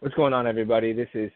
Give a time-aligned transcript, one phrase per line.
[0.00, 0.94] What's going on, everybody?
[0.94, 1.30] This is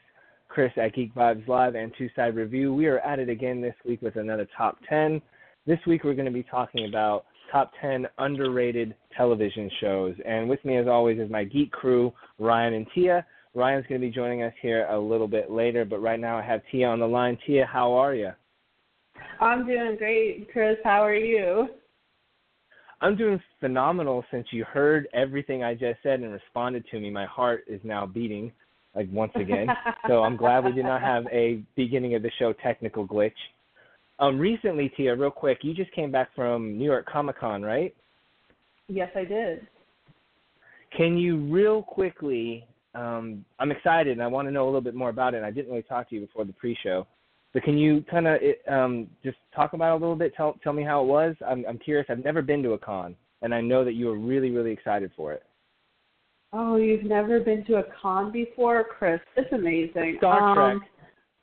[0.49, 2.73] Chris at Geek Vibes Live and Two Side Review.
[2.73, 5.21] We are at it again this week with another top 10.
[5.67, 10.15] This week we're going to be talking about top 10 underrated television shows.
[10.25, 13.27] And with me, as always, is my geek crew, Ryan and Tia.
[13.55, 16.43] Ryan's going to be joining us here a little bit later, but right now I
[16.43, 17.37] have Tia on the line.
[17.47, 18.31] Tia, how are you?
[19.39, 20.79] I'm doing great, Chris.
[20.83, 21.69] How are you?
[23.01, 27.11] I'm doing phenomenal since you heard everything I just said and responded to me.
[27.11, 28.53] My heart is now beating
[28.95, 29.69] like once again.
[30.09, 33.33] so I'm glad we did not have a beginning of the show technical glitch.
[34.19, 37.95] Um, recently, Tia, real quick, you just came back from New York Comic Con, right?
[38.89, 39.67] Yes, I did.
[40.97, 42.67] Can you real quickly?
[42.95, 45.43] Um, I'm excited and I want to know a little bit more about it.
[45.43, 47.07] I didn't really talk to you before the pre-show,
[47.57, 50.35] but can you kind of um, just talk about it a little bit?
[50.37, 51.35] Tell tell me how it was.
[51.41, 52.07] I'm I'm curious.
[52.11, 55.11] I've never been to a con, and I know that you were really really excited
[55.17, 55.43] for it.
[56.53, 59.21] Oh, you've never been to a con before, Chris?
[59.39, 60.17] It's amazing.
[60.19, 60.91] Star um, Trek.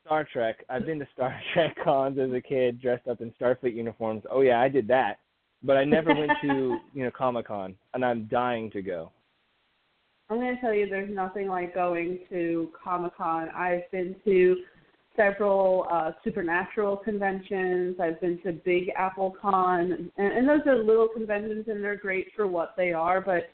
[0.06, 0.66] Star Trek.
[0.70, 4.22] I've been to Star Trek cons as a kid, dressed up in Starfleet uniforms.
[4.30, 5.18] Oh yeah, I did that.
[5.64, 9.12] But I never went to you know Comic Con, and I'm dying to go.
[10.30, 13.50] I'm going to tell you, there's nothing like going to Comic Con.
[13.50, 14.58] I've been to
[15.16, 17.98] several uh, supernatural conventions.
[18.00, 22.28] I've been to Big Apple Con, and, and those are little conventions, and they're great
[22.36, 23.22] for what they are.
[23.22, 23.50] But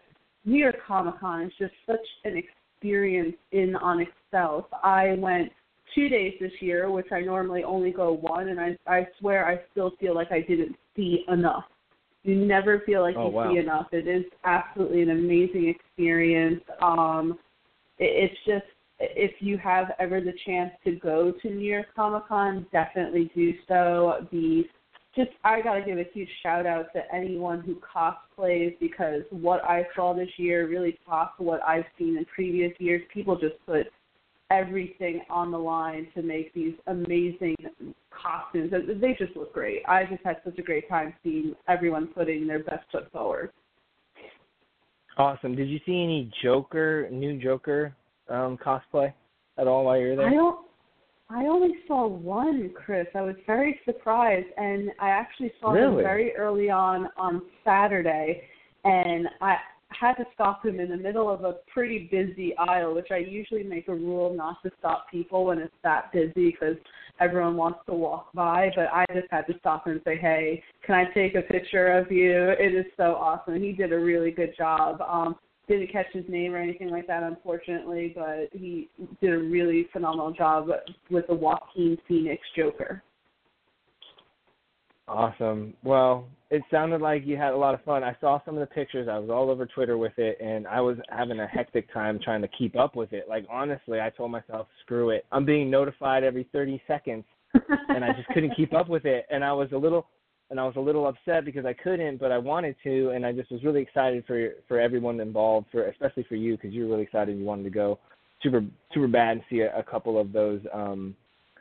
[0.45, 4.65] New York Comic Con is just such an experience in on itself.
[4.83, 5.51] I went
[5.95, 9.59] two days this year, which I normally only go one, and I I swear I
[9.71, 11.65] still feel like I didn't see enough.
[12.23, 13.51] You never feel like Oh, you wow.
[13.51, 13.87] see enough.
[13.91, 16.63] It is absolutely an amazing experience.
[16.81, 17.39] Um,
[17.97, 18.65] it, it's just
[18.99, 23.53] if you have ever the chance to go to New York Comic Con, definitely do
[23.67, 24.27] so.
[24.31, 24.63] The
[25.15, 29.85] just I gotta give a huge shout out to anyone who cosplays because what I
[29.95, 33.01] saw this year really topped what I've seen in previous years.
[33.13, 33.87] People just put
[34.51, 37.55] everything on the line to make these amazing
[38.11, 38.71] costumes.
[38.73, 39.83] And They just look great.
[39.87, 43.51] I just had such a great time seeing everyone putting their best foot forward.
[45.17, 45.55] Awesome.
[45.55, 47.95] Did you see any Joker, new Joker
[48.29, 49.13] um, cosplay
[49.57, 50.27] at all while you were there?
[50.27, 50.65] I don't.
[51.31, 53.05] I only saw one, Chris.
[53.13, 58.41] I was very surprised, and I actually saw him very early on on Saturday,
[58.83, 59.57] and I
[59.89, 63.63] had to stop him in the middle of a pretty busy aisle, which I usually
[63.63, 66.77] make a rule not to stop people when it's that busy because
[67.19, 68.71] everyone wants to walk by.
[68.75, 71.91] But I just had to stop him and say, "Hey, can I take a picture
[71.91, 73.61] of you?" It is so awesome.
[73.61, 75.01] He did a really good job.
[75.01, 75.35] Um,
[75.69, 78.89] didn't catch his name or anything like that, unfortunately, but he
[79.21, 80.67] did a really phenomenal job
[81.09, 83.03] with the Joaquin Phoenix Joker.
[85.07, 85.73] Awesome.
[85.83, 88.03] Well, it sounded like you had a lot of fun.
[88.03, 89.07] I saw some of the pictures.
[89.09, 92.41] I was all over Twitter with it, and I was having a hectic time trying
[92.41, 93.27] to keep up with it.
[93.29, 97.25] Like honestly, I told myself, "Screw it." I'm being notified every 30 seconds,
[97.89, 99.25] and I just couldn't keep up with it.
[99.31, 100.07] And I was a little,
[100.49, 103.31] and I was a little upset because I couldn't, but I wanted to, and I
[103.31, 106.91] just was really excited for for everyone involved, for especially for you because you were
[106.91, 107.37] really excited.
[107.37, 107.99] You wanted to go
[108.41, 111.15] super super bad and see a, a couple of those um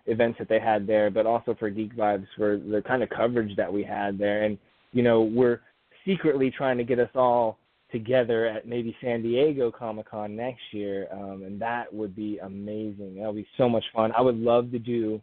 [0.06, 3.54] events that they had there, but also for Geek Vibes for the kind of coverage
[3.56, 4.44] that we had there.
[4.44, 4.58] And
[4.92, 5.60] you know, we're
[6.06, 7.58] secretly trying to get us all
[7.92, 13.16] together at maybe San Diego Comic Con next year, um, and that would be amazing.
[13.16, 14.12] That would be so much fun.
[14.16, 15.20] I would love to do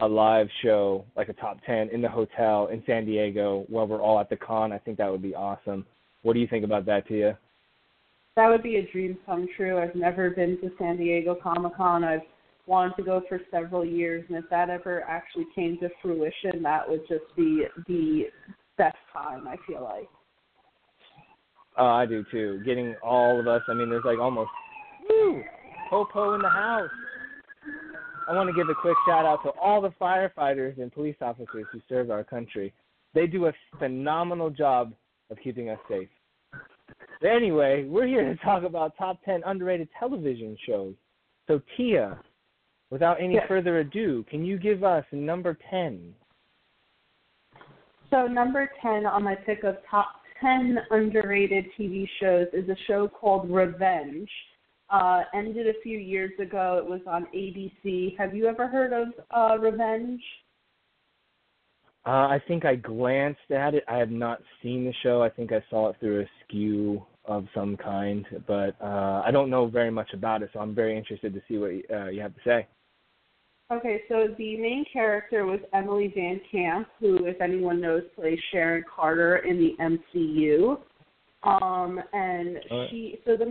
[0.00, 4.02] a live show, like a top ten in the hotel in San Diego, while we're
[4.02, 4.72] all at the con.
[4.72, 5.86] I think that would be awesome.
[6.22, 7.38] What do you think about that, Tia?
[8.36, 9.78] That would be a dream come true.
[9.78, 12.04] I've never been to San Diego Comic Con.
[12.04, 12.20] I've
[12.66, 16.86] wanted to go for several years, and if that ever actually came to fruition, that
[16.86, 18.24] would just be the
[18.76, 19.48] best time.
[19.48, 20.08] I feel like.
[21.78, 22.60] Oh, I do too.
[22.64, 23.62] Getting all of us.
[23.68, 24.50] I mean, there's like almost
[25.08, 25.42] woo,
[25.90, 26.90] po in the house.
[28.28, 31.66] I want to give a quick shout out to all the firefighters and police officers
[31.72, 32.72] who serve our country.
[33.14, 34.92] They do a phenomenal job
[35.30, 36.08] of keeping us safe.
[37.20, 40.94] But anyway, we're here to talk about top 10 underrated television shows.
[41.46, 42.18] So, Tia,
[42.90, 43.46] without any Yes.
[43.46, 46.14] further ado, can you give us number 10?
[48.10, 53.08] So number ten on my pick of top ten underrated TV shows is a show
[53.08, 54.30] called Revenge.
[54.88, 56.80] Uh, ended a few years ago.
[56.82, 58.16] It was on ABC.
[58.18, 60.22] Have you ever heard of uh, Revenge?
[62.06, 63.82] Uh, I think I glanced at it.
[63.88, 65.22] I have not seen the show.
[65.22, 69.50] I think I saw it through a skew of some kind, but uh, I don't
[69.50, 70.50] know very much about it.
[70.52, 72.68] So I'm very interested to see what uh, you have to say.
[73.72, 78.84] Okay, so the main character was Emily Van Camp, who, if anyone knows, plays Sharon
[78.94, 79.74] Carter in the
[80.14, 80.78] MCU.
[81.42, 83.46] Um, and she, so the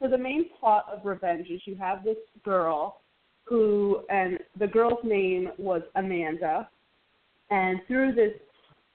[0.00, 3.00] so the main plot of Revenge is you have this girl
[3.44, 6.68] who, and the girl's name was Amanda,
[7.50, 8.34] and through this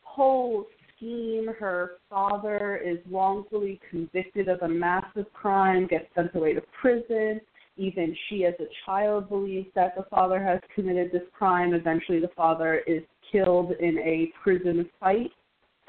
[0.01, 0.65] whole
[0.95, 7.41] scheme, her father is wrongfully convicted of a massive crime, gets sent away to prison
[7.77, 11.73] even she as a child believes that the father has committed this crime.
[11.73, 13.01] Eventually, the father is
[13.31, 15.31] killed in a prison fight.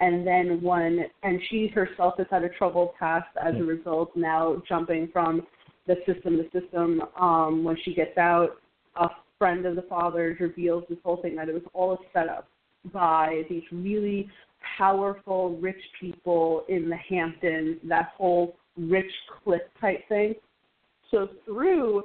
[0.01, 4.61] And then one, and she herself has had a troubled past as a result, now
[4.69, 5.47] jumping from
[5.87, 7.03] the system to system.
[7.19, 8.57] Um, when she gets out,
[8.97, 9.09] a
[9.39, 12.49] friend of the father's reveals this whole thing that it was all a setup
[12.93, 14.29] by these really
[14.77, 19.11] powerful, rich people in the Hamptons, that whole rich
[19.45, 20.35] clique type thing
[21.15, 22.03] so through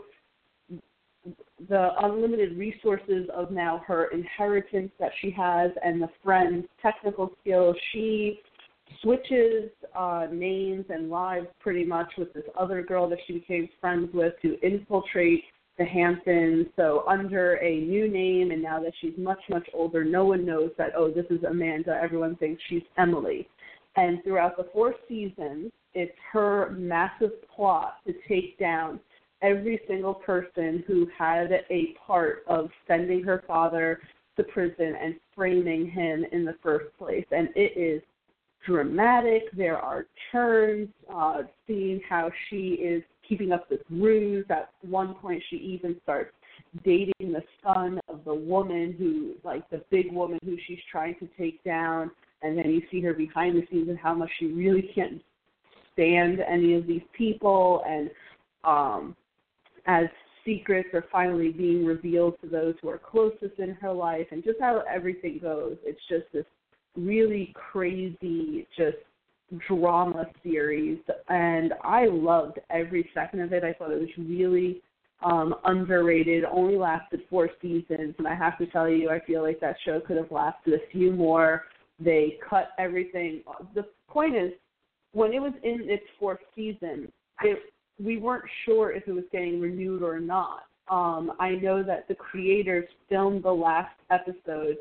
[1.67, 7.75] the unlimited resources of now her inheritance that she has and the friend's technical skills,
[7.91, 8.39] she
[9.01, 14.09] switches uh, names and lives pretty much with this other girl that she became friends
[14.13, 15.43] with to infiltrate
[15.77, 16.67] the Hamptons.
[16.75, 20.71] So under a new name, and now that she's much much older, no one knows
[20.77, 21.99] that oh this is Amanda.
[22.01, 23.47] Everyone thinks she's Emily.
[23.95, 28.99] And throughout the four seasons, it's her massive plot to take down
[29.41, 33.99] every single person who had a part of sending her father
[34.37, 37.25] to prison and framing him in the first place.
[37.31, 38.01] And it is
[38.65, 39.43] dramatic.
[39.55, 44.45] There are turns, uh, seeing how she is keeping up this ruse.
[44.49, 46.31] At one point, she even starts
[46.83, 51.27] dating the son of the woman who, like the big woman who she's trying to
[51.37, 52.11] take down.
[52.41, 55.21] And then you see her behind the scenes and how much she really can't
[55.93, 58.09] stand any of these people and
[58.63, 59.15] um
[59.89, 60.05] as
[60.45, 64.59] secrets are finally being revealed to those who are closest in her life and just
[64.59, 65.77] how everything goes.
[65.83, 66.45] It's just this
[66.95, 68.97] really crazy just
[69.67, 73.63] drama series and I loved every second of it.
[73.63, 74.81] I thought it was really
[75.23, 79.59] um underrated, only lasted four seasons and I have to tell you I feel like
[79.59, 81.63] that show could have lasted a few more.
[81.99, 83.41] They cut everything
[83.73, 84.51] the point is
[85.13, 87.57] when it was in its fourth season, it,
[88.03, 90.63] we weren't sure if it was getting renewed or not.
[90.89, 94.77] Um, I know that the creators filmed the last episode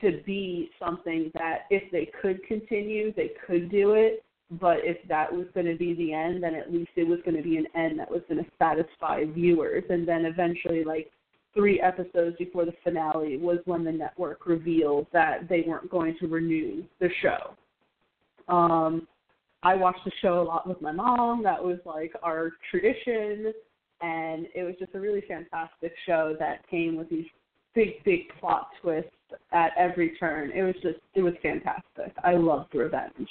[0.00, 4.22] to be something that if they could continue, they could do it.
[4.60, 7.36] But if that was going to be the end, then at least it was going
[7.36, 9.82] to be an end that was going to satisfy viewers.
[9.88, 11.10] And then eventually, like
[11.52, 16.28] three episodes before the finale, was when the network revealed that they weren't going to
[16.28, 17.56] renew the show.
[18.52, 19.08] Um,
[19.66, 21.42] I watched the show a lot with my mom.
[21.42, 23.52] That was like our tradition,
[24.00, 27.26] and it was just a really fantastic show that came with these
[27.74, 29.10] big, big plot twists
[29.52, 30.52] at every turn.
[30.52, 32.14] It was just, it was fantastic.
[32.22, 33.28] I loved Revenge.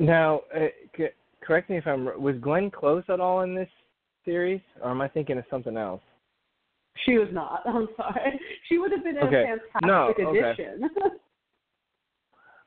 [0.00, 1.06] Now, uh, c-
[1.42, 3.68] correct me if I'm was Glenn Close at all in this
[4.24, 6.02] series, or am I thinking of something else?
[7.06, 7.62] She was not.
[7.66, 8.40] I'm sorry.
[8.68, 9.44] She would have been okay.
[9.44, 10.80] a fantastic edition.
[10.80, 11.18] no, addition.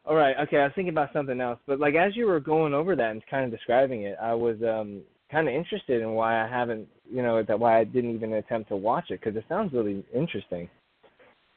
[0.07, 0.35] All right.
[0.43, 0.57] Okay.
[0.57, 3.23] I was thinking about something else, but like as you were going over that and
[3.29, 7.23] kind of describing it, I was um kind of interested in why I haven't, you
[7.23, 10.69] know, that why I didn't even attempt to watch it because it sounds really interesting.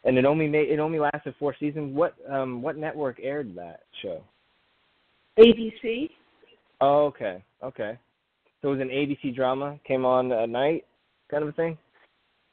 [0.04, 1.94] And it only made it only lasted four seasons.
[1.94, 4.22] What um what network aired that show?
[5.38, 6.08] ABC.
[6.80, 7.44] Oh, okay.
[7.62, 7.98] Okay.
[8.62, 10.84] So it was an ABC drama, came on at night,
[11.30, 11.76] kind of a thing.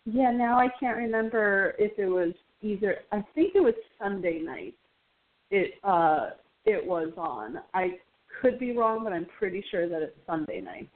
[0.05, 0.31] Yeah.
[0.31, 2.97] Now I can't remember if it was either.
[3.13, 4.75] I think it was Sunday night
[5.51, 6.31] it uh
[6.65, 7.57] it was on.
[7.73, 7.97] I
[8.41, 10.89] could be wrong, but I'm pretty sure that it's Sunday night.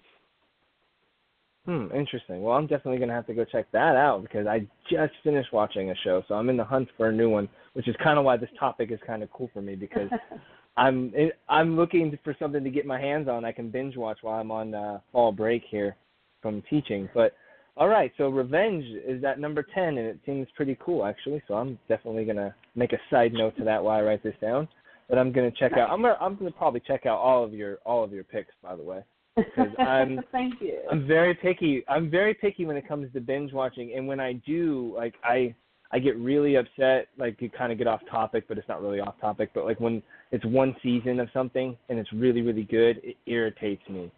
[1.66, 2.42] Hmm, interesting.
[2.42, 5.92] Well, I'm definitely gonna have to go check that out because I just finished watching
[5.92, 8.26] a show, so I'm in the hunt for a new one, which is kind of
[8.26, 10.10] why this topic is kind of cool for me because
[10.78, 11.14] I'm
[11.48, 13.46] I'm looking for something to get my hands on.
[13.46, 15.96] I can binge watch while I'm on uh, fall break here
[16.42, 17.10] from teaching.
[17.14, 17.34] But
[17.80, 21.42] all right, so Revenge is at number ten, and it seems pretty cool actually.
[21.48, 24.68] So I'm definitely gonna make a side note to that while I write this down.
[25.08, 25.90] But I'm gonna check out.
[25.90, 28.76] I'm gonna I'm gonna probably check out all of your all of your picks, by
[28.76, 29.02] the way,
[29.80, 30.80] I'm thank you.
[30.92, 31.84] I'm very picky.
[31.88, 35.56] I'm very picky when it comes to binge watching, and when I do, like I
[35.92, 39.00] I get really upset, like you kind of get off topic, but it's not really
[39.00, 39.52] off topic.
[39.54, 43.88] But like when it's one season of something and it's really really good, it irritates
[43.90, 44.12] me.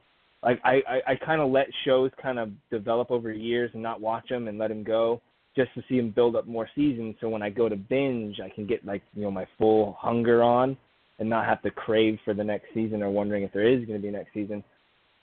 [0.44, 4.02] Like I I, I kind of let shows kind of develop over years and not
[4.02, 5.22] watch them and let them go
[5.56, 7.16] just to see them build up more seasons.
[7.20, 10.44] So when I go to binge, I can get like you know my full hunger
[10.44, 10.78] on
[11.20, 14.00] and not have to crave for the next season or wondering if there is going
[14.00, 14.64] to be next season.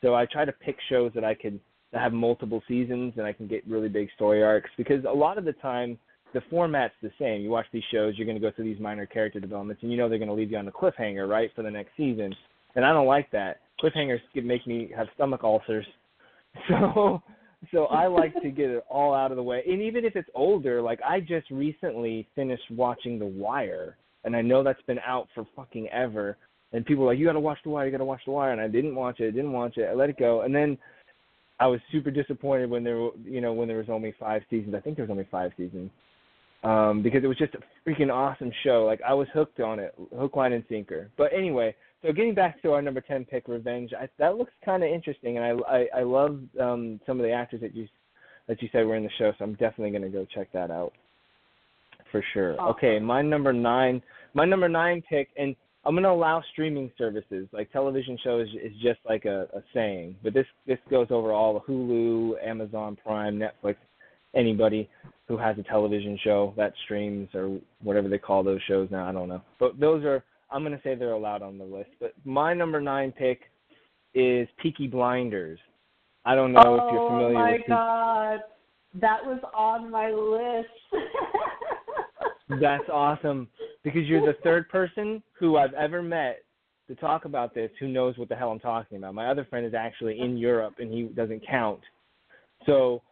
[0.03, 1.59] So I try to pick shows that I could
[1.93, 5.39] that have multiple seasons and I can get really big story arcs because a lot
[5.39, 5.99] of the time
[6.35, 7.41] the format's the same.
[7.41, 9.97] You watch these shows, you're going to go through these minor character developments, and you
[9.97, 12.35] know they're going to leave you on the cliffhanger, right, for the next season.
[12.75, 13.61] And I don't like that.
[13.80, 15.87] Cliffhangers can make me have stomach ulcers.
[16.68, 17.23] So,
[17.73, 19.62] so I like to get it all out of the way.
[19.68, 24.42] And even if it's older, like I just recently finished watching The Wire, and I
[24.42, 26.37] know that's been out for fucking ever.
[26.73, 27.87] And people are like, "You got to watch The Wire.
[27.87, 29.28] You got to watch The Wire." And I didn't watch it.
[29.28, 29.85] I didn't watch it.
[29.85, 30.40] I let it go.
[30.40, 30.78] And then
[31.61, 34.75] I was super disappointed when there, you know, when there was only five seasons.
[34.75, 35.90] I think there was only five seasons
[36.64, 38.85] um, because it was just a freaking awesome show.
[38.85, 41.11] Like I was hooked on it, hook, line, and sinker.
[41.16, 44.83] But anyway, so getting back to our number ten pick, Revenge, I, that looks kind
[44.83, 47.88] of interesting, and I I, I love um, some of the actors that you
[48.47, 49.33] that you said were in the show.
[49.38, 50.93] So I'm definitely gonna go check that out
[52.11, 52.55] for sure.
[52.61, 52.76] Awesome.
[52.76, 54.02] Okay, my number nine,
[54.35, 59.00] my number nine pick, and I'm gonna allow streaming services like television shows is just
[59.09, 63.76] like a, a saying, but this this goes over all Hulu, Amazon Prime, Netflix
[64.35, 64.88] anybody
[65.26, 69.09] who has a television show that streams or whatever they call those shows now.
[69.09, 71.90] I don't know, but those are I'm gonna say they're allowed on the list.
[72.00, 73.43] But my number nine pick
[74.14, 75.59] is Peaky Blinders.
[76.25, 77.61] I don't know oh if you're familiar oh my with.
[77.61, 78.40] Peaky- god,
[78.95, 81.02] that was on my list.
[82.61, 83.49] That's awesome
[83.85, 86.43] because you're the third person who I've ever met
[86.88, 89.14] to talk about this who knows what the hell I'm talking about.
[89.14, 91.81] My other friend is actually in Europe and he doesn't count.
[92.64, 93.02] So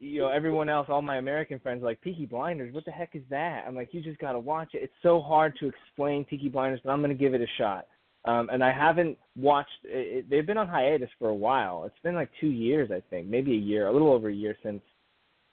[0.00, 2.74] you know, everyone else, all my American friends, like Peaky Blinders.
[2.74, 3.64] What the heck is that?
[3.66, 4.82] I'm like, you just gotta watch it.
[4.82, 7.86] It's so hard to explain Peaky Blinders, but I'm gonna give it a shot.
[8.24, 9.68] Um, and I haven't watched.
[9.84, 11.84] It, they've been on hiatus for a while.
[11.84, 14.56] It's been like two years, I think, maybe a year, a little over a year
[14.62, 14.82] since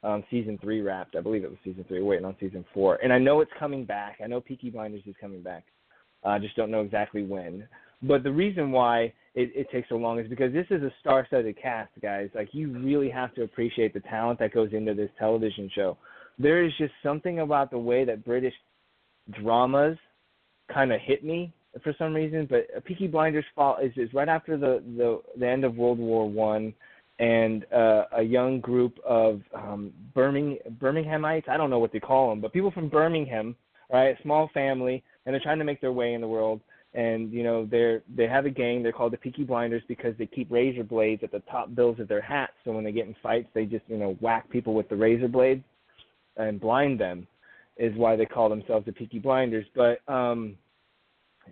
[0.04, 1.18] um, season three wrapped.
[1.18, 2.02] I believe it was season three.
[2.02, 4.20] Waiting on season four, and I know it's coming back.
[4.24, 5.66] I know Peaky Blinders is coming back.
[6.24, 7.68] I uh, just don't know exactly when.
[8.02, 11.62] But the reason why it, it takes so long is because this is a star-studded
[11.62, 12.30] cast, guys.
[12.34, 15.96] Like you really have to appreciate the talent that goes into this television show.
[16.40, 18.56] There is just something about the way that British
[19.44, 19.98] dramas
[20.74, 21.54] kind of hit me
[21.84, 22.48] for some reason.
[22.50, 26.28] But Peaky Blinders fall is, is right after the, the the end of World War
[26.28, 26.74] One,
[27.20, 31.48] and uh, a young group of um, Birmingham Birminghamites.
[31.48, 33.56] I don't know what they call them, but people from Birmingham,
[33.94, 34.16] right?
[34.24, 36.60] Small family, and they're trying to make their way in the world
[36.94, 40.26] and you know they're they have a gang they're called the peaky blinders because they
[40.26, 42.54] keep razor blades at the top bills of their hats.
[42.64, 45.28] So when they get in fights they just you know whack people with the razor
[45.28, 45.64] blades
[46.38, 47.28] and blind them
[47.78, 49.66] is why they call themselves the peaky blinders.
[49.76, 50.56] But um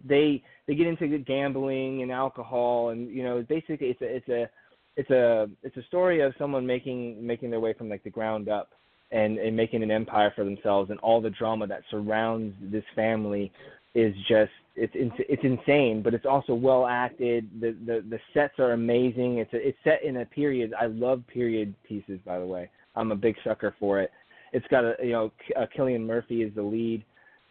[0.07, 4.49] they they get into gambling and alcohol and you know basically it's a it's a
[4.97, 8.49] it's a it's a story of someone making making their way from like the ground
[8.49, 8.69] up
[9.11, 10.89] and and making an empire for themselves.
[10.89, 13.51] And all the drama that surrounds this family
[13.93, 17.49] is just it's it's insane, but it's also well acted.
[17.59, 19.37] The the the sets are amazing.
[19.37, 20.73] It's a, it's set in a period.
[20.79, 22.69] I love period pieces, by the way.
[22.95, 24.11] I'm a big sucker for it.
[24.51, 27.03] It's got a you know uh, Cillian Murphy is the lead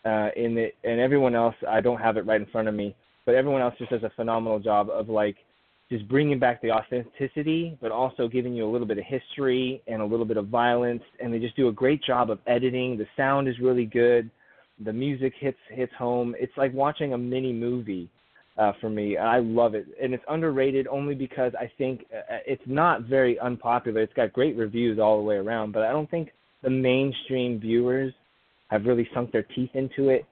[0.05, 1.55] uh, in it, and everyone else.
[1.69, 4.13] I don't have it right in front of me, but everyone else just does a
[4.17, 5.37] phenomenal job of like
[5.91, 10.01] just bringing back the authenticity, but also giving you a little bit of history and
[10.01, 11.03] a little bit of violence.
[11.21, 12.97] And they just do a great job of editing.
[12.97, 14.31] The sound is really good
[14.83, 16.35] the music hits hits home.
[16.39, 18.09] It's like watching a mini movie
[18.59, 19.17] uh, for me.
[19.17, 24.01] I love it, and it's underrated only because I think uh, it's not very unpopular.
[24.01, 26.31] It's got great reviews all the way around, but I don't think
[26.63, 28.13] the mainstream viewers
[28.69, 30.25] have really sunk their teeth into it.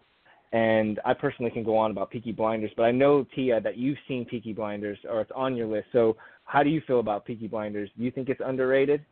[0.53, 3.97] And I personally can go on about Peaky Blinders, but I know Tia that you've
[4.07, 5.87] seen Peaky Blinders or it's on your list.
[5.93, 7.89] So how do you feel about Peaky Blinders?
[7.97, 9.03] Do you think it's underrated?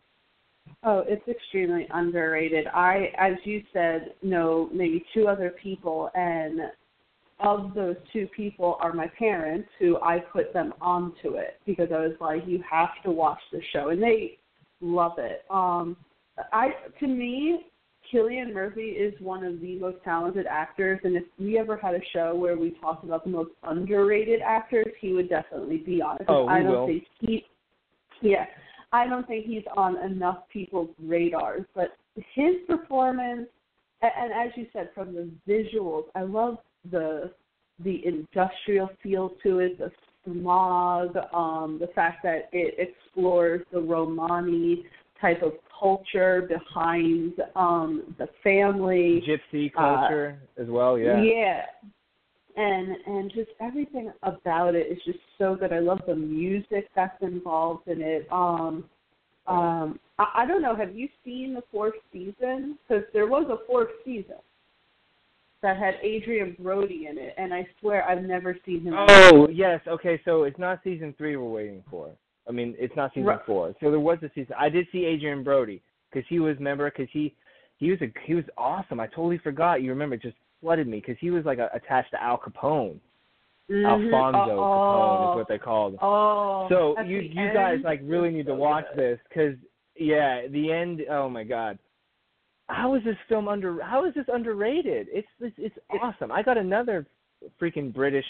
[0.83, 2.67] Oh, it's extremely underrated.
[2.69, 6.61] I, as you said, know maybe two other people, and
[7.41, 12.01] of those two people are my parents, who I put them onto it because I
[12.01, 14.39] was like, you have to watch the show, and they
[14.81, 15.45] love it.
[15.51, 15.97] Um,
[16.53, 17.67] I, to me,
[18.13, 22.01] Cillian Murphy is one of the most talented actors, and if we ever had a
[22.13, 26.25] show where we talked about the most underrated actors, he would definitely be on it.
[26.29, 26.87] Oh, we I don't will.
[26.87, 27.45] think he,
[28.23, 28.47] yeah,
[28.93, 31.65] I don't think he's on enough people's radars.
[31.75, 31.97] But
[32.35, 33.49] his performance,
[34.03, 36.59] and, and as you said, from the visuals, I love
[36.91, 37.33] the
[37.83, 39.91] the industrial feel to it, the
[40.25, 44.85] smog, um, the fact that it explores the Romani
[45.19, 50.99] type of culture behind um the family Gypsy culture as well.
[50.99, 51.23] Yeah.
[51.23, 51.63] yeah
[52.61, 57.21] and and just everything about it is just so good i love the music that's
[57.23, 58.85] involved in it um
[59.47, 63.67] um i, I don't know have you seen the fourth season because there was a
[63.67, 64.37] fourth season
[65.63, 69.81] that had adrien brody in it and i swear i've never seen him Oh yes.
[69.87, 70.21] Okay.
[70.25, 72.11] So it's not season three we're waiting for.
[72.49, 73.45] I mean, it's not season Right.
[73.47, 73.75] four.
[73.81, 74.55] So there was a season.
[74.59, 77.35] I did see Adrien Brody because he was member because he
[77.79, 78.99] he was a he was awesome.
[78.99, 79.83] I totally forgot.
[79.83, 80.17] You remember?
[80.17, 82.99] Just flooded me because he was like a, attached to Al Capone.
[83.71, 83.87] Mhm.
[83.87, 85.99] Alfonso oh, Capone is what they called him.
[86.03, 89.55] oh So you you guys like really need to so watch this because
[89.97, 91.03] yeah, the end.
[91.11, 91.79] Oh my god,
[92.69, 93.83] how is this film under?
[93.83, 95.09] How is this underrated?
[95.13, 96.33] It's it's, it's awesome.
[96.33, 97.07] I got another
[97.61, 98.25] freaking British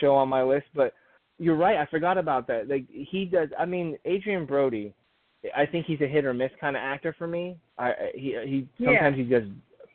[0.00, 0.94] show on my list, but
[1.38, 1.76] you're right.
[1.76, 2.68] I forgot about that.
[2.68, 3.48] Like he does.
[3.58, 4.92] I mean, Adrien Brody.
[5.54, 7.56] I think he's a hit or miss kind of actor for me.
[7.78, 8.88] I he he Yeah.
[8.88, 9.44] sometimes he does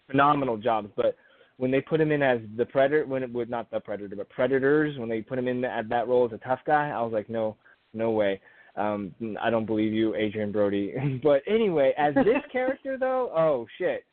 [0.07, 1.15] phenomenal jobs, but
[1.57, 4.29] when they put him in as the predator, when it would not the predator, but
[4.29, 7.13] predators, when they put him in at that role as a tough guy, I was
[7.13, 7.55] like, no,
[7.93, 8.39] no way.
[8.75, 10.93] Um, I don't believe you, Adrien Brody.
[11.23, 14.05] but anyway, as this character though, oh shit,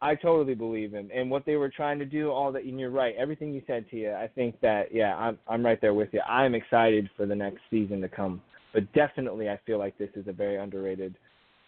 [0.00, 1.08] I totally believe him.
[1.12, 3.86] And what they were trying to do, all that, and you're right, everything you said,
[3.90, 4.16] Tia.
[4.18, 6.20] I think that yeah, I'm I'm right there with you.
[6.20, 8.42] I'm excited for the next season to come.
[8.72, 11.16] But definitely, I feel like this is a very underrated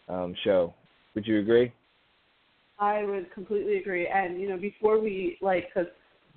[0.08, 0.74] um, show.
[1.14, 1.72] Would you agree?
[2.78, 4.06] I would completely agree.
[4.06, 5.90] And you know, before we like, because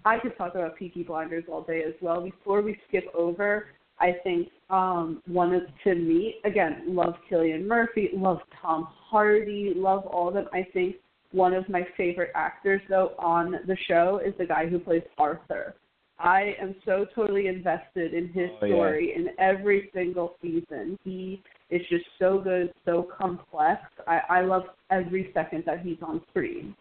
[0.06, 2.22] I could talk about Peaky Blinders all day as well.
[2.22, 3.68] Before we skip over,
[4.00, 10.06] I think um one of to me again, love Cillian Murphy, love Tom Hardy, love
[10.06, 10.48] all of them.
[10.54, 10.96] I think
[11.32, 15.76] one of my favorite actors though on the show is the guy who plays Arthur.
[16.20, 18.76] I am so totally invested in his Oh, yeah.
[18.76, 20.98] story in every single season.
[21.04, 23.82] He is just so good, so complex.
[24.08, 26.76] I, I love every second that he's on screen.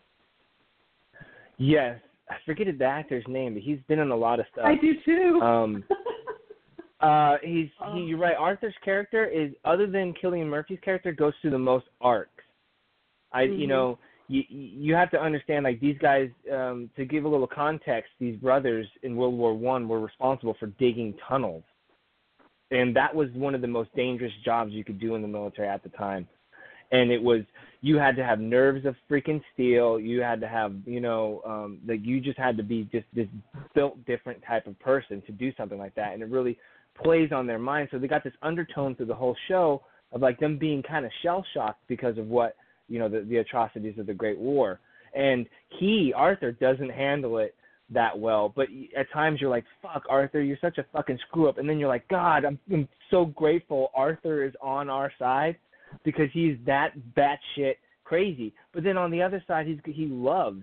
[1.57, 1.99] Yes.
[2.29, 4.65] I forget the actor's name, but he's been in a lot of stuff.
[4.65, 5.41] I do too.
[5.41, 5.85] Um,
[7.01, 8.37] Uh, he's he, you're right.
[8.39, 12.45] Arthur's character is other than Cillian Murphy's character goes through the most arcs.
[13.33, 13.69] I you Mhm.
[13.69, 13.99] know
[14.29, 18.11] you you have to understand like these guys um, to give a little context.
[18.19, 21.65] These brothers in World War One were responsible for digging tunnels,
[22.71, 25.69] and that was one of the most dangerous jobs you could do in the military
[25.69, 26.29] at the time.
[26.93, 27.43] And it was
[27.83, 29.99] you had to have nerves of freaking steel.
[29.99, 33.29] You had to have you know um, like you just had to be just this
[33.75, 36.59] built different type of person to do something like that, and it really
[37.01, 37.89] plays on their mind.
[37.91, 41.13] So they got this undertone through the whole show of like them being kind of
[41.23, 42.57] shell shocked because of what
[42.89, 44.81] you know the, the atrocities of the Great War.
[45.15, 45.47] And
[45.79, 47.55] he Arthur doesn't handle it
[47.93, 48.53] that well.
[48.55, 51.79] But at times you're like, "Fuck, Arthur, you're such a fucking screw up." And then
[51.79, 55.57] you're like, "God, I'm, I'm so grateful Arthur is on our side
[56.05, 60.63] because he's that batshit crazy." But then on the other side, he's he loves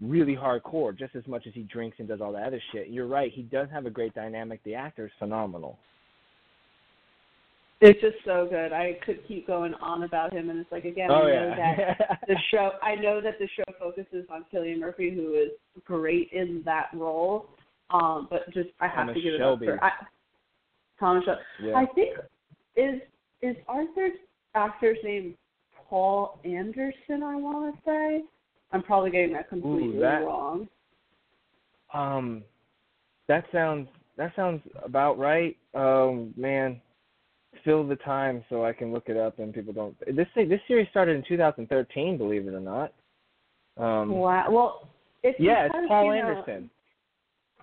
[0.00, 2.88] really hardcore just as much as he drinks and does all that other shit.
[2.88, 3.32] You're right.
[3.32, 4.62] He does have a great dynamic.
[4.64, 5.78] The actor is phenomenal.
[7.86, 8.72] It's just so good.
[8.72, 11.94] I could keep going on about him, and it's like again, oh I know yeah.
[11.98, 12.70] that the show.
[12.82, 15.50] I know that the show focuses on Cillian Murphy, who is
[15.84, 17.50] great in that role.
[17.90, 19.66] Um, but just I have Thomas to give Shelby.
[19.66, 19.90] it up for I,
[20.98, 21.40] Thomas Shelby.
[21.62, 21.74] yeah.
[21.74, 22.16] I think
[22.76, 23.02] is
[23.42, 24.12] is Arthur's
[24.54, 25.34] actor's name
[25.90, 27.22] Paul Anderson.
[27.22, 28.22] I want to say.
[28.72, 30.68] I'm probably getting that completely that- wrong.
[31.92, 32.42] Um,
[33.28, 35.56] that sounds that sounds about right.
[35.74, 36.80] Um, man,
[37.64, 39.96] fill the time so I can look it up and people don't.
[40.16, 42.92] This thing, this series started in 2013, believe it or not.
[43.76, 44.46] Um, wow.
[44.50, 44.88] Well,
[45.22, 46.70] it's yeah, it's Paul you know, Anderson.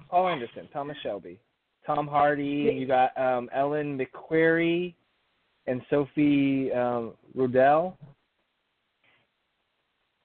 [0.10, 1.40] Paul Anderson, Thomas Shelby,
[1.86, 2.70] Tom Hardy.
[2.70, 4.94] and You got um, Helen McCrory
[5.68, 7.98] and Sophie um, Rundle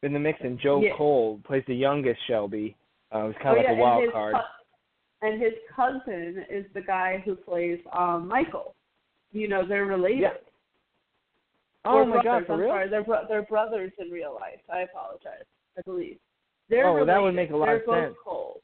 [0.02, 0.96] in the mix, and Joe Yeah.
[0.96, 2.76] Cole plays the youngest Shelby.
[3.14, 4.34] Uh, it's kind Oh, of like yeah, a and wild his card.
[4.34, 8.74] cou- and his cousin is the guy who plays um Michael.
[9.32, 10.20] You know, they're related.
[10.20, 10.28] Yeah.
[11.84, 12.70] Oh Or my brothers, god, for I'm real?
[12.70, 14.60] sorry, they're bro- they're brothers in real life.
[14.72, 15.44] I apologize.
[15.78, 16.18] I believe.
[16.68, 18.14] They're Oh, well, that would make a lot they're of both sense.
[18.24, 18.60] Cold.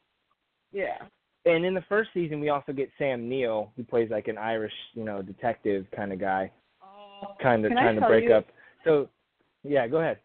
[0.71, 0.97] Yeah.
[1.45, 4.73] And in the first season, we also get Sam Neill, who plays like an Irish,
[4.93, 8.45] you know, detective kind of guy, oh, kind of trying to break you- up.
[8.83, 9.07] So,
[9.63, 10.19] yeah, go ahead.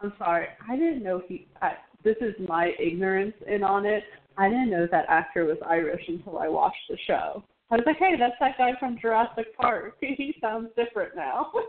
[0.00, 0.46] I'm sorry.
[0.66, 1.46] I didn't know he.
[1.60, 1.72] I,
[2.02, 4.04] this is my ignorance in on it.
[4.38, 7.44] I didn't know that actor was Irish until I watched the show.
[7.70, 9.96] I was like, hey, that's that guy from Jurassic Park.
[10.00, 11.50] he sounds different now.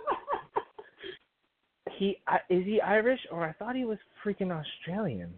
[1.98, 5.32] He I, is he Irish or I thought he was freaking Australian.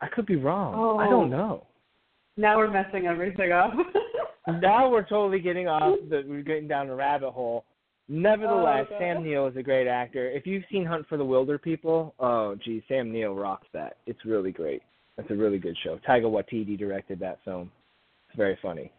[0.00, 0.74] I could be wrong.
[0.76, 0.98] Oh.
[0.98, 1.10] I Oh.
[1.10, 1.66] don't know.
[2.36, 3.72] now we're messing everything up.
[4.62, 5.98] Now we're totally getting off.
[6.08, 7.64] The, we're getting down a rabbit hole.
[8.08, 10.28] Nevertheless, Oh, Sam Neill is a great actor.
[10.30, 13.98] If you've seen Hunt for the Wilderpeople, oh geez, Sam Neill rocks that.
[14.06, 14.82] It's really great.
[15.18, 16.00] It's a really good show.
[16.08, 17.70] Taika Waititi directed that film.
[18.28, 18.90] It's very funny.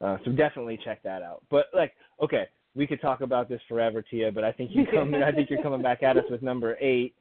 [0.00, 1.42] Uh, so definitely check that out.
[1.50, 4.30] But like, okay, we could talk about this forever, Tia.
[4.30, 5.14] But I think you come.
[5.14, 7.14] I think you're coming back at us with number eight.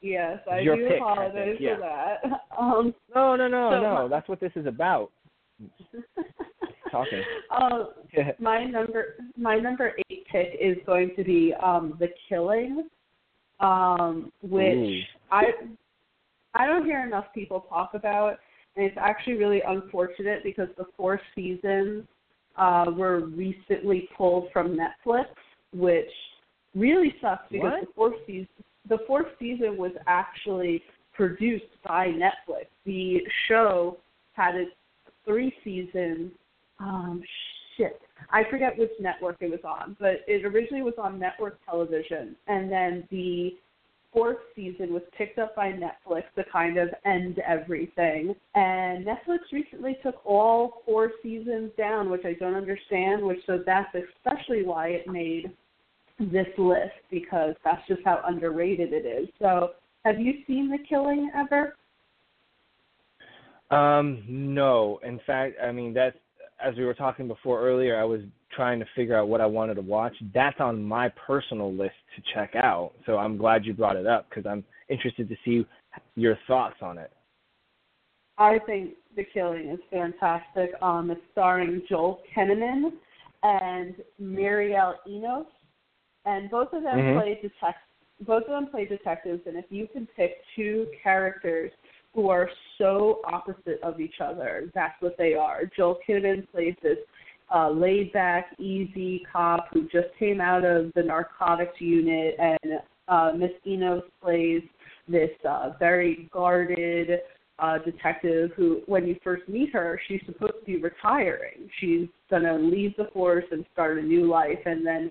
[0.00, 1.74] Yes, I Your do pick, I apologize think, yeah.
[1.74, 2.40] for that.
[2.58, 3.94] Um, No, no, no, So no.
[3.94, 5.10] my- That's what this is about.
[6.90, 7.22] Talking.
[7.50, 7.88] um,
[8.38, 12.88] my number my number eight pick is going to be um the killing
[13.60, 15.00] um which Ooh.
[15.32, 15.44] i
[16.54, 18.38] i don't hear enough people talk about
[18.76, 22.04] it's actually really unfortunate because the four seasons
[22.56, 25.26] uh were recently pulled from netflix
[25.72, 26.10] which
[26.74, 27.80] really sucks because What?
[27.80, 28.48] the fourth season
[28.88, 32.66] the fourth season was actually produced by netflix.
[32.84, 33.98] The show
[34.34, 34.70] had its
[35.24, 36.30] three seasons.
[36.78, 37.22] Um
[37.76, 38.00] shit.
[38.30, 42.36] I forget which network it was on but it originally was on network television.
[42.46, 43.56] And then the
[44.16, 49.98] fourth season was picked up by netflix to kind of end everything and netflix recently
[50.02, 55.06] took all four seasons down which i don't understand which so that's especially why it
[55.06, 55.50] made
[56.18, 59.72] this list because that's just how underrated it is so
[60.04, 61.74] have you seen the killing ever
[63.70, 65.00] Um, no.
[65.02, 66.16] In fact, I mean that's
[66.64, 68.00] as we were talking before earlier.
[68.00, 68.20] I was
[68.56, 70.14] trying to figure out what I wanted to watch.
[70.34, 72.92] That's on my personal list to check out.
[73.04, 75.66] So I'm glad you brought it up because I'm interested to see
[76.16, 77.12] your thoughts on it.
[78.38, 80.70] I think The Killing is fantastic.
[80.82, 82.92] Um, it's starring Joel Kinnaman
[83.42, 85.46] and Mireille Enos,
[86.24, 87.20] and both of them Mhm.
[87.20, 87.78] play detect.
[88.20, 91.70] Both of them play detectives, and if you could pick two characters
[92.14, 95.66] who are so opposite of each other, that's what they are.
[95.66, 96.98] Joel Kinnaman plays this
[97.54, 103.52] uh, laid-back, easy cop who just came out of the narcotics unit, and uh, Miss
[103.66, 104.62] Enos plays
[105.08, 107.20] this uh, very guarded
[107.58, 111.70] uh, detective who, when you first meet her, she's supposed to be retiring.
[111.80, 114.58] She's to leave the force and start a new life.
[114.66, 115.10] And then,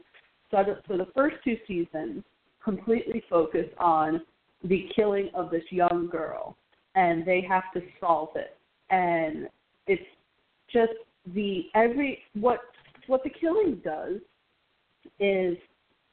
[0.52, 2.24] so so the first two seasons
[2.64, 4.22] completely focus on
[4.64, 6.56] the killing of this young girl,
[6.96, 8.58] and they have to solve it.
[8.90, 9.48] And
[9.88, 10.04] it's
[10.72, 10.94] just
[11.34, 12.60] the every what
[13.08, 14.20] what the killing does
[15.20, 15.58] is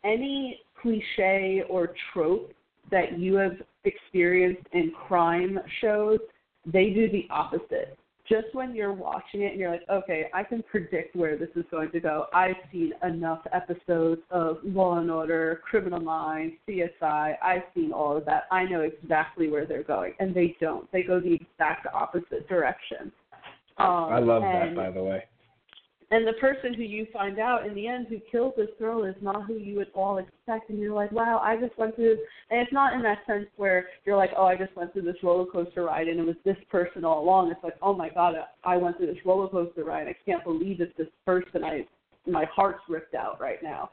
[0.04, 2.52] any cliche or trope
[2.90, 6.18] that you have experienced in crime shows,
[6.66, 7.96] they do the opposite.
[8.28, 11.64] Just when you're watching it and you're like, okay, I can predict where this is
[11.70, 12.26] going to go.
[12.32, 17.34] I've seen enough episodes of Law and Order, Criminal Minds, CSI.
[17.42, 18.44] I've seen all of that.
[18.52, 20.90] I know exactly where they're going, and they don't.
[20.92, 23.10] They go the exact opposite direction.
[23.78, 25.24] Um, I love and, that, by the way.
[26.10, 29.14] and the person who you find out in the end who killed this girl is
[29.22, 32.18] not who you would all expect and you're like wow i just went through
[32.50, 35.16] and it's not in that sense where you're like oh i just went through this
[35.22, 37.50] roller coaster ride and it was this person all along.
[37.50, 40.06] It's like oh my god i went through this roller coaster ride.
[40.06, 41.86] I can't believe it's this person i
[42.26, 43.90] my heart's ripped out right now.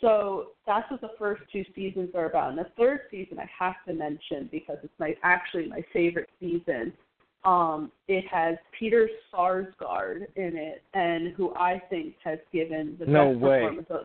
[0.00, 2.50] So that's what the first two seasons are about.
[2.50, 6.92] And the third season i have to mention because it's my actually my favorite season
[7.46, 13.32] um, it has Peter Sarsgaard in it, and who I think has given the No
[13.32, 13.60] best way.
[13.60, 13.86] performance.
[13.90, 14.00] Of,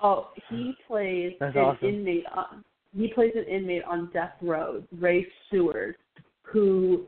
[0.00, 1.88] oh, he plays That's an awesome.
[1.88, 2.24] inmate.
[2.34, 2.64] On,
[2.96, 5.96] he plays an inmate on death row, Ray Seward,
[6.42, 7.06] who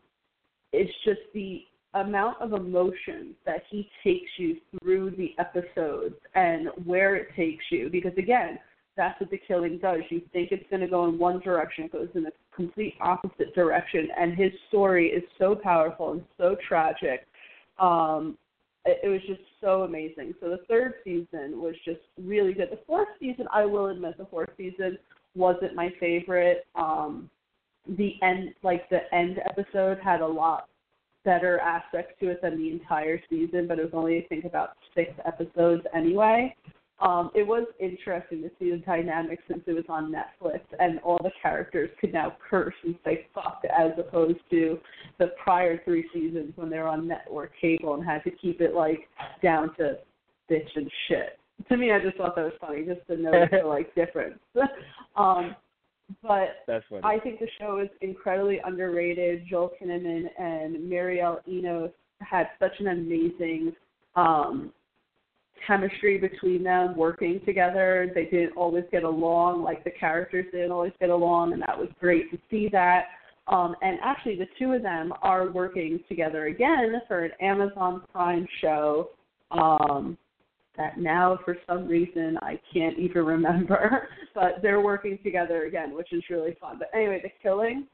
[0.72, 1.62] is just the
[1.94, 7.88] amount of emotion that he takes you through the episodes and where it takes you.
[7.88, 8.58] Because again,
[8.96, 10.00] that's what the killing does.
[10.08, 13.54] You think it's going to go in one direction, it goes in the complete opposite
[13.54, 14.08] direction.
[14.18, 17.26] And his story is so powerful and so tragic.
[17.78, 18.38] Um,
[18.84, 20.34] it, it was just so amazing.
[20.40, 22.68] So the third season was just really good.
[22.70, 24.98] The fourth season, I will admit, the fourth season
[25.34, 26.66] wasn't my favorite.
[26.74, 27.28] Um,
[27.98, 30.68] the end, like the end episode, had a lot
[31.24, 34.70] better aspects to it than the entire season, but it was only I think about
[34.94, 36.54] six episodes anyway.
[36.98, 41.18] Um, it was interesting to see the dynamic since it was on Netflix and all
[41.22, 44.78] the characters could now curse and say fuck as opposed to
[45.18, 48.74] the prior three seasons when they were on network cable and had to keep it
[48.74, 49.08] like
[49.42, 49.98] down to
[50.50, 51.38] bitch and shit.
[51.68, 54.38] To me I just thought that was funny just to notice the like difference.
[55.16, 55.54] um
[56.22, 57.04] but That's what.
[57.04, 59.44] I think the show is incredibly underrated.
[59.50, 63.74] Joel Kinnaman and Mireille Enos had such an amazing
[64.14, 64.72] um,
[65.66, 68.10] chemistry between them working together.
[68.14, 71.88] They didn't always get along, like the characters didn't always get along, and that was
[72.00, 73.06] great to see that.
[73.48, 78.46] Um, and actually, the two of them are working together again for an Amazon Prime
[78.60, 79.10] show
[79.52, 80.18] um,
[80.76, 84.08] that now for some reason I can't even remember.
[84.34, 86.78] but they're working together again, which is really fun.
[86.78, 87.86] But anyway, The Killing,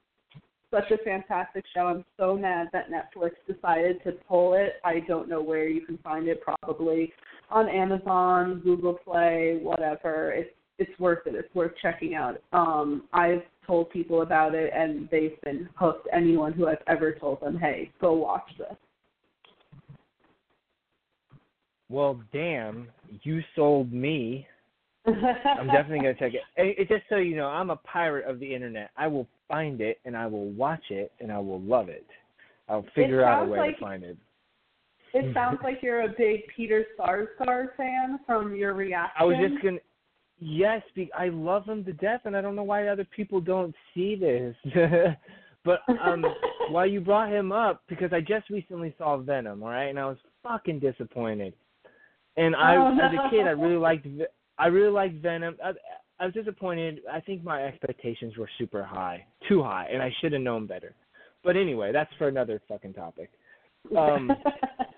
[0.73, 1.83] such a fantastic show.
[1.83, 4.75] I'm so mad that Netflix decided to pull it.
[4.85, 6.43] I don't know where you can find it.
[6.43, 7.13] Probably
[7.51, 10.33] on Amazon, Google Play, whatever.
[10.33, 11.35] It's it's worth it.
[11.35, 12.41] It's worth checking out.
[12.53, 16.09] Um, I've told people about it, and they've been hooked.
[16.13, 18.75] Anyone who I've ever told them, "Hey, go watch this."
[21.89, 22.89] Well, damn,
[23.23, 24.47] you sold me.
[25.07, 26.43] I'm definitely gonna check it.
[26.57, 26.79] it.
[26.79, 28.91] It just so you know, I'm a pirate of the internet.
[28.97, 32.07] I will find it and I will watch it and I will love it.
[32.69, 34.17] I'll figure out a way like, to find it.
[35.15, 39.13] It sounds like you're a big Peter Sarsgaard fan from your reaction.
[39.19, 39.79] I was just gonna.
[40.39, 40.83] Yes,
[41.17, 44.57] I love him to death, and I don't know why other people don't see this.
[45.65, 46.25] but um,
[46.71, 50.07] while you brought him up, because I just recently saw Venom, all right, and I
[50.07, 51.55] was fucking disappointed.
[52.37, 53.05] And I, oh, no.
[53.05, 54.07] as a kid, I really liked,
[54.63, 55.57] I really liked Venom.
[55.63, 55.73] I,
[56.21, 57.01] I was disappointed.
[57.13, 60.95] I think my expectations were super high, too high, and I should have known better.
[61.43, 63.31] But anyway, that's for another fucking topic.
[63.99, 64.31] Um,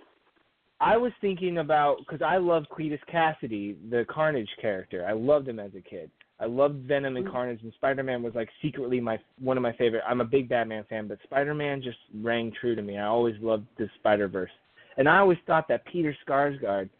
[0.81, 5.07] I was thinking about because I love Cletus Kasady, the Carnage character.
[5.09, 6.11] I loved him as a kid.
[6.39, 9.73] I loved Venom and Carnage, and Spider Man was like secretly my one of my
[9.73, 10.03] favorite.
[10.07, 12.99] I'm a big Batman fan, but Spider Man just rang true to me.
[12.99, 14.51] I always loved the Spider Verse,
[14.99, 16.91] and I always thought that Peter Skarsgård.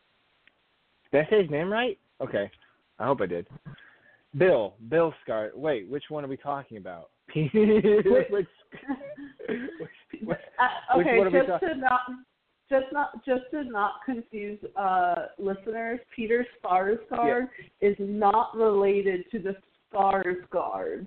[1.13, 1.99] Did I say his name right?
[2.21, 2.51] Okay,
[2.99, 3.47] I hope I did.
[4.37, 5.51] Bill, Bill Scar.
[5.55, 7.11] Wait, which one are we talking about?
[7.35, 7.47] which,
[8.31, 8.47] which,
[10.59, 12.01] uh, okay, which one are we just to not
[12.71, 17.49] just not just to not confuse uh, listeners, Peter Sarsgaard
[17.81, 19.57] is not related to the
[19.93, 21.07] Skarsgårds.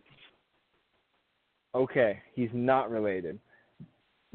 [1.76, 3.40] Okay, he's not related.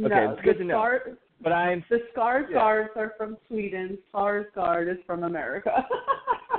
[0.01, 0.75] Okay, no, it's good to know.
[0.75, 3.99] Scar- But I'm the Skarsgårds are from Sweden.
[4.13, 5.87] Sarsgaard is from America.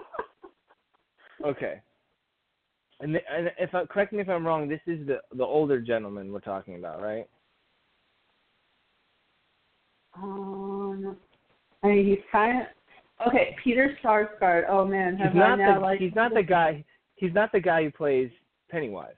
[1.43, 1.81] okay.
[2.99, 5.81] And, the, and if I, correct me if I'm wrong, this is the the older
[5.81, 7.27] gentleman we're talking about, right?
[10.15, 11.17] um,
[11.83, 13.55] I mean, he's kind of okay.
[13.63, 14.65] Peter Sarsgaard.
[14.69, 16.83] Oh man, have he's not I now the like he's not the guy
[17.15, 18.29] he's not the guy who plays
[18.69, 19.15] Pennywise,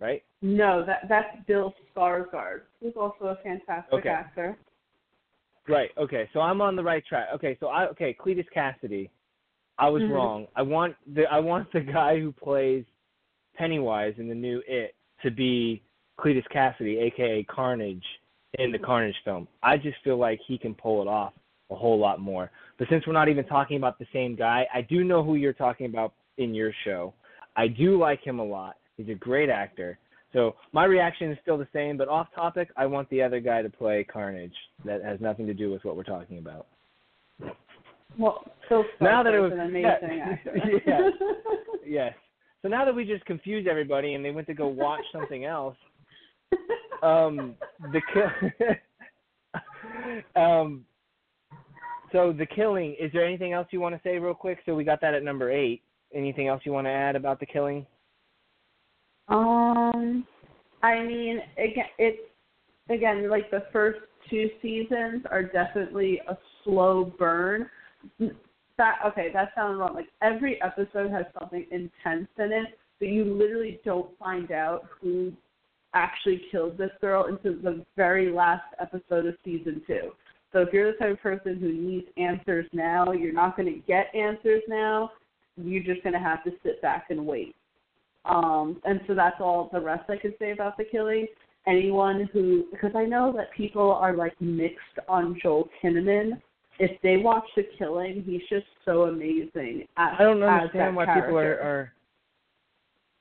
[0.00, 0.22] right?
[0.40, 4.08] No, that that's Bill Skarsgård, who's also a fantastic Okay.
[4.08, 4.58] actor.
[5.68, 5.90] Right.
[5.96, 6.28] Okay.
[6.32, 7.28] So I'm on the right track.
[7.34, 7.56] Okay.
[7.60, 9.10] So I okay Cletus Kasady.
[9.78, 10.10] I was Mhm.
[10.10, 10.48] wrong.
[10.54, 12.84] I want the I want the guy who plays
[13.54, 15.82] Pennywise in the new It to be
[16.18, 18.06] Cletus Kasady, aka Carnage,
[18.58, 19.48] in the Carnage film.
[19.62, 21.32] I just feel like he can pull it off
[21.70, 22.50] a whole lot more.
[22.78, 25.52] But since we're not even talking about the same guy, I do know who you're
[25.52, 27.14] talking about in your show.
[27.56, 28.76] I do like him a lot.
[28.96, 29.98] He's a great actor.
[30.32, 33.62] So my reaction is still the same, but off topic, I want the other guy
[33.62, 34.56] to play Carnage.
[34.84, 36.66] That has nothing to do with what we're talking about.
[38.18, 40.32] Well, Bill Now that it was- an amazing yeah.
[40.32, 40.80] actor.
[40.86, 41.10] Yeah.
[41.84, 42.14] Yes.
[42.62, 45.76] So now that we just confused everybody and they went to go watch something else,
[47.02, 47.56] um,
[47.92, 48.30] the kill.
[50.42, 50.84] um,
[52.12, 52.94] so the killing.
[53.00, 54.58] Is there anything else you want to say real quick?
[54.64, 55.82] So we got that at number eight.
[56.14, 57.86] Anything else you want to add about the killing?
[59.28, 60.26] Um,
[60.82, 62.20] I mean, again, it's
[62.90, 67.68] again like the first two seasons are definitely a slow burn.
[68.78, 69.94] That okay, that sounds wrong.
[69.94, 75.32] Like every episode has something intense in it, but you literally don't find out who
[75.94, 80.12] actually killed this girl until the very last episode of season two.
[80.52, 83.80] So if you're the type of person who needs answers now, you're not going to
[83.80, 85.10] get answers now.
[85.56, 87.54] You're just going to have to sit back and wait.
[88.24, 91.26] Um, and so that's all the rest I could say about the killing.
[91.66, 96.40] Anyone who, because I know that people are like mixed on Joel Kinnaman.
[96.78, 99.86] If they watch the killing, he's just so amazing.
[99.96, 101.92] As, I don't understand why people are, are.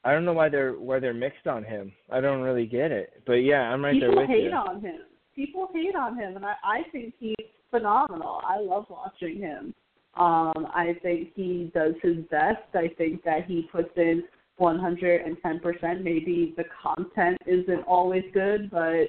[0.03, 1.91] I don't know why they're why they're mixed on him.
[2.11, 3.21] I don't really get it.
[3.25, 4.35] But yeah, I'm right people there with you.
[4.35, 4.99] People hate on him.
[5.35, 7.35] People hate on him, and I, I think he's
[7.69, 8.41] phenomenal.
[8.45, 9.73] I love watching him.
[10.15, 12.59] Um, I think he does his best.
[12.73, 14.23] I think that he puts in
[14.59, 16.03] 110%.
[16.03, 19.05] Maybe the content isn't always good, but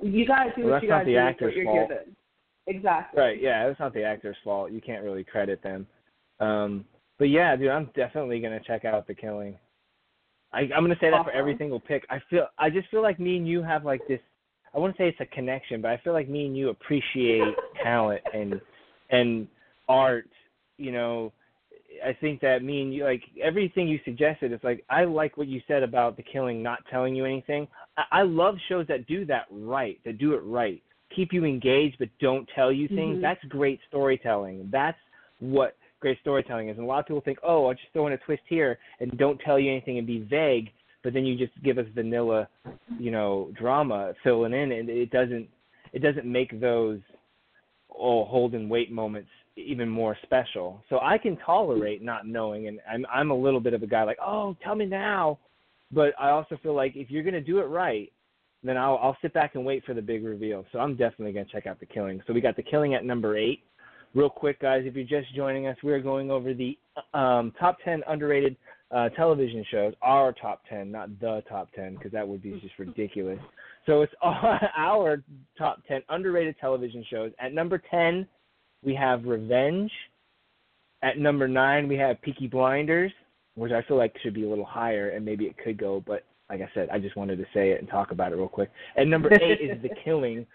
[0.00, 1.88] you gotta do Well, what you gotta do with actor's what you're fault.
[1.88, 2.16] given.
[2.66, 3.20] Exactly.
[3.20, 4.70] Right, yeah, it's not the actor's fault.
[4.70, 5.86] You can't really credit them.
[6.40, 6.84] Um
[7.18, 9.56] but yeah, dude, I'm definitely gonna check out the killing.
[10.52, 12.04] I I'm gonna say that for every single pick.
[12.10, 14.20] I feel I just feel like me and you have like this
[14.74, 18.22] I wouldn't say it's a connection, but I feel like me and you appreciate talent
[18.32, 18.60] and
[19.10, 19.46] and
[19.88, 20.28] art,
[20.78, 21.32] you know.
[22.02, 25.46] I think that me and you like everything you suggested, it's like I like what
[25.46, 27.68] you said about the killing not telling you anything.
[27.98, 30.82] I, I love shows that do that right, that do it right.
[31.14, 33.18] Keep you engaged but don't tell you things.
[33.18, 33.20] Mhm.
[33.20, 34.68] That's great storytelling.
[34.70, 34.98] That's
[35.40, 36.76] what great storytelling is.
[36.76, 39.16] And a lot of people think, oh, I'll just throw in a twist here and
[39.18, 40.70] don't tell you anything and be vague,
[41.02, 42.48] but then you just give us vanilla,
[42.98, 45.48] you know, drama filling in, and it doesn't
[45.92, 47.00] it doesn't make those
[47.98, 50.82] oh hold and wait moments even more special.
[50.88, 54.02] So I can tolerate not knowing, and I'm I'm a little bit of a guy
[54.04, 55.38] like, oh, tell me now,
[55.92, 58.10] but I also feel like if you're gonna do it right,
[58.62, 60.64] then I'll I'll sit back and wait for the big reveal.
[60.72, 62.22] So I'm definitely gonna check out the Killing.
[62.26, 63.62] So we got the Killing at number eight.
[64.14, 66.78] Real quick, guys, if you're just joining us, we're going over the
[67.14, 68.56] um, top 10 underrated
[68.90, 69.94] uh, television shows.
[70.02, 73.38] Our top 10, not the top 10, because that would be just ridiculous.
[73.86, 75.22] So it's our
[75.56, 77.32] top 10 underrated television shows.
[77.40, 78.28] At number 10,
[78.84, 79.90] we have Revenge.
[81.02, 83.12] At number 9, we have Peaky Blinders,
[83.54, 86.24] which I feel like should be a little higher, and maybe it could go, but
[86.52, 88.70] like I said, I just wanted to say it and talk about it real quick.
[88.96, 90.46] And number 8 is The Killing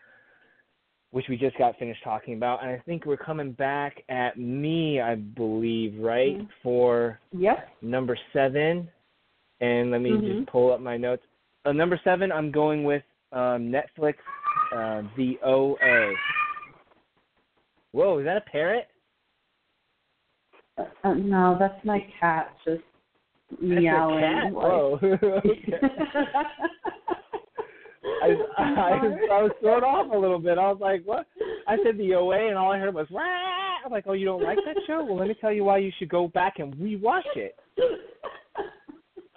[1.11, 4.99] which we just got finished talking about, and I think we're coming back at me,
[4.99, 6.47] I believe, right mm-hmm.
[6.61, 7.69] for yep.
[7.81, 8.89] number seven.
[9.59, 10.39] And let me mm-hmm.
[10.39, 11.23] just pull up my notes.
[11.65, 14.15] Uh, number seven, I'm going with um, Netflix,
[14.75, 16.13] uh, The OA.
[17.93, 18.87] Whoa, is that a parrot?
[20.77, 22.83] Uh, uh, no, that's my cat just
[23.61, 24.53] meowing.
[24.53, 24.99] Whoa.
[28.21, 28.63] I, I,
[29.31, 30.57] I was thrown off a little bit.
[30.57, 31.27] I was like, "What?"
[31.67, 34.43] I said the OA, and all I heard was "Rah!" I'm like, "Oh, you don't
[34.43, 35.03] like that show?
[35.03, 37.55] Well, let me tell you why you should go back and rewatch it."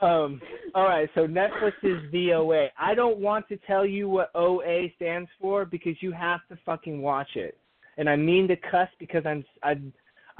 [0.01, 0.41] Um.
[0.75, 1.09] All right.
[1.15, 2.69] So Netflix is the OA.
[2.79, 7.03] I don't want to tell you what OA stands for because you have to fucking
[7.03, 7.59] watch it.
[7.99, 9.83] And I mean to cuss because I'm I've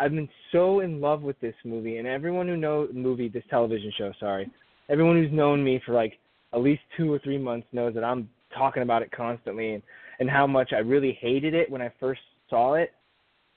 [0.01, 3.93] I've been so in love with this movie, and everyone who knows movie this television
[3.99, 4.13] show.
[4.19, 4.51] Sorry,
[4.89, 6.15] everyone who's known me for like
[6.55, 9.83] at least two or three months knows that I'm talking about it constantly and,
[10.19, 12.93] and how much I really hated it when I first saw it.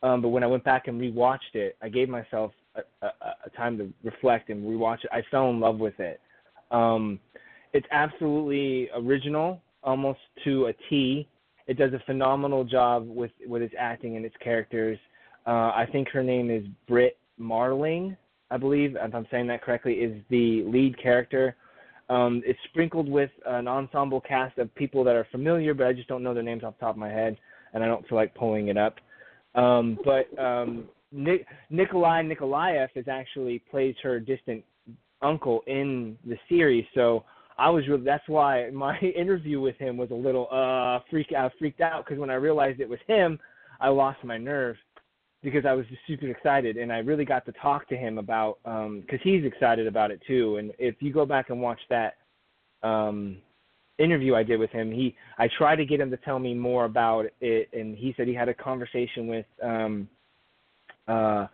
[0.03, 3.09] Um, but when I went back and rewatched it, I gave myself a, a,
[3.45, 5.09] a time to reflect and rewatch it.
[5.13, 6.19] I fell in love with it.
[6.71, 7.19] Um,
[7.71, 11.25] it's absolutely original, almost to a T.
[11.67, 14.99] It does a phenomenal job with with its acting and its characters.
[15.45, 18.15] Uh, I think her name is Brit Marling,
[18.51, 21.55] I believe, if I'm saying that correctly, is the lead character.
[22.09, 26.07] Um, it's sprinkled with an ensemble cast of people that are familiar, but I just
[26.07, 27.37] don't know their names off the top of my head,
[27.73, 28.97] and I don't feel like pulling it up.
[29.55, 34.63] Um, but um, Nik- Nikolai Nikolaeff is actually plays her distant
[35.21, 37.23] uncle in the series, so
[37.57, 41.51] I was really that's why my interview with him was a little uh freak out
[41.59, 43.39] freaked out because when I realized it was him,
[43.79, 44.75] I lost my nerve
[45.43, 48.59] because I was just super excited and I really got to talk to him about
[48.65, 50.57] um because he's excited about it too.
[50.57, 52.15] And if you go back and watch that
[52.81, 53.37] um
[53.99, 56.85] interview I did with him, he I tried to get him to tell me more
[56.85, 60.07] about it and he said he had a conversation with um
[61.07, 61.47] uh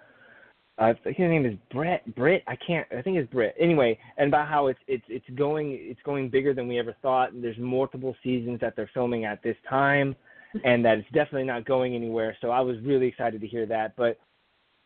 [0.82, 2.15] I think his name is Brett.
[2.15, 2.41] Brit.
[2.47, 2.88] I can't.
[2.97, 3.54] I think it's Brit.
[3.60, 7.34] Anyway, and about how it's it's it's going it's going bigger than we ever thought.
[7.34, 10.15] And there's multiple seasons that they're filming at this time
[10.63, 12.35] and that it's definitely not going anywhere.
[12.41, 13.95] So I was really excited to hear that.
[13.95, 14.19] But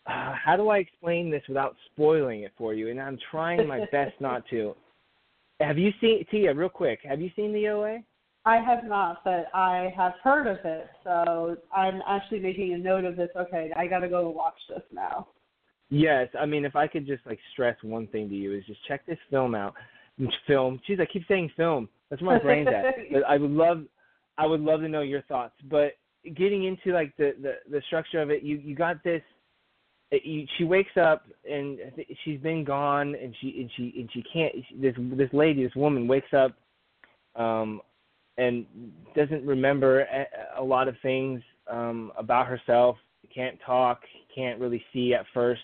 [0.05, 2.89] uh, how do I explain this without spoiling it for you?
[2.89, 4.75] And I'm trying my best not to.
[5.59, 6.53] Have you seen Tia?
[6.53, 7.99] Real quick, have you seen the OA?
[8.45, 10.87] I have not, but I have heard of it.
[11.05, 13.29] So I'm actually making a note of this.
[13.37, 15.27] Okay, I got to go watch this now.
[15.89, 18.85] Yes, I mean, if I could just like stress one thing to you is just
[18.87, 19.73] check this film out.
[20.45, 20.79] Film.
[20.87, 21.87] Jeez, I keep saying film.
[22.09, 22.95] That's where my brain's at.
[23.11, 23.83] But I would love
[24.37, 25.53] I would love to know your thoughts.
[25.69, 25.93] But
[26.35, 29.21] getting into like the the, the structure of it, you you got this.
[30.11, 31.79] You, she wakes up and
[32.23, 34.53] she's been gone, and she and she and she can't.
[34.79, 36.51] This this lady, this woman, wakes up,
[37.35, 37.81] um,
[38.37, 38.65] and
[39.15, 40.27] doesn't remember a,
[40.59, 41.41] a lot of things
[41.71, 42.97] um about herself.
[43.33, 44.01] Can't talk,
[44.35, 45.61] can't really see at first.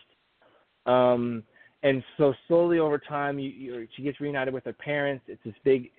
[0.88, 1.44] Um,
[1.84, 5.24] and so slowly over time, you, you she gets reunited with her parents.
[5.28, 5.92] It's this big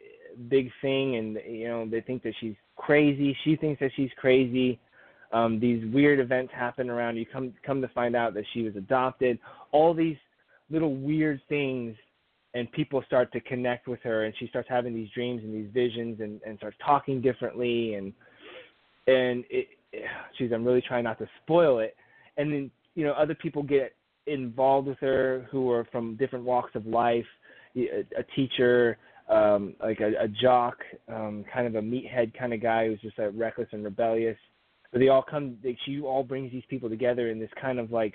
[0.49, 3.37] big thing, and you know they think that she's crazy.
[3.45, 4.79] She thinks that she's crazy.
[5.33, 7.27] Um, these weird events happen around you.
[7.27, 9.39] Come come to find out that she was adopted.
[9.73, 10.17] All these
[10.71, 11.97] little weird things,
[12.55, 15.73] and people start to connect with her, and she starts having these dreams and these
[15.73, 18.13] visions, and and starts talking differently, and
[19.07, 19.69] and it,
[20.37, 20.53] she's.
[20.53, 21.95] I'm really trying not to spoil it.
[22.37, 23.95] And then you know other people get
[24.27, 27.27] involved with her who are from different walks of life.
[27.77, 28.99] A, a teacher,
[29.31, 30.79] um, like a, a jock,
[31.09, 34.37] um, kind of a meathead kind of guy who's just uh, reckless and rebellious.
[34.93, 35.57] But they all come.
[35.63, 38.15] They, she all brings these people together in this kind of like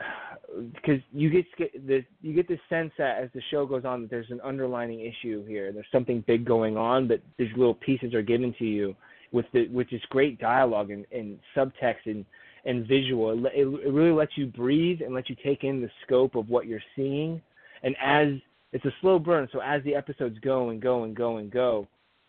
[0.74, 1.44] because you get
[1.86, 5.00] the you get the sense that as the show goes on that there's an underlining
[5.00, 5.70] issue here.
[5.70, 8.96] There's something big going on, but these little pieces are given to you
[9.32, 12.24] with the with this great dialogue and, and subtext and
[12.64, 13.46] and visual.
[13.48, 16.66] It, it really lets you breathe and lets you take in the scope of what
[16.66, 17.42] you're seeing.
[17.82, 18.28] And as
[18.74, 21.86] it's a slow burn, so as the episodes go and go and go and go,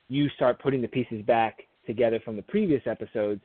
[0.09, 3.41] you start putting the pieces back together from the previous episodes.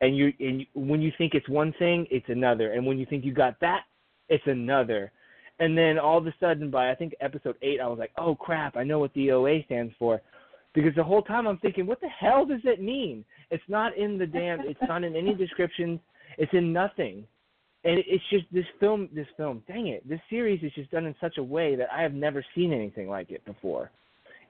[0.00, 2.72] And you and you, when you think it's one thing, it's another.
[2.72, 3.80] And when you think you got that,
[4.28, 5.10] it's another.
[5.58, 8.36] And then all of a sudden, by I think episode eight, I was like, "Oh
[8.36, 8.76] crap!
[8.76, 10.22] I know what the OA stands for,"
[10.74, 14.16] because the whole time I'm thinking, "What the hell does it mean?" It's not in
[14.16, 14.60] the damn.
[14.60, 15.98] It's not in any descriptions.
[16.38, 17.26] It's in nothing.
[17.84, 19.08] And it's just this film.
[19.14, 19.62] This film.
[19.68, 20.08] Dang it!
[20.08, 23.08] This series is just done in such a way that I have never seen anything
[23.08, 23.90] like it before.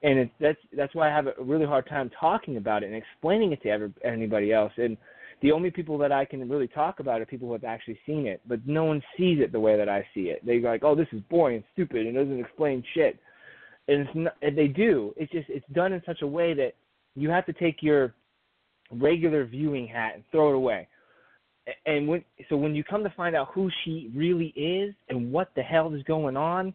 [0.05, 2.95] And it's that's that's why I have a really hard time talking about it and
[2.95, 4.73] explaining it to ever, anybody else.
[4.77, 4.97] And
[5.43, 8.27] the only people that I can really talk about are people who have actually seen
[8.27, 10.45] it, but no one sees it the way that I see it.
[10.47, 13.19] They go like, "Oh, this is boring and stupid and doesn't explain shit."
[13.89, 15.13] And it's not, and they do.
[15.17, 16.75] It's just it's done in such a way that
[17.17, 18.15] you have to take your
[18.93, 20.87] regular viewing hat and throw it away.
[21.87, 25.51] And when so when you come to find out who she really is and what
[25.57, 26.75] the hell is going on,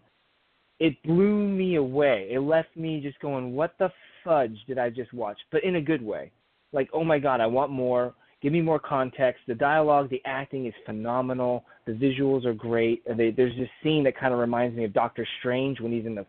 [0.80, 2.30] it blew me away.
[2.32, 3.92] It left me just going, "What the
[4.24, 6.32] fudge did I just watch?" But in a good way.
[6.72, 9.42] Like, "Oh my god, I want more." Give me more context.
[9.48, 11.66] The dialogue, the acting is phenomenal.
[11.86, 13.04] The visuals are great.
[13.06, 16.16] They, there's this scene that kind of reminds me of Doctor Strange when he's in
[16.16, 16.26] the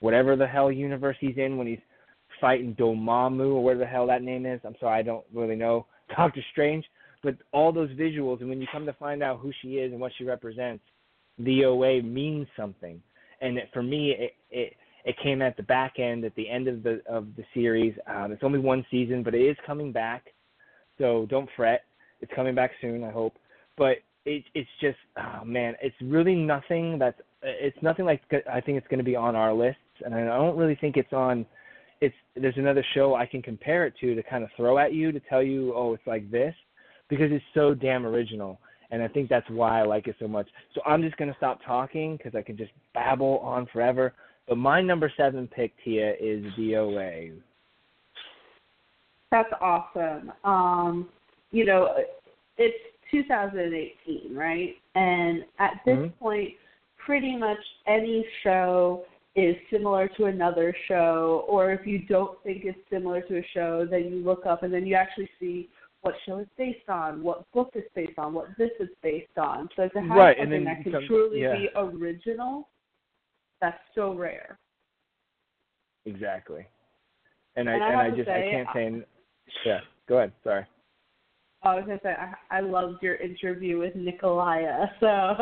[0.00, 1.80] whatever the hell universe he's in when he's
[2.40, 4.60] fighting Dormammu or whatever the hell that name is.
[4.64, 5.86] I'm sorry, I don't really know
[6.16, 6.84] Doctor Strange,
[7.22, 10.00] but all those visuals and when you come to find out who she is and
[10.00, 10.84] what she represents,
[11.38, 13.00] the OA means something.
[13.40, 16.68] And it, for me, it, it it came at the back end, at the end
[16.68, 17.94] of the of the series.
[18.06, 20.26] Um, it's only one season, but it is coming back.
[20.98, 21.84] So don't fret.
[22.20, 23.34] It's coming back soon, I hope.
[23.76, 28.78] But it, it's just, oh man, it's really nothing that's, it's nothing like I think
[28.78, 31.46] it's going to be on our lists, and I don't really think it's on.
[32.00, 35.12] It's there's another show I can compare it to to kind of throw at you
[35.12, 36.54] to tell you, oh, it's like this,
[37.08, 40.48] because it's so damn original, and I think that's why I like it so much.
[40.74, 44.14] So I'm just going to stop talking because I can just babble on forever.
[44.48, 47.30] But my number seven pick, Tia, is the OA.
[49.30, 50.32] That's awesome.
[50.44, 51.08] Um,
[51.50, 51.94] you know,
[52.56, 52.76] it's
[53.10, 54.74] 2018, right?
[54.94, 56.18] And at this mm-hmm.
[56.18, 56.50] point,
[57.04, 59.04] pretty much any show
[59.34, 63.86] is similar to another show, or if you don't think it's similar to a show,
[63.88, 65.68] then you look up and then you actually see
[66.02, 69.68] what show it's based on, what book it's based on, what this is based on.
[69.76, 71.56] So to have right, something that can truly yeah.
[71.56, 72.68] be original,
[73.60, 74.58] that's so rare.
[76.06, 76.66] Exactly.
[77.56, 79.06] And I and I, and I just say, I can't say
[79.66, 80.32] yeah, go ahead.
[80.44, 80.64] Sorry.
[81.62, 84.86] I was gonna say I, I loved your interview with Nikolaya.
[85.00, 85.06] So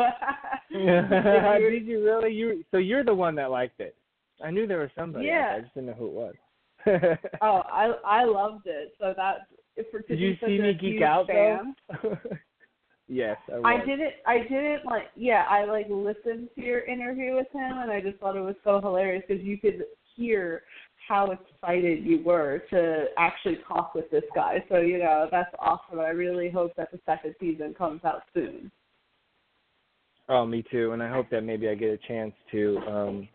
[0.71, 2.33] did you really?
[2.33, 3.95] You so you're the one that liked it.
[4.43, 5.27] I knew there was somebody.
[5.27, 5.55] Yeah.
[5.57, 6.35] I just didn't know who it was.
[7.41, 8.93] oh, I I loved it.
[8.99, 9.47] So that
[9.91, 12.17] for did you see me geek out fan, though?
[13.07, 13.65] yes, I, was.
[13.65, 14.13] I didn't.
[14.25, 15.09] I didn't like.
[15.15, 18.55] Yeah, I like listened to your interview with him, and I just thought it was
[18.63, 19.83] so hilarious because you could
[20.15, 20.63] hear
[21.07, 24.63] how excited you were to actually talk with this guy.
[24.69, 25.99] So, you know, that's awesome.
[25.99, 28.71] I really hope that the second season comes out soon.
[30.29, 30.91] Oh, me too.
[30.91, 33.29] And I hope that maybe I get a chance to um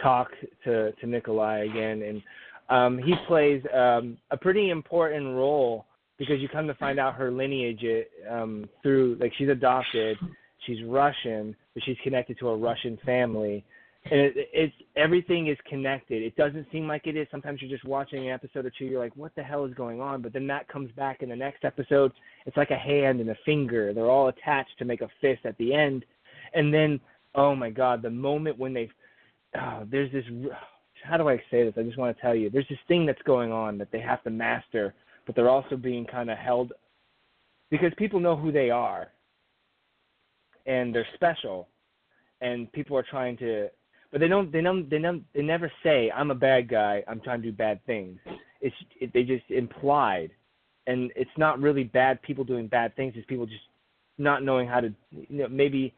[0.00, 0.28] talk
[0.64, 2.22] to to Nikolai again and
[2.70, 5.86] um he plays um a pretty important role
[6.18, 7.84] because you come to find out her lineage
[8.30, 10.16] um through like she's adopted,
[10.66, 13.64] she's Russian, but she's connected to a Russian family
[14.04, 16.22] and it, it's everything is connected.
[16.22, 17.26] It doesn't seem like it is.
[17.30, 20.00] Sometimes you're just watching an episode or two, you're like, "What the hell is going
[20.00, 22.12] on?" But then that comes back in the next episode.
[22.46, 23.92] It's like a hand and a finger.
[23.92, 26.04] They're all attached to make a fist at the end,
[26.54, 27.00] and then
[27.34, 28.88] oh my God, the moment when they
[29.58, 30.24] oh, there's this.
[31.02, 31.74] How do I say this?
[31.76, 34.22] I just want to tell you, there's this thing that's going on that they have
[34.24, 34.94] to master,
[35.26, 36.72] but they're also being kind of held
[37.70, 39.08] because people know who they are,
[40.66, 41.68] and they're special,
[42.40, 43.68] and people are trying to
[44.10, 47.04] but they don't they don't they don't they never say I'm a bad guy.
[47.06, 48.18] I'm trying to do bad things.
[48.60, 50.30] It's it, they just implied,
[50.86, 53.14] and it's not really bad people doing bad things.
[53.16, 53.62] It's people just
[54.18, 55.94] not knowing how to you know maybe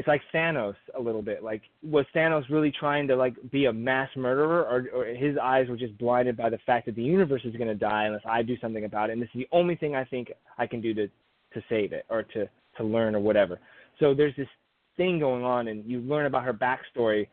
[0.00, 1.44] it's like Thanos a little bit.
[1.44, 5.68] Like was Thanos really trying to like be a mass murderer, or, or his eyes
[5.68, 8.42] were just blinded by the fact that the universe is going to die unless I
[8.42, 10.94] do something about it, and this is the only thing I think I can do
[10.94, 12.48] to to save it or to
[12.78, 13.60] to learn or whatever.
[13.98, 14.48] So there's this
[14.96, 17.28] thing going on, and you learn about her backstory.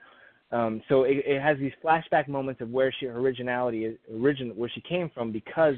[0.52, 4.70] Um, so it, it has these flashback moments of where she originality is, origin where
[4.76, 5.76] she came from because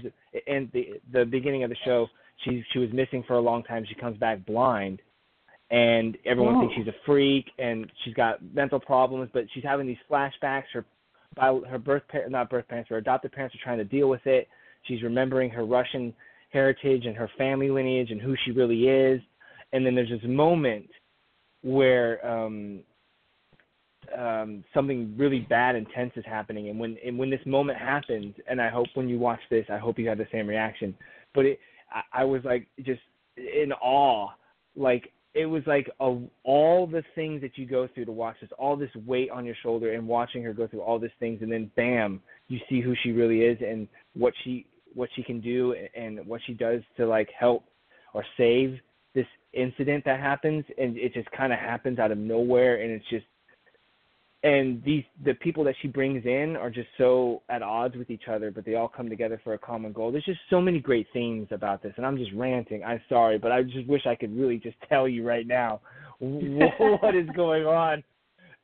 [0.47, 2.07] in the the beginning of the show
[2.43, 3.85] she she was missing for a long time.
[3.87, 5.03] She comes back blind,
[5.71, 6.59] and everyone oh.
[6.61, 9.29] thinks she's a freak and she's got mental problems.
[9.33, 10.63] But she's having these flashbacks.
[10.73, 10.85] Her
[11.35, 14.25] by her birth parents, not birth parents, her adopted parents are trying to deal with
[14.25, 14.47] it.
[14.83, 16.13] She's remembering her Russian
[16.51, 19.21] heritage and her family lineage and who she really is.
[19.71, 20.89] And then there's this moment
[21.61, 22.79] where um
[24.17, 28.33] um something really bad and tense is happening and when and when this moment happens
[28.49, 30.95] and I hope when you watch this I hope you have the same reaction.
[31.35, 31.59] But it
[31.91, 33.01] I, I was like just
[33.37, 34.29] in awe.
[34.75, 38.49] Like it was like a, all the things that you go through to watch this,
[38.59, 41.49] all this weight on your shoulder, and watching her go through all these things, and
[41.49, 44.65] then bam, you see who she really is and what she
[44.95, 47.63] what she can do and what she does to like help
[48.13, 48.79] or save
[49.15, 53.09] this incident that happens, and it just kind of happens out of nowhere, and it's
[53.09, 53.25] just
[54.43, 58.23] and these the people that she brings in are just so at odds with each
[58.31, 60.11] other, but they all come together for a common goal.
[60.11, 62.83] There's just so many great themes about this, and I'm just ranting.
[62.83, 65.81] I'm sorry, but I just wish I could really just tell you right now
[66.19, 68.03] what is going on.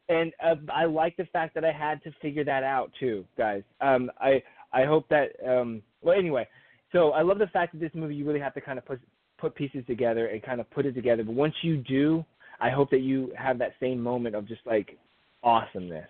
[0.08, 3.64] And uh, I like the fact that I had to figure that out too, guys.
[3.82, 6.48] Um, I I hope that um, well anyway.
[6.94, 9.02] So I love the fact that this movie you really have to kind of put
[9.38, 11.24] put pieces together and kind of put it together.
[11.24, 12.24] But once you do,
[12.62, 14.98] I hope that you have that same moment of just like
[15.46, 16.08] awesomeness.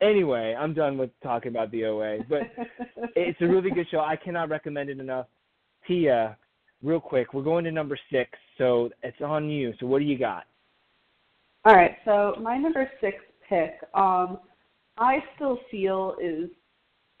[0.00, 2.42] Anyway, I'm done with talking about the OA, but
[3.16, 3.98] it's a really good show.
[3.98, 5.26] I cannot recommend it enough.
[5.86, 6.36] Tia,
[6.82, 9.74] real quick, we're going to number six, so it's on you.
[9.80, 10.44] So what do you got?
[11.64, 13.16] All right, so my number six
[13.48, 14.38] pick, um,
[14.96, 16.48] I still feel is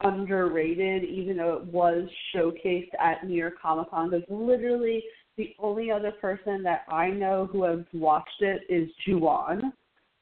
[0.02, 4.10] underrated, even though it was showcased at New York Comic Con.
[4.10, 5.02] Because literally,
[5.36, 9.72] the only other person that I know who has watched it is Juwan.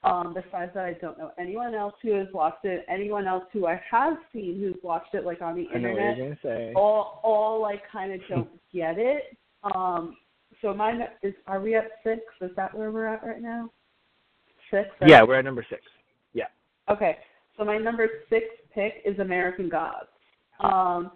[0.07, 2.85] Um, besides that, I don't know anyone else who has watched it.
[2.89, 6.29] Anyone else who I have seen who's watched it, like on the I internet, you're
[6.29, 6.73] gonna say.
[6.77, 9.37] all all like kind of don't get it.
[9.75, 10.17] Um,
[10.63, 11.35] so mine is.
[11.47, 12.21] Are we at six?
[12.41, 13.71] Is that where we're at right now?
[14.71, 14.89] Six.
[15.01, 15.11] right?
[15.11, 15.83] Yeah, we're at number six.
[16.35, 16.47] Yeah.
[16.89, 17.17] Okay,
[17.57, 20.09] so my number six pick is American Gods.
[20.61, 21.13] Um,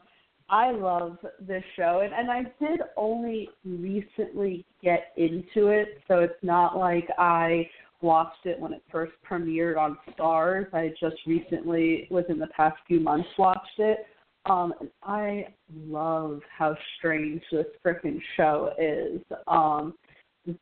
[0.49, 6.43] I love this show, and, and I did only recently get into it, so it's
[6.43, 7.69] not like I
[8.03, 10.73] watched it when it first premiered on Starz.
[10.75, 14.07] I just recently, within the past few months, watched it.
[14.47, 14.73] Um,
[15.03, 15.49] I
[15.87, 19.21] love how strange this freaking show is.
[19.47, 19.95] Um,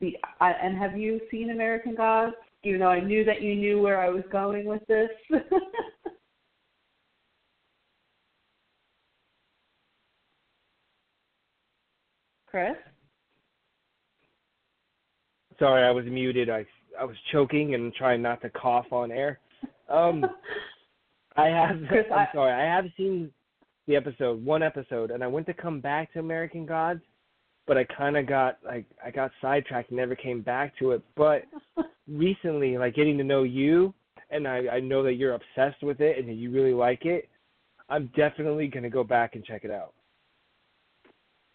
[0.01, 2.34] the I, and have you seen American Gods?
[2.64, 5.11] Even though I knew that you knew where I was going with this.
[12.47, 12.74] Chris?
[15.59, 16.51] Sorry, I was muted.
[16.51, 16.64] I
[16.99, 19.39] I was choking and trying not to cough on air.
[19.89, 20.25] Um,
[21.37, 21.77] I have.
[21.89, 22.53] Chris, I'm I- sorry.
[22.53, 23.31] I have seen
[23.87, 27.01] the episode, one episode, and I went to come back to American Gods,
[27.67, 31.03] but I kind of got like I got sidetracked and never came back to it.
[31.17, 31.43] But
[32.09, 33.95] recently, like getting to know you,
[34.31, 37.29] and I I know that you're obsessed with it and that you really like it.
[37.89, 39.95] I'm definitely gonna go back and check it out.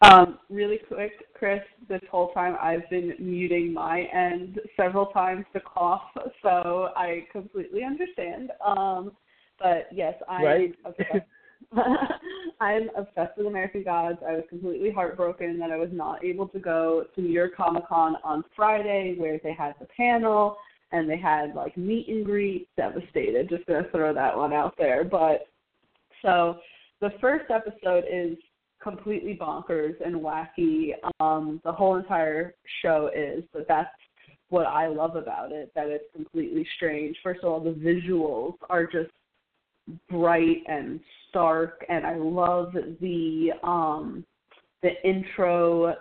[0.04, 5.62] Um, really quick, Chris, this whole time I've been muting my end several times to
[5.62, 6.01] cough,
[6.41, 8.51] so I completely understand.
[8.66, 9.14] Um,
[9.60, 10.76] but yes, I'm Right.
[10.84, 11.26] obsessed.
[12.60, 14.18] I'm obsessed with American Gods.
[14.28, 17.88] I was completely heartbroken that I was not able to go to New York Comic
[17.88, 20.58] Con on Friday where they had the panel
[20.91, 22.68] and they had like meet and greet.
[22.76, 23.49] Devastated.
[23.49, 25.04] Just gonna throw that one out there.
[25.04, 25.47] But
[26.22, 26.60] so
[26.99, 28.38] the first episode is
[28.84, 30.91] completely bonkers and wacky.
[31.19, 33.89] Um, the whole entire show is, but that's
[34.49, 37.17] what I love about it, that it's completely strange.
[37.23, 39.09] First of all, the visuals are just
[40.09, 44.23] bright and stark and I love the um
[44.81, 45.95] the intro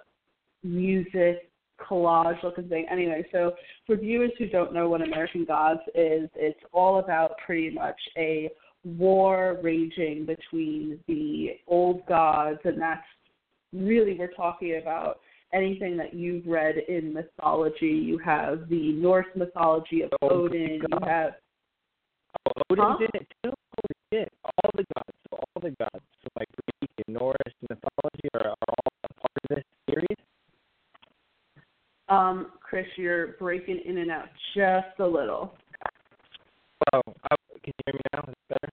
[0.62, 2.86] music collage looking thing.
[2.90, 3.54] Anyway, so
[3.86, 8.50] for viewers who don't know what American Gods is, it's all about pretty much a
[8.84, 13.02] war raging between the old gods, and that's
[13.72, 15.20] really we're talking about
[15.54, 17.86] anything that you've read in mythology.
[17.86, 20.80] You have the Norse mythology of Oh, Odin.
[20.82, 21.04] You God.
[21.08, 21.32] have
[22.70, 22.96] Odin's Huh?
[23.14, 23.52] in it too.
[23.76, 24.32] Holy shit!
[24.44, 26.48] All the gods, so all the gods, so like
[26.80, 27.36] Greek and Norse
[27.68, 30.18] mythology are, are all a part of this series.
[32.08, 32.86] um, Chris.
[32.96, 35.54] You're breaking in and out just a little.
[36.92, 38.24] Oh, I, can you hear me now?
[38.28, 38.72] Is it better?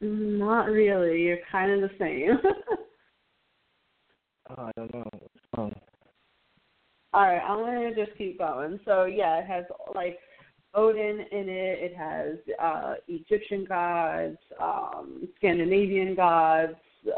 [0.00, 1.22] Not really.
[1.22, 2.38] You're kind of the same.
[4.50, 5.04] Oh, I don't know.
[5.12, 5.74] What's wrong?
[7.12, 8.80] All right, I'm gonna just keep going.
[8.84, 10.18] So yeah, it has like
[10.74, 11.92] Odin in it.
[11.92, 16.74] It has uh, Egyptian gods, um, Scandinavian gods,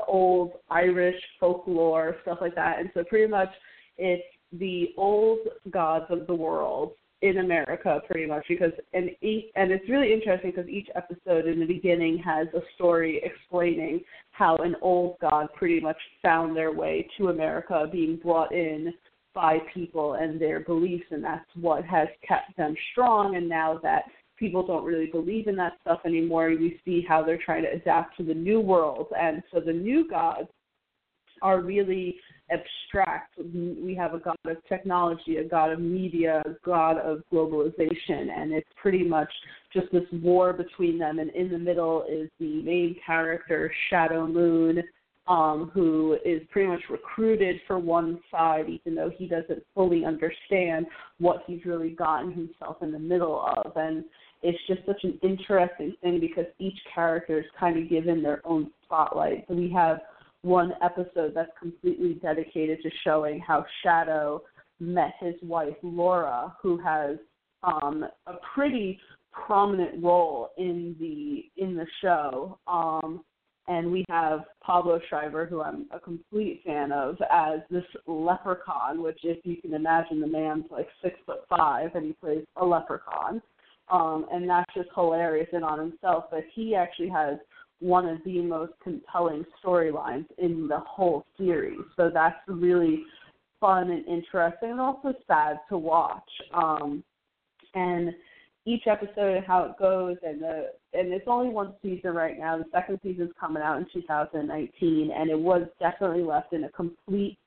[0.07, 2.78] old Irish folklore, stuff like that.
[2.78, 3.51] And so pretty much
[3.99, 4.22] it's
[4.53, 6.93] the old gods of the world
[7.23, 11.66] in America, pretty much because and and it's really interesting because each episode in the
[11.66, 14.01] beginning has a story explaining
[14.31, 18.93] how an old god pretty much found their way to America, being brought in
[19.35, 23.37] by people and their beliefs, and that's what has kept them strong.
[23.37, 24.05] And now that
[24.39, 28.16] people don't really believe in that stuff anymore, we see how they're trying to adapt
[28.16, 29.09] to the new world.
[29.16, 30.49] And so the new gods
[31.43, 32.16] are really
[32.51, 33.38] abstract.
[33.38, 38.53] We have a god of technology, a god of media, a god of globalization, and
[38.53, 39.30] it's pretty much
[39.72, 41.18] just this war between them.
[41.18, 44.82] And in the middle is the main character, Shadow Moon,
[45.28, 50.86] um, who is pretty much recruited for one side, even though he doesn't fully understand
[51.18, 53.72] what he's really gotten himself in the middle of.
[53.76, 54.05] And
[54.43, 58.70] it's just such an interesting thing because each character is kind of given their own
[58.84, 59.45] spotlight.
[59.49, 60.01] So we have
[60.43, 64.43] one episode that's completely dedicated to showing how Shadow
[64.78, 67.16] met his wife Laura, who has
[67.62, 68.99] um, a pretty
[69.32, 72.59] prominent role in the in the show.
[72.66, 73.22] Um,
[73.68, 79.03] and we have Pablo Schreiber, who I'm a complete fan of, as this leprechaun.
[79.03, 82.64] Which, if you can imagine, the man's like six foot five, and he plays a
[82.64, 83.43] leprechaun,
[83.91, 86.24] um, and that's just hilarious in on himself.
[86.30, 87.36] But he actually has
[87.81, 91.81] one of the most compelling storylines in the whole series.
[91.97, 93.03] So that's really
[93.59, 96.28] fun and interesting and also sad to watch.
[96.55, 97.03] Um,
[97.74, 98.12] and
[98.66, 102.59] each episode and how it goes and the and it's only one season right now.
[102.59, 107.39] The second season's coming out in 2019 and it was definitely left in a complete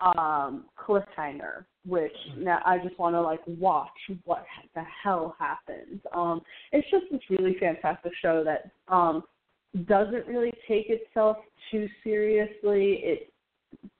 [0.00, 3.88] um cliffhanger which now I just want to like watch
[4.24, 6.00] what the hell happens.
[6.12, 6.40] Um
[6.72, 9.22] it's just this really fantastic show that um
[9.86, 11.36] doesn't really take itself
[11.70, 13.00] too seriously.
[13.02, 13.32] It,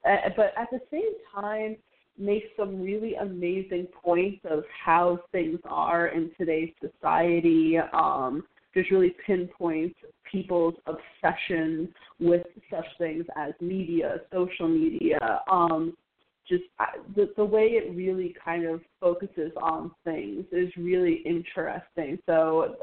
[0.04, 1.76] uh, but at the same time,
[2.18, 7.78] makes some really amazing points of how things are in today's society.
[7.92, 8.44] Um,
[8.74, 9.98] just really pinpoints
[10.30, 11.88] people's obsession
[12.20, 15.40] with such things as media, social media.
[15.50, 15.96] Um,
[16.48, 22.18] just uh, the the way it really kind of focuses on things is really interesting.
[22.26, 22.76] So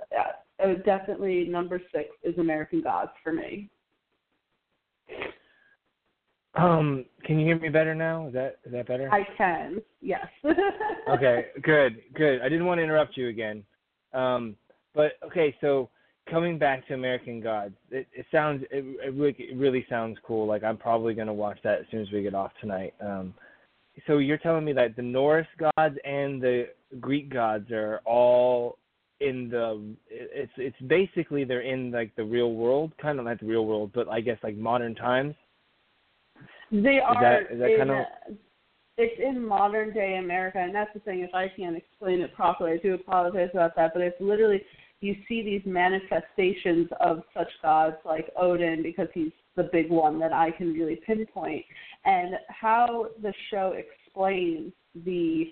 [0.59, 3.69] uh, uh, definitely number six is American Gods for me.
[6.55, 8.27] Um, can you hear me better now?
[8.27, 9.09] Is that is that better?
[9.11, 9.81] I can.
[10.01, 10.25] Yes.
[11.09, 12.41] okay, good, good.
[12.41, 13.63] I didn't want to interrupt you again.
[14.13, 14.55] Um,
[14.93, 15.89] but okay, so
[16.29, 20.47] coming back to American Gods, it, it sounds it, it really it really sounds cool.
[20.47, 22.93] Like I'm probably gonna watch that as soon as we get off tonight.
[23.01, 23.33] Um,
[24.07, 26.67] so you're telling me that the Norse gods and the
[26.99, 28.77] Greek gods are all
[29.21, 33.45] in the it's it's basically they're in like the real world, kind of like the
[33.45, 35.35] real world, but I guess like modern times.
[36.71, 37.13] They are.
[37.13, 38.05] Is that, is that in, kind of?
[38.97, 41.19] It's in modern day America, and that's the thing.
[41.21, 43.91] If I can't explain it properly, I do apologize about that.
[43.93, 44.61] But it's literally
[45.01, 50.33] you see these manifestations of such gods like Odin, because he's the big one that
[50.33, 51.63] I can really pinpoint,
[52.03, 54.73] and how the show explains
[55.05, 55.45] the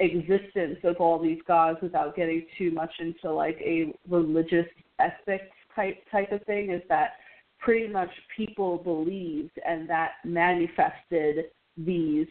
[0.00, 4.66] existence of all these gods without getting too much into like a religious
[4.98, 5.44] ethics
[5.74, 7.12] type type of thing is that
[7.58, 12.26] pretty much people believed and that manifested these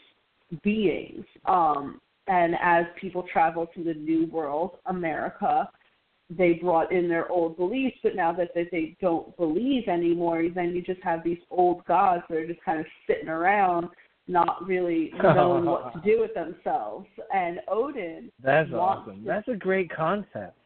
[0.63, 1.25] beings.
[1.45, 5.69] Um and as people traveled to the new world america
[6.29, 10.81] they brought in their old beliefs but now that they don't believe anymore then you
[10.81, 13.87] just have these old gods that are just kind of sitting around
[14.27, 17.07] not really knowing what to do with themselves.
[17.33, 19.21] And Odin That's awesome.
[19.21, 20.57] to- That's a great concept.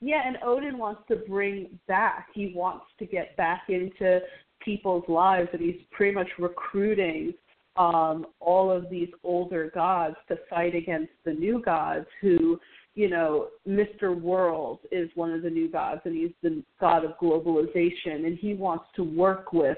[0.00, 2.28] yeah, and Odin wants to bring back.
[2.34, 4.20] He wants to get back into
[4.60, 7.32] people's lives, and he's pretty much recruiting
[7.76, 12.06] um, all of these older gods to fight against the new gods.
[12.22, 12.58] Who,
[12.94, 14.18] you know, Mr.
[14.18, 18.54] World is one of the new gods, and he's the god of globalization, and he
[18.54, 19.76] wants to work with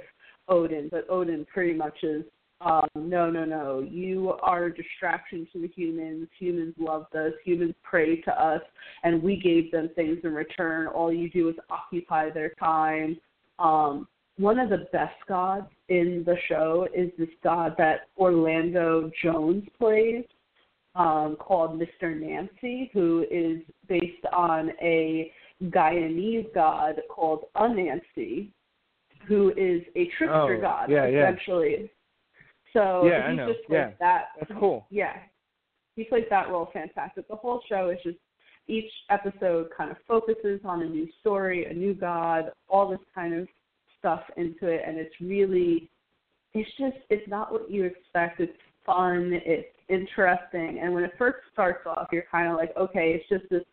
[0.49, 2.23] Odin, but Odin pretty much is
[2.61, 3.87] um, no, no, no.
[3.89, 6.29] You are a distraction to the humans.
[6.39, 7.33] Humans loved us.
[7.45, 8.63] Humans prayed to us,
[9.05, 10.89] and we gave them things in return.
[10.89, 13.17] All you do is occupy their time.
[13.59, 19.65] Um, one of the best gods in the show is this god that Orlando Jones
[19.79, 20.25] plays,
[20.95, 22.19] um, called Mr.
[22.19, 25.33] Nancy, who is based on a
[25.65, 28.49] Guyanese god called Anansi,
[29.27, 31.31] who is a trickster Oh, god, yeah, yeah.
[32.79, 33.53] So Yeah, I know.
[33.53, 33.91] just plays Yeah.
[33.99, 34.29] that.
[34.39, 34.87] That's cool.
[34.91, 35.19] Yeah,
[35.97, 37.27] he plays that role fantastic.
[37.27, 38.19] The whole show is just
[38.69, 43.35] each episode kind of focuses on a new story, a new god, all this kind
[43.35, 43.49] of
[43.99, 45.91] stuff into it, and it's really,
[46.55, 48.39] it's just, it's not what you expect.
[48.39, 48.57] It's
[48.87, 53.29] fun, it's interesting, and when it first starts off, you're kind of like, okay, it's
[53.29, 53.65] just this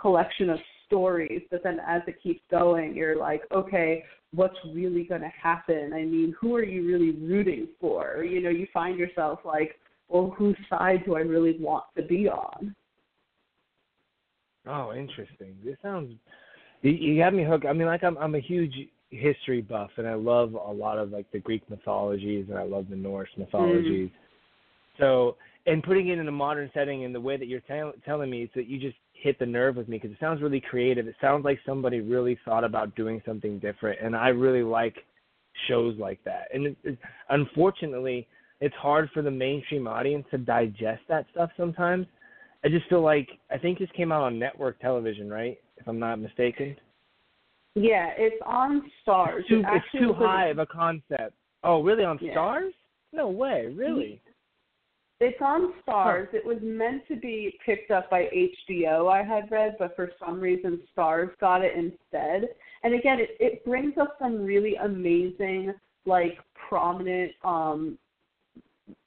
[0.00, 4.04] collection of stories, but then as it keeps going, you're like, okay,
[4.34, 5.92] what's really going to happen.
[5.94, 8.24] I mean, who are you really rooting for?
[8.24, 9.78] You know, you find yourself like,
[10.08, 12.74] well, whose side do I really want to be on?
[14.66, 15.56] Oh, interesting.
[15.64, 16.14] This sounds.
[16.82, 17.66] You, you got me hooked.
[17.66, 18.74] I mean, like I'm I'm a huge
[19.10, 22.86] history buff, and I love a lot of like the Greek mythologies, and I love
[22.88, 24.08] the Norse mythologies.
[24.08, 24.98] Mm.
[24.98, 28.30] So, and putting it in a modern setting and the way that you're t- telling
[28.30, 31.08] me, so that you just hit the nerve with me because it sounds really creative.
[31.08, 34.96] It sounds like somebody really thought about doing something different, and I really like
[35.66, 36.48] shows like that.
[36.52, 36.98] And it, it,
[37.30, 38.28] unfortunately,
[38.60, 42.06] it's hard for the mainstream audience to digest that stuff sometimes.
[42.64, 45.58] I just feel like I think this came out on network television, right?
[45.78, 46.76] If I'm not mistaken.
[47.74, 49.40] Yeah, it's on Starz.
[49.40, 51.34] It's too, it's too high of a concept.
[51.62, 52.04] Oh, really?
[52.04, 52.34] On yeah.
[52.34, 52.70] Starz?
[53.12, 54.20] No way, really.
[55.24, 56.28] It's on Starz.
[56.30, 56.36] Huh.
[56.36, 58.28] It was meant to be picked up by
[58.68, 62.50] HBO, I had read, but for some reason Starz got it instead.
[62.82, 65.72] And again, it, it brings up some really amazing,
[66.04, 66.36] like
[66.68, 67.96] prominent um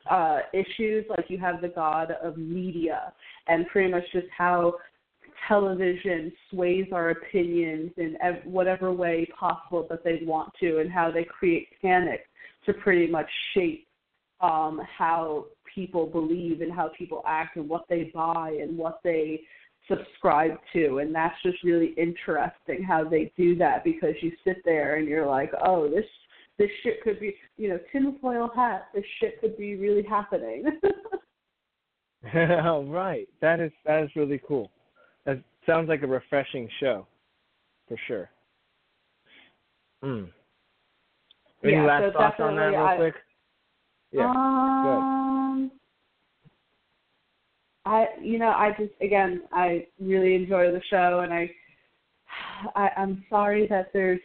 [0.10, 1.06] uh issues.
[1.08, 3.14] Like you have the god of media
[3.48, 4.74] and pretty much just how
[5.48, 11.12] television sways our opinions in ev- whatever way possible that they want to, and how
[11.12, 12.22] they create panic
[12.66, 13.88] to pretty much shape
[14.42, 15.46] um, how
[15.78, 19.40] people believe and how people act and what they buy and what they
[19.88, 24.96] subscribe to and that's just really interesting how they do that because you sit there
[24.96, 26.04] and you're like oh this
[26.58, 30.66] this shit could be you know tinfoil hat this shit could be really happening
[32.66, 34.72] oh right that is that is really cool
[35.28, 37.06] that sounds like a refreshing show
[37.88, 38.30] for sure
[40.04, 40.28] mm.
[41.64, 43.16] Any yeah, last so thoughts on that real I, quick?
[44.12, 44.30] Yeah.
[44.30, 45.27] Um,
[47.88, 51.50] I you know I just again I really enjoy the show and I,
[52.76, 54.20] I I'm sorry that there's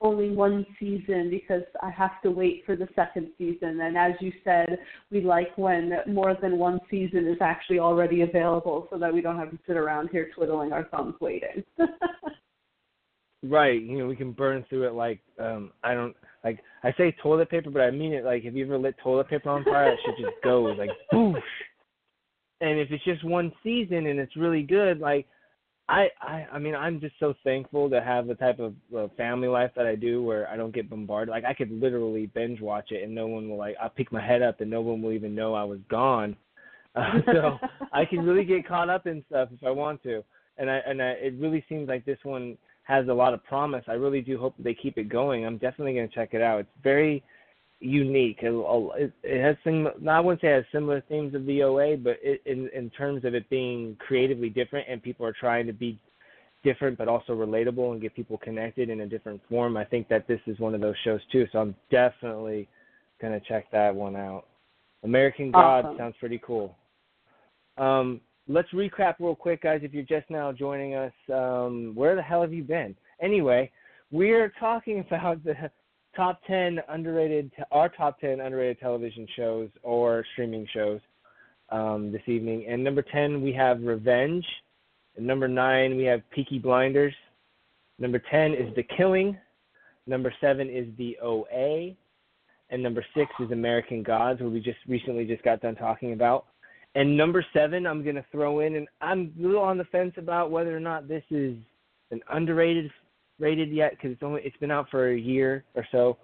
[0.00, 3.80] only one season because I have to wait for the second season.
[3.80, 4.78] And as you said,
[5.10, 9.38] we like when more than one season is actually already available so that we don't
[9.38, 11.64] have to sit around here twiddling our thumbs waiting.
[13.42, 13.80] right.
[13.80, 17.48] You know, we can burn through it like um I don't like I say toilet
[17.48, 18.24] paper, but I mean it.
[18.24, 19.90] Like, have you ever lit toilet paper on fire?
[19.90, 21.40] That should just go like boosh.
[22.64, 25.26] And if it's just one season and it's really good, like
[25.88, 29.48] I, I, I mean, I'm just so thankful to have the type of uh, family
[29.48, 31.30] life that I do, where I don't get bombarded.
[31.30, 33.76] Like, I could literally binge watch it, and no one will like.
[33.80, 36.36] I'll pick my head up, and no one will even know I was gone.
[36.96, 37.58] Uh, so
[37.92, 40.22] I can really get caught up in stuff if I want to,
[40.58, 43.82] and I, and I, it really seems like this one has a lot of promise.
[43.88, 45.44] I really do hope they keep it going.
[45.44, 46.60] I'm definitely going to check it out.
[46.60, 47.24] It's very
[47.80, 48.38] unique.
[48.42, 49.88] It, it has some.
[50.08, 53.24] I wouldn't say it has similar themes of the OA, but it, in in terms
[53.24, 55.98] of it being creatively different and people are trying to be
[56.62, 59.76] different but also relatable and get people connected in a different form.
[59.76, 61.46] I think that this is one of those shows too.
[61.52, 62.68] So I'm definitely
[63.20, 64.46] gonna check that one out.
[65.02, 65.98] American God awesome.
[65.98, 66.76] sounds pretty cool.
[67.76, 69.80] Um, let's recap real quick, guys.
[69.82, 72.96] If you're just now joining us, um, where the hell have you been?
[73.20, 73.70] Anyway,
[74.10, 75.54] we're talking about the
[76.14, 81.00] top 10 underrated, our top 10 underrated television shows or streaming shows
[81.70, 82.66] um, this evening.
[82.68, 84.44] And number 10, we have Revenge.
[85.16, 87.14] And number 9, we have Peaky Blinders.
[87.98, 89.36] Number 10 is The Killing.
[90.06, 91.94] Number 7 is The OA.
[92.70, 96.46] And number 6 is American Gods, where we just recently just got done talking about.
[96.94, 100.14] And number seven, I'm going to throw in, and I'm a little on the fence
[100.16, 101.56] about whether or not this is
[102.12, 102.90] an underrated
[103.38, 106.16] rated yet because it's only it's been out for a year or so.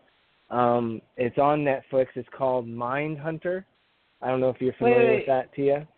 [0.50, 2.06] Um, it's on Netflix.
[2.14, 3.64] It's called Mindhunter.
[4.22, 5.16] I don't know if you're familiar wait, wait.
[5.18, 5.88] with that, Tia.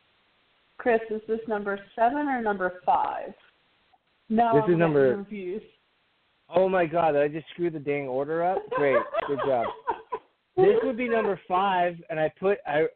[0.79, 3.33] Chris, is this number seven or number five?
[4.29, 5.15] No, this I'm is number.
[5.15, 5.65] Confused.
[6.55, 7.13] Oh my God!
[7.13, 8.59] Did I just screw the dang order up?
[8.71, 9.67] Great, good job.
[10.57, 12.87] This would be number five, and I put I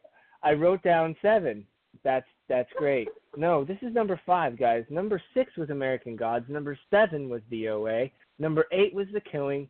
[0.43, 1.65] I wrote down seven.
[2.03, 3.09] That's that's great.
[3.35, 4.83] No, this is number five, guys.
[4.89, 6.45] Number six was American Gods.
[6.49, 8.07] Number seven was The OA.
[8.39, 9.69] Number eight was The Killing.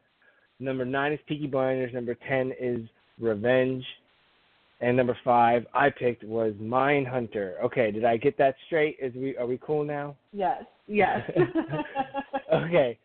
[0.60, 1.94] Number nine is Peaky Blinders.
[1.94, 2.82] Number ten is
[3.20, 3.84] Revenge.
[4.80, 7.60] And number five I picked was Mindhunter.
[7.64, 8.98] Okay, did I get that straight?
[9.02, 10.16] Is we are we cool now?
[10.32, 10.64] Yes.
[10.88, 11.30] Yes.
[12.54, 12.98] okay.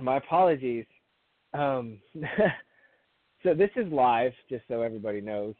[0.00, 0.86] My apologies.
[1.52, 1.98] Um,
[3.42, 5.54] so this is live, just so everybody knows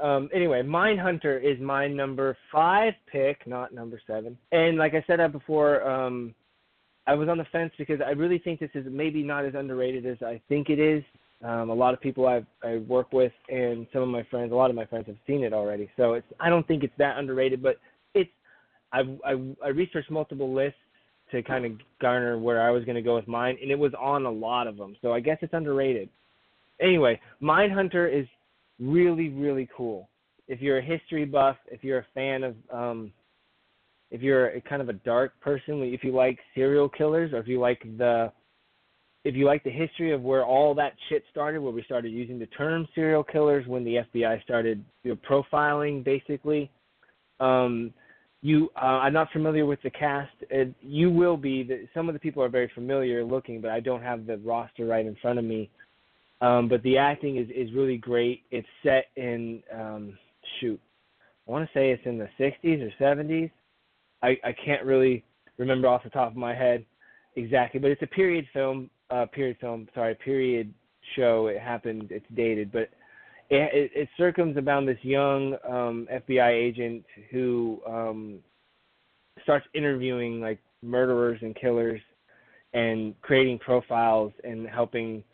[0.00, 4.38] um, anyway, Mindhunter is my number five pick, not number seven.
[4.52, 6.34] And like I said that before, um,
[7.06, 10.06] I was on the fence because I really think this is maybe not as underrated
[10.06, 11.02] as I think it is.
[11.42, 14.54] Um, a lot of people I've, I work with and some of my friends, a
[14.54, 15.88] lot of my friends have seen it already.
[15.96, 17.78] So it's I don't think it's that underrated, but
[18.14, 18.30] it's
[18.92, 20.78] I've I, I researched multiple lists
[21.30, 23.92] to kind of garner where I was going to go with mine, and it was
[23.98, 24.96] on a lot of them.
[25.00, 26.08] So I guess it's underrated.
[26.80, 28.26] Anyway, Mindhunter is
[28.78, 30.08] really really cool.
[30.46, 33.12] If you're a history buff, if you're a fan of um
[34.10, 37.48] if you're a kind of a dark person, if you like serial killers or if
[37.48, 38.32] you like the
[39.24, 42.38] if you like the history of where all that shit started, where we started using
[42.38, 46.70] the term serial killers when the FBI started you know, profiling basically,
[47.40, 47.92] um,
[48.40, 50.32] you uh, I'm not familiar with the cast.
[50.48, 51.64] It, you will be.
[51.64, 54.86] The, some of the people are very familiar looking, but I don't have the roster
[54.86, 55.70] right in front of me.
[56.40, 58.44] Um, but the acting is is really great.
[58.50, 60.16] It's set in um,
[60.60, 60.80] shoot,
[61.48, 63.50] I want to say it's in the 60s or 70s.
[64.22, 65.24] I I can't really
[65.56, 66.84] remember off the top of my head
[67.36, 68.90] exactly, but it's a period film.
[69.10, 69.88] Uh, period film.
[69.94, 70.72] Sorry, period
[71.16, 71.46] show.
[71.46, 72.08] It happened.
[72.10, 72.90] It's dated, but
[73.50, 78.38] it, it, it circums about this young um, FBI agent who um,
[79.42, 82.00] starts interviewing like murderers and killers
[82.74, 85.24] and creating profiles and helping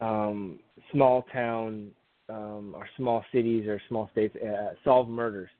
[0.00, 0.58] um,
[0.92, 1.90] small town
[2.28, 5.50] um, or small cities or small states uh, solve murders.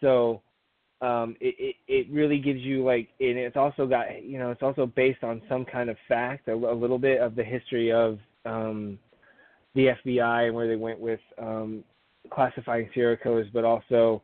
[0.00, 0.42] So
[1.00, 4.62] um, it, it it really gives you like, and it's also got you know it's
[4.62, 8.18] also based on some kind of fact, a, a little bit of the history of
[8.44, 8.98] um,
[9.74, 11.84] the FBI and where they went with um,
[12.32, 14.20] classifying serial killers, but also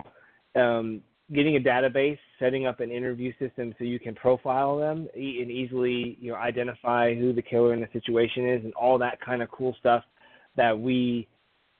[0.56, 1.02] um,
[1.34, 6.16] getting a database, setting up an interview system so you can profile them and easily
[6.20, 9.50] you know identify who the killer in the situation is, and all that kind of
[9.50, 10.04] cool stuff
[10.56, 11.26] that we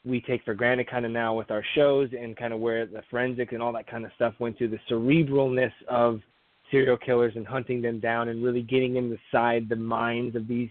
[0.05, 3.03] we take for granted kind of now with our shows and kind of where the
[3.09, 6.21] forensic and all that kind of stuff went to the cerebralness of
[6.71, 10.71] serial killers and hunting them down and really getting inside the minds of these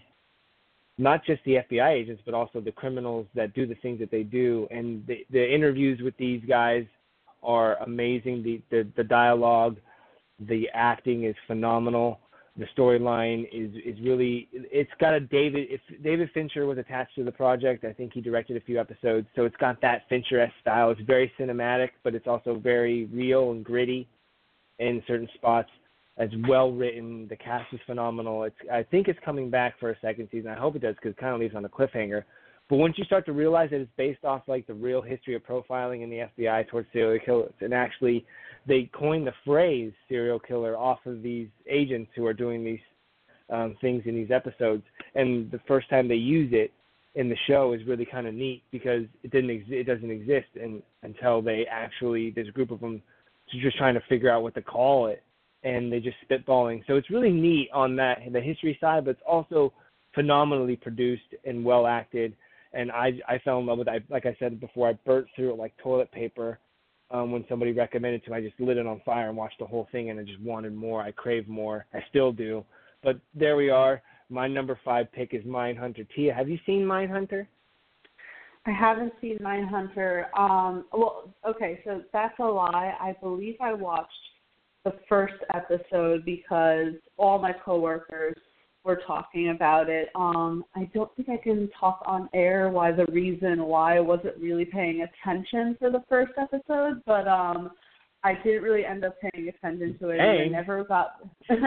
[0.98, 4.22] not just the FBI agents, but also the criminals that do the things that they
[4.22, 4.68] do.
[4.70, 6.84] And the, the interviews with these guys
[7.42, 8.42] are amazing.
[8.42, 9.78] The, the the dialogue,
[10.40, 12.20] the acting is phenomenal.
[12.56, 17.24] The storyline is is really it's got a David if David Fincher was attached to
[17.24, 17.84] the project.
[17.84, 20.90] I think he directed a few episodes, so it's got that Fincher-esque style.
[20.90, 24.06] It's very cinematic, but it's also very real and gritty
[24.78, 25.70] in certain spots.
[26.18, 27.26] It's well written.
[27.28, 28.44] The cast is phenomenal.
[28.44, 30.50] It's I think it's coming back for a second season.
[30.50, 32.24] I hope it does because it kind of leaves on a cliffhanger.
[32.72, 35.42] But once you start to realize that it's based off like the real history of
[35.42, 38.24] profiling in the FBI towards serial killers, and actually
[38.66, 42.80] they coined the phrase serial killer off of these agents who are doing these
[43.50, 44.84] um, things in these episodes.
[45.14, 46.72] And the first time they use it
[47.14, 50.48] in the show is really kind of neat because it didn't ex- it doesn't exist
[50.58, 53.02] and until they actually there's a group of them
[53.60, 55.22] just trying to figure out what to call it
[55.62, 56.82] and they just spitballing.
[56.86, 59.74] So it's really neat on that the history side, but it's also
[60.14, 62.34] phenomenally produced and well acted.
[62.74, 63.90] And I I fell in love with it.
[64.08, 66.58] I, like I said before, I burnt through it like toilet paper.
[67.10, 69.66] Um, when somebody recommended to me, I just lit it on fire and watched the
[69.66, 71.02] whole thing, and I just wanted more.
[71.02, 71.84] I crave more.
[71.92, 72.64] I still do.
[73.02, 74.00] But there we are.
[74.30, 76.06] My number five pick is Mindhunter.
[76.16, 77.46] Tia, have you seen Mindhunter?
[78.64, 80.26] I haven't seen Mindhunter.
[80.38, 82.96] Um, well, okay, so that's a lie.
[82.98, 84.08] I believe I watched
[84.84, 88.36] the first episode because all my coworkers
[88.84, 90.08] were talking about it.
[90.14, 94.36] Um, I don't think I can talk on air why the reason why I wasn't
[94.38, 97.70] really paying attention for the first episode, but um
[98.24, 100.44] I didn't really end up paying attention to it hey.
[100.44, 101.16] and I never got
[101.48, 101.60] and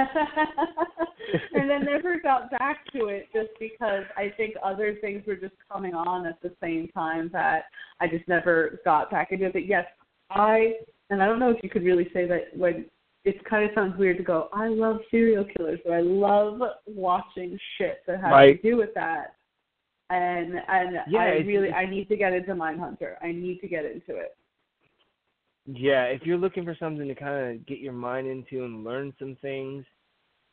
[1.70, 5.94] then never got back to it just because I think other things were just coming
[5.94, 7.66] on at the same time that
[8.00, 9.54] I just never got back into it.
[9.54, 9.86] But yes,
[10.30, 10.76] I
[11.10, 12.86] and I don't know if you could really say that when
[13.26, 17.60] it kind of sounds weird to go, I love serial killers, but I love watching
[17.78, 18.62] shit that has right.
[18.62, 19.36] to do with that.
[20.12, 23.16] And and yeah, I really I need to get into Mindhunter.
[23.24, 24.38] I need to get into it.
[25.66, 29.16] Yeah, if you're looking for something to kind of get your mind into and learn
[29.18, 29.84] some things,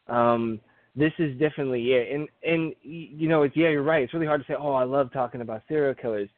[0.08, 0.58] um,
[0.96, 2.14] this is definitely it.
[2.14, 4.02] And and you know, it's yeah, you're right.
[4.02, 6.30] It's really hard to say, oh, I love talking about serial killers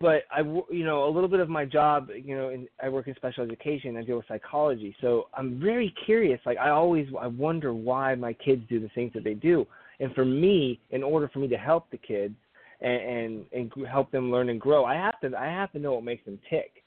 [0.00, 3.06] but I, you know, a little bit of my job, you know, in, I work
[3.06, 3.96] in special education.
[3.96, 6.40] I deal with psychology, so I'm very curious.
[6.46, 9.66] Like I always, I wonder why my kids do the things that they do.
[10.00, 12.34] And for me, in order for me to help the kids
[12.80, 15.92] and and, and help them learn and grow, I have to I have to know
[15.94, 16.82] what makes them tick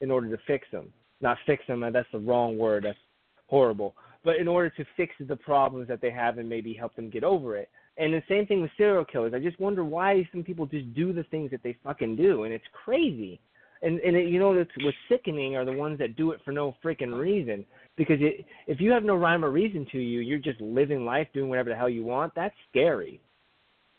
[0.00, 0.92] in order to fix them.
[1.20, 1.82] Not fix them.
[1.82, 2.84] Uh, that's the wrong word.
[2.84, 2.98] That's
[3.46, 3.94] horrible.
[4.24, 7.24] But in order to fix the problems that they have and maybe help them get
[7.24, 7.70] over it.
[7.98, 9.34] And the same thing with serial killers.
[9.34, 12.52] I just wonder why some people just do the things that they fucking do, and
[12.52, 13.40] it's crazy.
[13.82, 16.52] And and it, you know what's, what's sickening are the ones that do it for
[16.52, 17.64] no freaking reason.
[17.96, 21.28] Because it, if you have no rhyme or reason to you, you're just living life,
[21.34, 22.34] doing whatever the hell you want.
[22.34, 23.20] That's scary.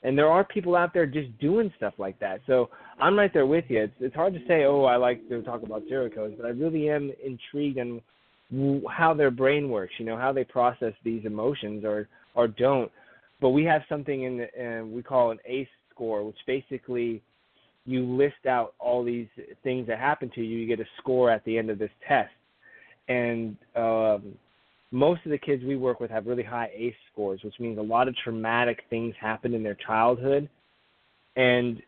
[0.04, 2.42] And there are people out there just doing stuff like that.
[2.48, 2.70] So
[3.00, 3.84] I'm right there with you.
[3.84, 6.50] It's it's hard to say, oh, I like to talk about serial killers, but I
[6.50, 7.78] really am intrigued
[8.52, 12.92] w- how their brain works, you know, how they process these emotions or or don't.
[13.42, 17.22] But we have something in the we call an ACE score, which basically
[17.86, 19.28] you list out all these
[19.64, 20.60] things that happen to you.
[20.60, 22.32] You get a score at the end of this test,
[23.10, 24.36] and um,
[24.92, 27.82] most of the kids we work with have really high ACE scores, which means a
[27.82, 30.48] lot of traumatic things happened in their childhood.
[31.36, 31.82] And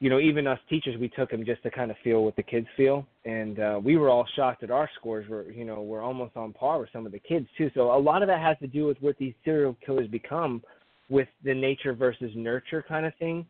[0.00, 2.42] you know, even us teachers, we took them just to kind of feel what the
[2.42, 6.02] kids feel, and uh, we were all shocked that our scores were, you know, were
[6.02, 7.70] almost on par with some of the kids too.
[7.74, 10.62] So a lot of that has to do with what these serial killers become,
[11.08, 13.46] with the nature versus nurture kind of thing.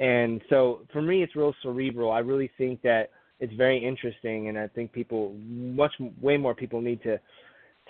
[0.00, 2.12] And so for me, it's real cerebral.
[2.12, 6.80] I really think that it's very interesting, and I think people, much way more people
[6.80, 7.20] need to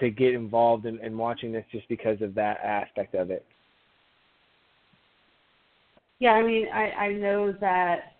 [0.01, 3.45] to get involved in, in watching this just because of that aspect of it.
[6.21, 8.15] Yeah, I mean, I I know that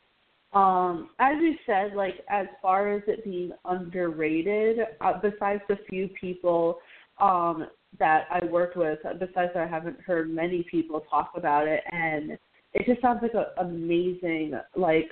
[0.53, 6.09] um as you said, like as far as it being underrated, uh, besides the few
[6.21, 6.79] people
[7.21, 7.67] um
[7.99, 12.39] that I worked with, besides that I haven't heard many people talk about it and
[12.75, 15.09] it just sounds like an amazing like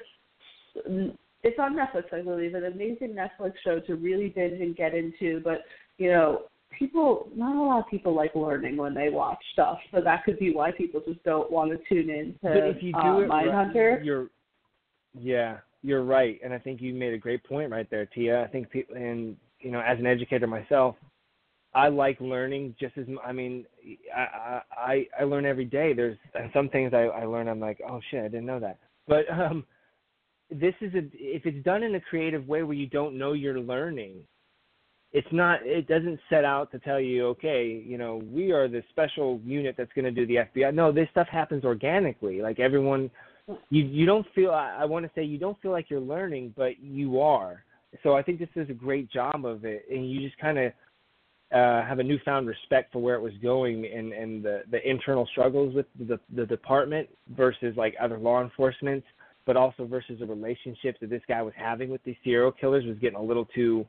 [1.42, 5.40] it's on Netflix, I believe, an amazing Netflix show to really binge and get into.
[5.42, 5.64] But
[5.96, 6.42] you know,
[6.78, 10.38] people not a lot of people like learning when they watch stuff, so that could
[10.38, 13.18] be why people just don't want to tune in to but if you do uh,
[13.20, 13.96] it Mindhunter.
[13.96, 14.28] right, you're
[15.18, 18.42] yeah, you're right, and I think you made a great point right there, Tia.
[18.42, 20.96] I think people, and you know, as an educator myself,
[21.76, 23.66] I like learning just as I mean,
[24.16, 25.92] I I I learn every day.
[25.92, 26.16] There's
[26.54, 27.48] some things I I learn.
[27.48, 28.78] I'm like, oh shit, I didn't know that.
[29.06, 29.64] But um,
[30.50, 33.60] this is a if it's done in a creative way where you don't know you're
[33.60, 34.22] learning,
[35.12, 38.82] it's not it doesn't set out to tell you okay you know we are the
[38.90, 43.10] special unit that's going to do the fbi no this stuff happens organically like everyone
[43.70, 46.52] you you don't feel i, I want to say you don't feel like you're learning
[46.56, 47.64] but you are
[48.02, 50.72] so i think this is a great job of it and you just kind of
[51.52, 55.26] uh have a newfound respect for where it was going and and the the internal
[55.26, 59.04] struggles with the the department versus like other law enforcement
[59.44, 62.98] but also versus the relationships that this guy was having with these serial killers was
[62.98, 63.86] getting a little too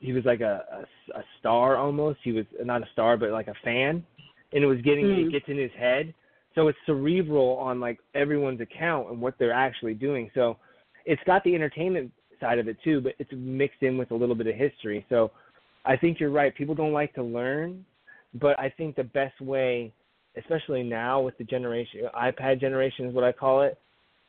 [0.00, 2.18] he was like a, a a star almost.
[2.22, 4.04] He was not a star, but like a fan,
[4.52, 5.26] and it was getting Mm.
[5.26, 6.12] it gets in his head.
[6.54, 10.30] So it's cerebral on like everyone's account and what they're actually doing.
[10.34, 10.56] So
[11.04, 12.10] it's got the entertainment
[12.40, 15.04] side of it too, but it's mixed in with a little bit of history.
[15.08, 15.30] So
[15.86, 16.54] I think you're right.
[16.54, 17.84] People don't like to learn,
[18.34, 19.92] but I think the best way,
[20.36, 23.78] especially now with the generation iPad generation is what I call it.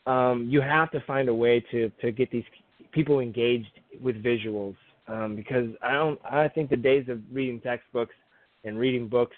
[0.05, 2.45] Um, you have to find a way to to get these
[2.91, 4.75] people engaged with visuals
[5.07, 6.19] um, because I don't.
[6.23, 8.15] I think the days of reading textbooks
[8.63, 9.35] and reading books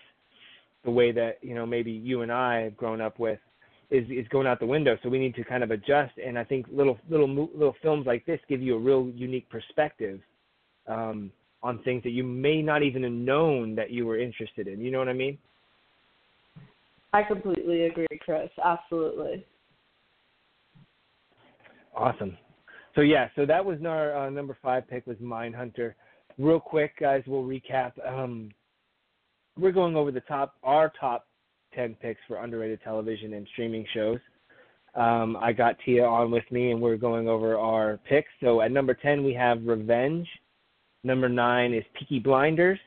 [0.83, 3.39] the way that you know maybe you and I have grown up with
[3.89, 4.97] is is going out the window.
[5.01, 6.13] So we need to kind of adjust.
[6.23, 10.19] And I think little little little films like this give you a real unique perspective
[10.87, 11.31] um,
[11.61, 14.79] on things that you may not even have known that you were interested in.
[14.79, 15.37] You know what I mean?
[17.11, 18.49] I completely agree, Chris.
[18.63, 19.45] Absolutely.
[21.95, 22.37] Awesome.
[22.95, 25.93] So yeah, so that was our uh, number five pick was Mindhunter.
[26.37, 27.91] Real quick, guys, we'll recap.
[28.07, 28.49] Um,
[29.57, 31.27] we're going over the top our top
[31.75, 34.19] ten picks for underrated television and streaming shows.
[34.95, 38.29] Um, I got Tia on with me, and we're going over our picks.
[38.41, 40.27] So at number ten we have Revenge.
[41.03, 42.79] Number nine is Peaky Blinders.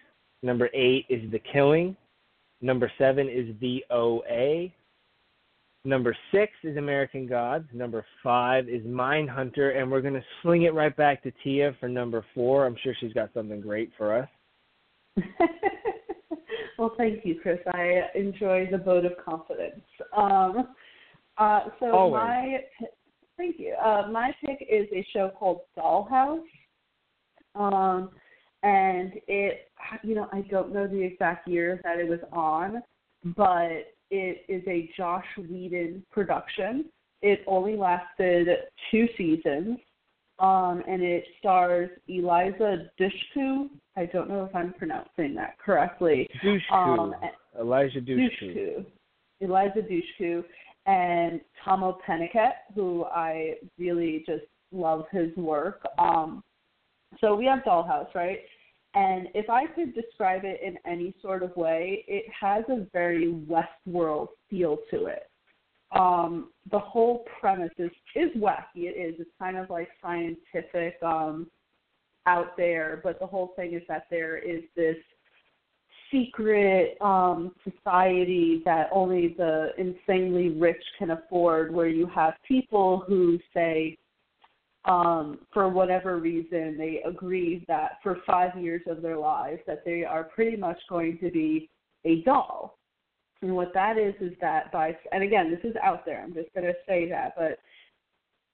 [0.43, 1.97] Number eight is The Killing.
[2.61, 4.69] Number seven is The OA.
[5.85, 7.67] Number six is American Gods.
[7.73, 11.89] Number five is Mindhunter, and we're going to sling it right back to Tia for
[11.89, 12.67] number four.
[12.67, 14.29] I'm sure she's got something great for us.
[16.79, 17.59] well, thank you, Chris.
[17.73, 19.83] I enjoy the vote of confidence.
[20.17, 20.69] Um,
[21.37, 22.21] uh, so Always.
[22.21, 22.59] my
[23.37, 23.75] thank you.
[23.75, 26.45] Uh, my pick is a show called Dollhouse,
[27.55, 28.11] um,
[28.63, 29.69] and it
[30.03, 32.83] you know I don't know the exact year that it was on,
[33.37, 36.87] but it is a Josh Whedon production.
[37.23, 38.49] It only lasted
[38.91, 39.79] two seasons,
[40.39, 43.69] um, and it stars Eliza Dushku.
[43.97, 46.29] I don't know if I'm pronouncing that correctly.
[46.45, 46.73] Dushku.
[46.73, 47.15] Um,
[47.59, 48.29] Elijah Dushku.
[48.43, 48.87] Dushku.
[49.41, 50.45] Eliza Dushku
[50.87, 55.83] and Tahmoh Penikett, who I really just love his work.
[55.99, 56.43] Um,
[57.21, 58.41] so we have Dollhouse, right?
[58.95, 63.33] And if I could describe it in any sort of way, it has a very
[63.33, 65.31] Westworld feel to it.
[65.93, 68.85] Um, the whole premise is is wacky.
[68.85, 69.15] It is.
[69.19, 71.51] It's kind of like scientific, um,
[72.27, 73.01] out there.
[73.03, 74.97] But the whole thing is that there is this
[76.11, 83.39] secret um, society that only the insanely rich can afford, where you have people who
[83.55, 83.97] say
[84.85, 90.05] um, for whatever reason, they agree that for five years of their lives that they
[90.05, 91.69] are pretty much going to be
[92.05, 92.79] a doll.
[93.43, 96.23] And what that is is that by and again, this is out there.
[96.23, 97.59] I'm just going to say that, but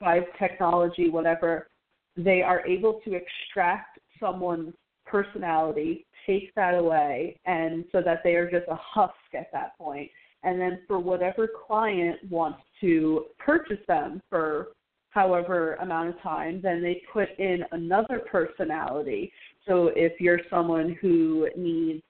[0.01, 1.68] by technology, whatever,
[2.16, 4.74] they are able to extract someone's
[5.07, 10.11] personality, take that away, and so that they are just a husk at that point.
[10.43, 14.68] And then for whatever client wants to purchase them for
[15.11, 19.33] however amount of time, then they put in another personality.
[19.67, 22.03] So if you're someone who needs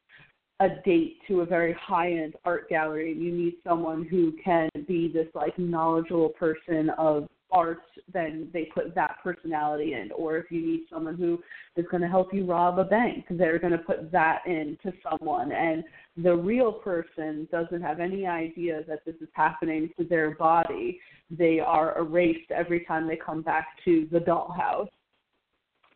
[0.61, 5.11] a date to a very high end art gallery, you need someone who can be
[5.13, 7.81] this like knowledgeable person of art,
[8.13, 10.11] then they put that personality in.
[10.13, 11.39] Or if you need someone who
[11.77, 15.53] is going to help you rob a bank, they're going to put that into someone.
[15.53, 15.85] And
[16.23, 21.01] the real person doesn't have any idea that this is happening to their body.
[21.31, 24.89] They are erased every time they come back to the dollhouse.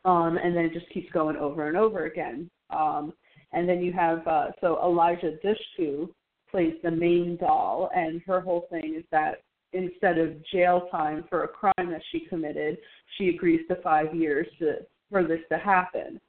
[0.04, 2.50] Um, and then it just keeps going over and over again.
[2.70, 3.12] Um,
[3.52, 6.08] and then you have uh, so Eliza Dushku
[6.50, 9.42] plays the main doll, and her whole thing is that
[9.72, 12.78] instead of jail time for a crime that she committed,
[13.16, 14.78] she agrees to five years to,
[15.10, 16.20] for this to happen.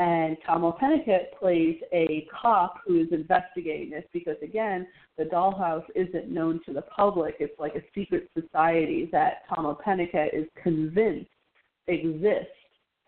[0.00, 4.86] And Tahmoh Penikett plays a cop who is investigating this because, again,
[5.18, 7.34] the dollhouse isn't known to the public.
[7.38, 11.28] It's like a secret society that Tahmoh Penikett is convinced
[11.86, 12.48] exists.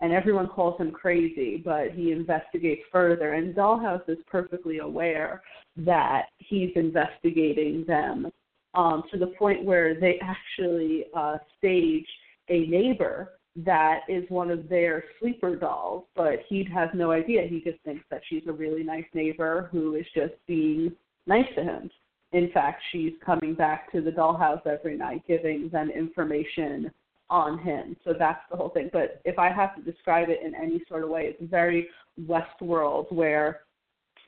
[0.01, 3.35] And everyone calls him crazy, but he investigates further.
[3.35, 5.43] And Dollhouse is perfectly aware
[5.79, 8.31] that he's investigating them
[8.75, 12.07] um, to the point where they actually uh, stage
[12.51, 17.43] a neighbor that is one of their sleeper dolls, but he has no idea.
[17.43, 20.93] He just thinks that she's a really nice neighbor who is just being
[21.27, 21.91] nice to him.
[22.33, 26.91] In fact, she's coming back to the dollhouse every night, giving them information
[27.29, 27.95] on him.
[28.05, 28.89] So that's the whole thing.
[28.91, 31.89] But if I have to describe it in any sort of way, it's very
[32.27, 33.61] Westworld, where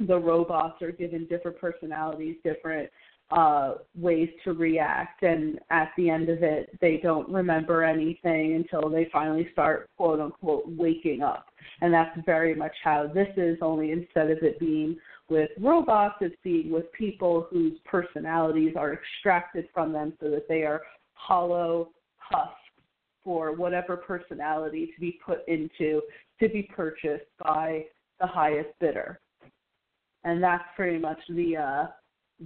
[0.01, 2.91] the robots are given different personalities, different
[3.31, 8.89] uh, ways to react, and at the end of it, they don't remember anything until
[8.89, 11.47] they finally start quote unquote waking up.
[11.81, 14.97] And that's very much how this is, only instead of it being
[15.29, 20.63] with robots, it's being with people whose personalities are extracted from them so that they
[20.63, 20.83] are
[21.15, 22.61] hollow husks
[23.25, 26.03] for whatever personality to be put into
[26.41, 27.85] to be purchased by
[28.21, 29.19] the highest bidder.
[30.25, 31.87] And that's pretty much the uh,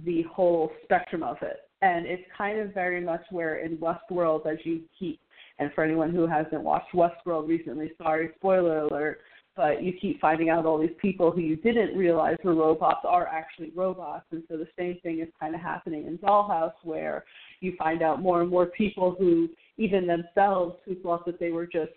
[0.05, 1.61] the whole spectrum of it.
[1.81, 5.19] And it's kind of very much where in Westworld, as you keep,
[5.59, 9.19] and for anyone who hasn't watched Westworld recently, sorry, spoiler alert,
[9.55, 13.27] but you keep finding out all these people who you didn't realize were robots are
[13.27, 14.25] actually robots.
[14.31, 17.25] And so the same thing is kind of happening in Dollhouse, where
[17.59, 21.65] you find out more and more people who, even themselves, who thought that they were
[21.65, 21.91] just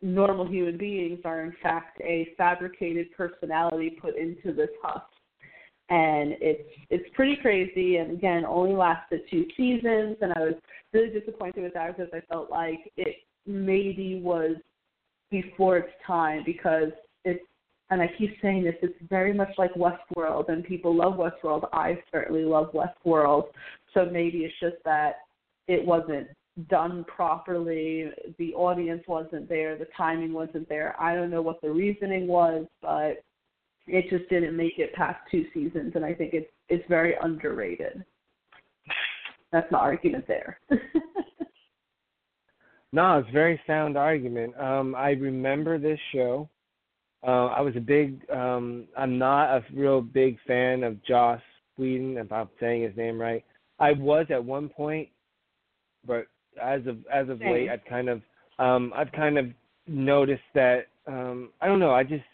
[0.00, 5.04] normal human beings, are in fact a fabricated personality put into this husk
[5.90, 7.96] and it's it's pretty crazy.
[7.96, 10.54] And again, only lasted two seasons, and I was
[10.92, 13.16] really disappointed with that because I felt like it
[13.46, 14.56] maybe was
[15.30, 16.90] before its time because
[17.24, 17.44] it's.
[17.92, 21.68] And I keep saying this, it's very much like Westworld, and people love Westworld.
[21.72, 23.46] I certainly love Westworld.
[23.94, 25.14] So maybe it's just that
[25.66, 26.28] it wasn't
[26.68, 30.94] done properly, the audience wasn't there, the timing wasn't there.
[31.00, 33.24] I don't know what the reasoning was, but
[33.92, 38.04] it just didn't make it past two seasons, and I think it's it's very underrated.
[39.52, 40.58] That's my argument there.
[42.92, 44.58] no, it's a very sound argument.
[44.58, 46.48] Um, I remember this show.
[47.26, 48.20] Uh, I was a big.
[48.30, 51.40] Um, I'm not a real big fan of Joss
[51.76, 53.44] Whedon, if I'm saying his name right.
[53.78, 55.08] I was at one point,
[56.06, 56.26] but
[56.62, 57.52] as of as of Same.
[57.52, 58.22] late, I've kind of
[58.58, 59.46] um, I've kind of
[59.86, 61.92] noticed that um, I don't know.
[61.92, 62.24] I just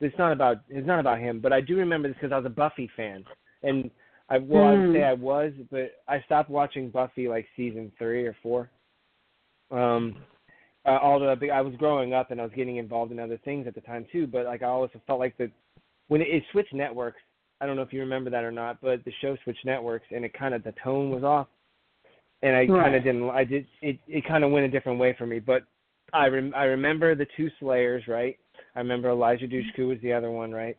[0.00, 2.46] it's not about it's not about him, but I do remember this because I was
[2.46, 3.24] a Buffy fan,
[3.62, 3.90] and
[4.28, 4.90] I well Mm.
[4.90, 8.70] I'd say I was, but I stopped watching Buffy like season three or four.
[9.70, 10.16] Um,
[10.86, 13.74] uh, although I was growing up and I was getting involved in other things at
[13.74, 15.50] the time too, but like I always felt like that
[16.08, 17.20] when it, it switched networks.
[17.60, 20.24] I don't know if you remember that or not, but the show switched networks and
[20.24, 21.48] it kind of the tone was off,
[22.42, 23.28] and I kind of didn't.
[23.28, 23.98] I did it.
[24.08, 25.64] It kind of went a different way for me, but
[26.12, 28.38] I rem, I remember the two Slayers, right?
[28.74, 30.76] I remember Eliza Dushku was the other one, right?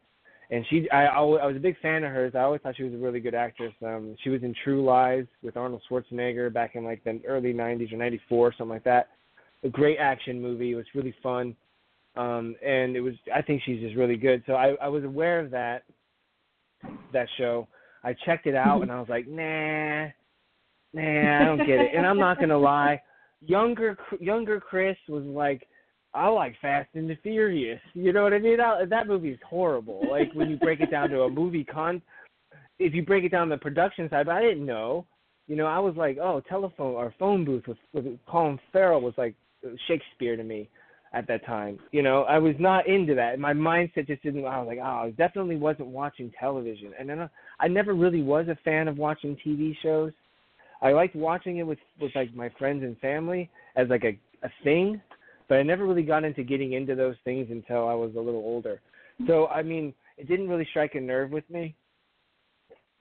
[0.52, 2.34] And she, I, I, was a big fan of hers.
[2.36, 3.74] I always thought she was a really good actress.
[3.82, 7.94] Um, she was in True Lies with Arnold Schwarzenegger back in like the early '90s
[7.94, 9.10] or '94, something like that.
[9.64, 10.72] A great action movie.
[10.72, 11.56] It was really fun,
[12.18, 13.14] um, and it was.
[13.34, 14.44] I think she's just really good.
[14.46, 15.84] So I, I was aware of that,
[17.14, 17.70] that show.
[18.04, 20.08] I checked it out, and I was like, nah,
[20.94, 21.92] nah, I don't get it.
[21.96, 23.02] And I'm not gonna lie,
[23.42, 25.66] younger younger Chris was like,
[26.14, 27.80] I like Fast and the Furious.
[27.94, 28.60] You know what I mean?
[28.60, 30.02] I, that movie is horrible.
[30.10, 32.02] Like when you break it down to a movie con,
[32.80, 35.06] if you break it down to the production side, but I didn't know.
[35.48, 39.14] You know, I was like, oh, telephone or phone booth with, with Colin Farrell was
[39.18, 39.36] like
[39.88, 40.70] Shakespeare to me
[41.14, 41.80] at that time.
[41.92, 43.40] You know, I was not into that.
[43.40, 44.46] My mindset just didn't.
[44.46, 47.30] I was like, oh, I definitely wasn't watching television, and then I,
[47.60, 50.12] I never really was a fan of watching TV shows.
[50.82, 54.50] I liked watching it with with like my friends and family as like a a
[54.64, 55.02] thing,
[55.52, 58.40] but I never really got into getting into those things until I was a little
[58.40, 58.80] older.
[59.28, 61.76] So I mean, it didn't really strike a nerve with me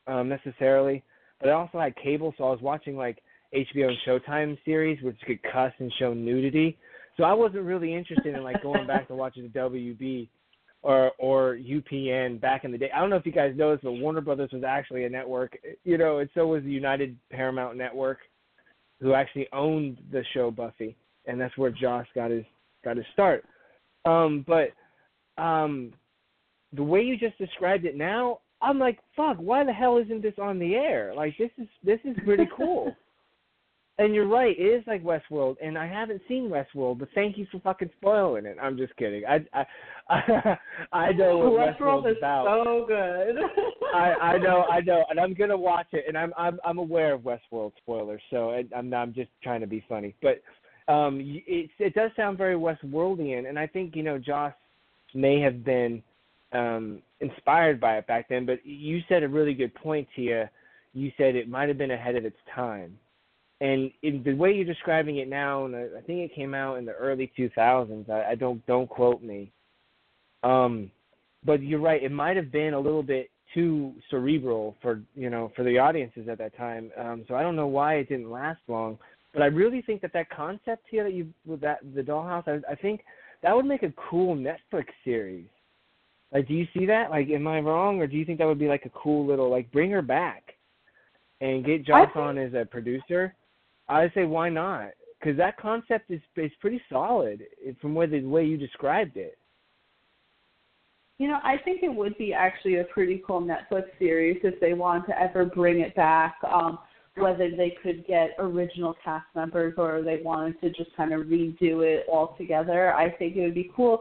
[0.09, 1.05] um necessarily.
[1.39, 3.23] But I also had cable, so I was watching like
[3.55, 6.77] HBO and Showtime series, which could cuss and show nudity.
[7.17, 10.29] So I wasn't really interested in like going back to watching the WB
[10.83, 12.91] or or UPN back in the day.
[12.93, 15.57] I don't know if you guys know this, but Warner Brothers was actually a network,
[15.85, 18.19] you know, and so was the United Paramount Network,
[19.01, 20.97] who actually owned the show Buffy,
[21.27, 22.45] and that's where Joss got his
[22.85, 23.45] got his start.
[24.05, 24.71] Um, but
[25.43, 25.93] um,
[26.73, 30.35] the way you just described it now, I'm like, fuck, why the hell isn't this
[30.41, 31.13] on the air?
[31.15, 32.95] Like this is this is pretty cool.
[33.99, 37.47] and you're right, it is like Westworld, and I haven't seen Westworld, but thank you
[37.51, 38.57] for fucking spoiling it.
[38.61, 39.25] I'm just kidding.
[39.27, 39.67] I I
[40.09, 40.59] I,
[40.93, 42.65] I know what Westworld Westworld's is about.
[42.65, 43.37] so good.
[43.95, 47.13] I I know I know, and I'm gonna watch it, and I'm I'm I'm aware
[47.13, 50.43] of Westworld spoilers, so I, I'm I'm just trying to be funny, but
[50.89, 54.53] um, it it does sound very Westworldian, and I think you know Joss
[55.15, 56.03] may have been
[56.53, 60.51] um inspired by it back then, but you said a really good point, Tia.
[60.93, 62.99] You said it might have been ahead of its time,
[63.61, 66.85] and in the way you're describing it now, and I think it came out in
[66.85, 68.11] the early 2000s.
[68.11, 69.53] I, I don't don't quote me.
[70.43, 70.91] Um,
[71.45, 72.03] but you're right.
[72.03, 76.29] It might have been a little bit too cerebral for you know for the audiences
[76.29, 76.91] at that time.
[76.97, 78.99] Um, so I don't know why it didn't last long.
[79.33, 82.73] But I really think that that concept here that you with that the Dollhouse, I,
[82.73, 83.03] I think
[83.43, 85.47] that would make a cool Netflix series.
[86.33, 87.11] Like, do you see that?
[87.11, 89.51] Like, am I wrong, or do you think that would be like a cool little
[89.51, 90.55] like bring her back
[91.41, 93.35] and get Joss think- on as a producer?
[93.89, 94.91] I say why not?
[95.19, 99.37] Because that concept is is pretty solid eh, from where the way you described it.
[101.19, 104.73] You know, I think it would be actually a pretty cool Netflix series if they
[104.73, 106.37] want to ever bring it back.
[106.51, 106.79] Um,
[107.17, 111.85] whether they could get original cast members or they wanted to just kind of redo
[111.85, 114.01] it all together, I think it would be cool.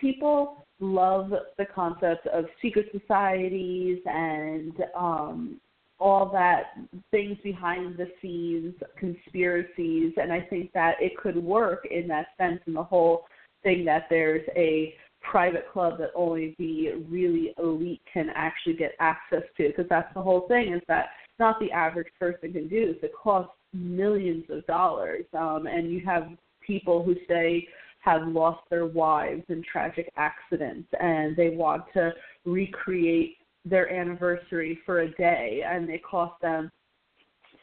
[0.00, 5.60] People love the concept of secret societies and um
[6.00, 6.74] all that
[7.10, 12.60] things behind the scenes conspiracies and i think that it could work in that sense
[12.68, 13.24] in the whole
[13.64, 19.42] thing that there's a private club that only the really elite can actually get access
[19.56, 21.06] to because that's the whole thing is that
[21.38, 26.28] not the average person can do it costs millions of dollars um and you have
[26.66, 27.66] people who say
[28.00, 32.12] have lost their wives in tragic accidents and they want to
[32.44, 36.70] recreate their anniversary for a day and it costs them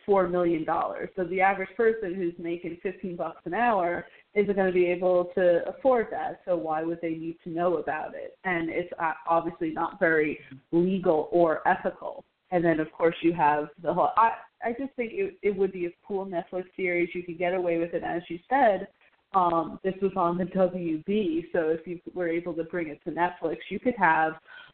[0.05, 1.09] four million dollars.
[1.15, 5.31] So the average person who's making fifteen bucks an hour isn't going to be able
[5.35, 6.41] to afford that.
[6.45, 8.37] So why would they need to know about it?
[8.43, 10.39] And it's uh, obviously not very
[10.71, 12.23] legal or ethical.
[12.51, 14.11] And then of course you have the whole.
[14.17, 14.31] I
[14.63, 17.09] I just think it it would be a cool Netflix series.
[17.13, 18.87] You could get away with it, as you said.
[19.33, 23.11] Um, this was on the WB, so if you were able to bring it to
[23.11, 24.33] Netflix, you could have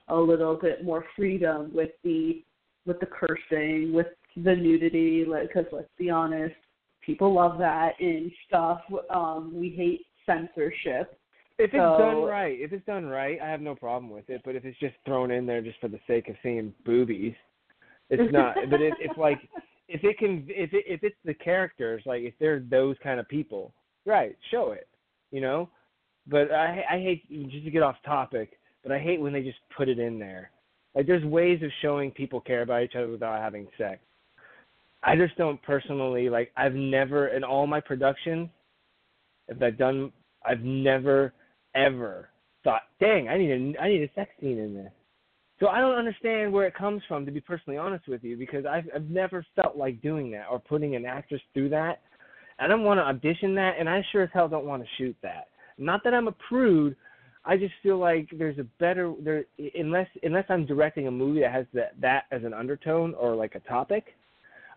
[0.10, 2.43] a little bit more freedom with the
[2.85, 5.23] with the cursing, with the nudity.
[5.23, 6.56] Because let's be honest,
[7.03, 8.81] people love that in stuff.
[9.10, 11.18] Um, we hate censorship.
[11.57, 14.41] If it's So- done right, if it's done right, I have no problem with it.
[14.43, 17.35] But if it's just thrown in there just for the sake of seeing boobies,
[18.11, 18.55] it's not.
[18.69, 19.39] but if, if like
[19.88, 23.27] if it can, if it if it's the characters, like if they're those kind of
[23.27, 23.73] people,
[24.05, 24.35] right?
[24.51, 24.88] Show it,
[25.31, 25.69] you know.
[26.27, 29.57] But I I hate just to get off topic, but I hate when they just
[29.75, 30.51] put it in there.
[30.93, 33.99] Like there's ways of showing people care about each other without having sex.
[35.03, 36.51] I just don't personally like.
[36.55, 38.49] I've never in all my productions,
[39.47, 40.11] if I've done,
[40.45, 41.33] I've never
[41.75, 42.29] ever
[42.63, 44.91] thought, dang, I need a I need a sex scene in this.
[45.61, 48.65] So I don't understand where it comes from, to be personally honest with you, because
[48.65, 52.01] I've I've never felt like doing that or putting an actress through that.
[52.57, 55.15] I don't want to audition that, and I sure as hell don't want to shoot
[55.21, 55.49] that.
[55.77, 56.95] Not that I'm a prude.
[57.45, 61.51] I just feel like there's a better there unless unless I'm directing a movie that
[61.51, 64.15] has that that as an undertone or like a topic.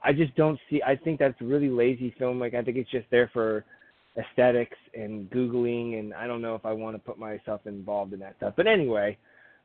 [0.03, 0.83] I just don't see.
[0.87, 2.39] I think that's really lazy film.
[2.39, 3.65] Like I think it's just there for
[4.19, 8.21] aesthetics and googling, and I don't know if I want to put myself involved in
[8.21, 8.53] that stuff.
[8.55, 9.17] But anyway,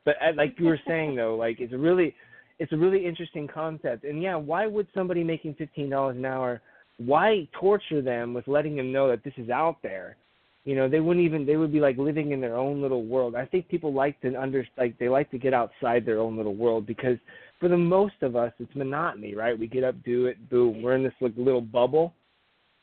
[0.04, 2.14] but uh, like you were saying though, like it's a really,
[2.58, 4.04] it's a really interesting concept.
[4.04, 6.60] And yeah, why would somebody making fifteen dollars an hour
[7.06, 10.16] why torture them with letting them know that this is out there?
[10.64, 13.34] You know, they wouldn't even they would be like living in their own little world.
[13.34, 16.54] I think people like to under like they like to get outside their own little
[16.54, 17.16] world because
[17.58, 19.58] for the most of us it's monotony, right?
[19.58, 20.82] We get up, do it, boom.
[20.82, 22.12] We're in this like, little bubble.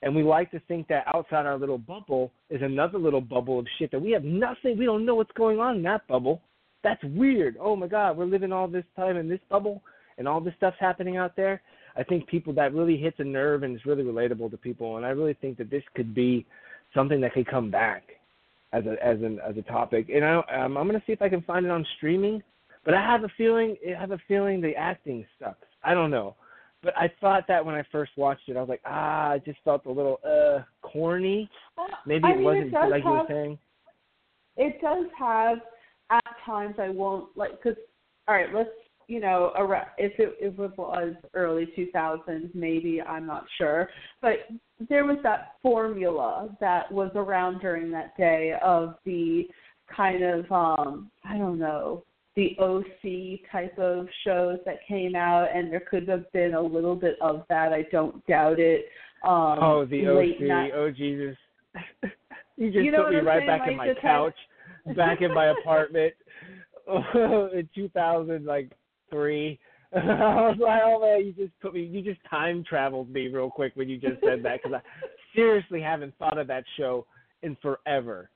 [0.01, 3.67] And we like to think that outside our little bubble is another little bubble of
[3.77, 6.41] shit that we have nothing, we don't know what's going on in that bubble.
[6.87, 7.57] That's weird.
[7.59, 9.81] Oh my God, we're living all this time in this bubble
[10.17, 11.61] and all this stuff's happening out there.
[11.97, 14.95] I think people that really hits a nerve and is really relatable to people.
[14.95, 16.45] And I really think that this could be
[16.93, 18.03] something that could come back
[18.71, 20.07] as a as an as a topic.
[20.13, 22.41] And I, um, I'm going to see if I can find it on streaming.
[22.85, 25.67] But I have a feeling I have a feeling the acting sucks.
[25.83, 26.35] I don't know.
[26.83, 29.59] But I thought that when I first watched it, I was like, ah, it just
[29.65, 31.49] felt a little uh corny.
[32.05, 33.59] Maybe I it mean, wasn't it like you were saying.
[34.55, 35.57] It does have
[36.09, 37.77] at times I won't like because
[38.27, 38.69] all right, let's
[39.07, 39.51] you know
[39.97, 43.89] if it if it was early 2000s, maybe I'm not sure,
[44.21, 44.33] but
[44.89, 49.47] there was that formula that was around during that day of the
[49.95, 52.03] kind of um I don't know
[52.35, 56.95] the OC type of shows that came out, and there could have been a little
[56.95, 57.73] bit of that.
[57.73, 58.85] I don't doubt it.
[59.23, 60.41] Um, oh, the OC.
[60.41, 61.35] night- Oh Jesus.
[62.57, 63.47] you just You know put me I'm right saying?
[63.47, 64.35] back Like, in my couch,
[64.95, 66.13] back in my apartment
[67.13, 68.71] in 2000 like
[69.09, 69.59] 3.
[69.95, 73.49] I was like, oh man, you just put me, you just time traveled me real
[73.49, 74.81] quick when you just said that because I
[75.35, 77.05] seriously haven't thought of that show
[77.41, 78.29] in forever.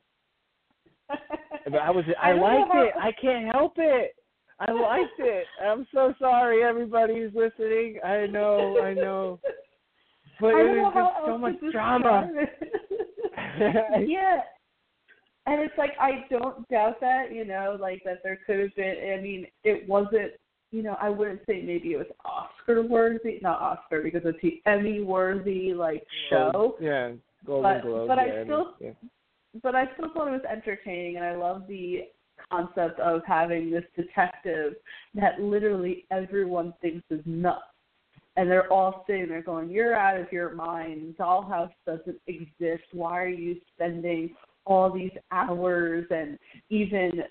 [1.66, 2.94] But I was, I, I liked it.
[3.00, 4.16] I can't help it.
[4.60, 5.46] I liked it.
[5.64, 8.00] I'm so sorry, everybody who's listening.
[8.04, 9.40] I know, I know.
[10.40, 12.30] But I it was just so much drama.
[14.08, 14.42] yeah.
[15.48, 19.18] And it's like I don't doubt that, you know, like that there could have been
[19.18, 20.34] I mean, it wasn't
[20.72, 24.62] you know, I wouldn't say maybe it was Oscar worthy not Oscar because it's the
[24.66, 26.76] Emmy worthy like show.
[26.80, 27.12] Yeah,
[27.46, 28.08] Golden But- Globe.
[28.08, 28.92] but I yeah, still- yeah.
[29.62, 32.08] But I still thought it was entertaining and I love the
[32.50, 34.76] concept of having this detective
[35.16, 37.64] that literally everyone thinks is nuts.
[38.38, 41.16] And they're all sitting there going, You're out of your mind.
[41.20, 42.84] Dollhouse doesn't exist.
[42.94, 44.36] Why are you spending
[44.66, 46.38] all these hours and
[46.70, 47.24] even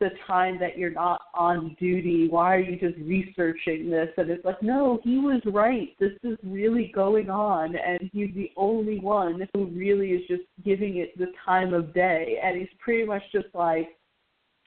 [0.00, 2.28] the time that you're not on duty?
[2.28, 4.08] Why are you just researching this?
[4.16, 5.88] And it's like, No, he was right.
[5.98, 7.76] This is really going on.
[7.76, 12.38] And he's the only one who really is just giving it the time of day.
[12.42, 13.88] And he's pretty much just like,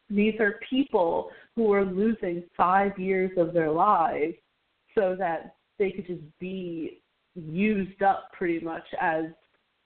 [0.10, 4.36] these are people who are losing five years of their lives
[4.96, 7.02] so that they could just be
[7.36, 9.26] used up pretty much as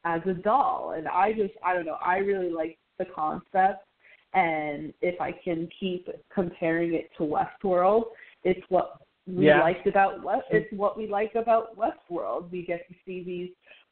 [0.05, 3.85] as a doll and i just i don't know i really like the concept
[4.33, 8.03] and if i can keep comparing it to westworld
[8.43, 8.97] it's what
[9.27, 9.61] we Yeah.
[9.61, 13.51] liked about West, it's what we like about westworld we get to see these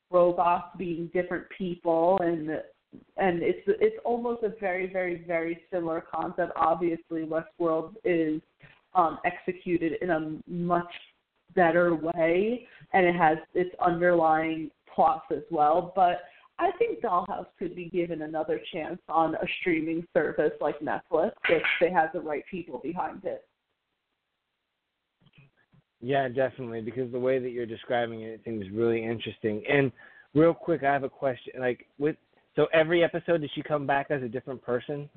[0.10, 2.62] robots being different people and
[3.18, 6.52] and it's it's almost a very very very similar concept.
[6.56, 8.42] Obviously, Westworld is
[8.96, 10.92] um, executed in a much
[11.56, 15.94] better way, and it has its underlying plots as well.
[15.96, 16.24] But
[16.60, 21.64] I think Dollhouse could be given another chance on a streaming service like Netflix if
[21.80, 23.46] they have the right people behind it.
[26.02, 29.64] Yeah, definitely, because the way that you're describing it, it seems really interesting.
[29.70, 29.90] And
[30.34, 31.54] real quick, I have a question.
[31.60, 32.18] Like, with
[32.58, 35.10] so every episode, does she come back as a different person?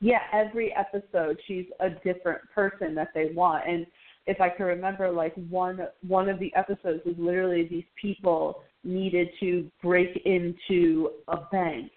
[0.00, 3.64] yeah, every episode she's a different person that they want.
[3.66, 3.86] And
[4.26, 9.28] if I can remember, like one one of the episodes was literally these people needed
[9.40, 11.90] to break into a bank,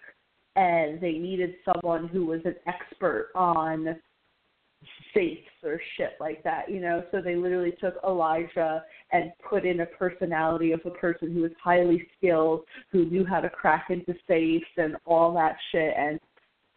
[0.56, 3.96] and they needed someone who was an expert on
[5.12, 7.04] safes or shit like that, you know.
[7.10, 11.52] So they literally took Eliza and put in a personality of a person who was
[11.62, 16.18] highly skilled, who knew how to crack into safes and all that shit, and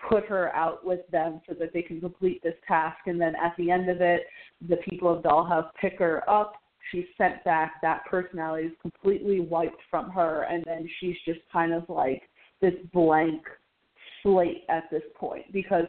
[0.07, 2.97] put her out with them so that they can complete this task.
[3.05, 4.21] And then at the end of it,
[4.67, 6.53] the people of Dollhouse pick her up.
[6.91, 7.81] She's sent back.
[7.81, 12.23] That personality is completely wiped from her, and then she's just kind of like
[12.61, 13.41] this blank
[14.21, 15.85] slate at this point because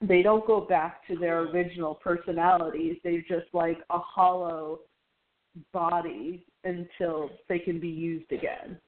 [0.00, 2.96] they don't go back to their original personalities.
[3.02, 4.80] They're just like a hollow
[5.72, 8.78] body until they can be used again.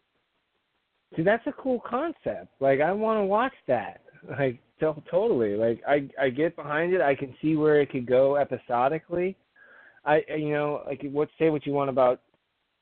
[1.15, 2.49] See, that's a cool concept.
[2.61, 4.01] Like, I want to watch that.
[4.29, 5.57] Like, to- totally.
[5.57, 7.01] Like, I I get behind it.
[7.01, 9.37] I can see where it could go episodically.
[10.05, 12.21] I, you know, like, what say what you want about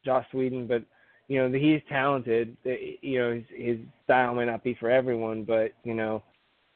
[0.05, 0.83] Joss Whedon, but
[1.29, 2.57] you know, he's talented.
[2.65, 6.23] You know, his his style may not be for everyone, but you know,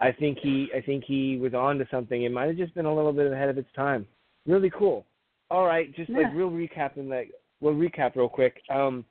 [0.00, 2.22] I think he I think he was on to something.
[2.22, 4.06] It might have just been a little bit ahead of its time.
[4.46, 5.04] Really cool.
[5.50, 8.60] All right, just like real recap and like we'll recap real quick.
[8.70, 9.04] Um,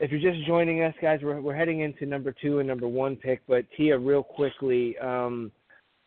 [0.00, 3.16] if you're just joining us, guys, we're we're heading into number two and number one
[3.16, 3.40] pick.
[3.48, 5.50] But Tia, real quickly, um,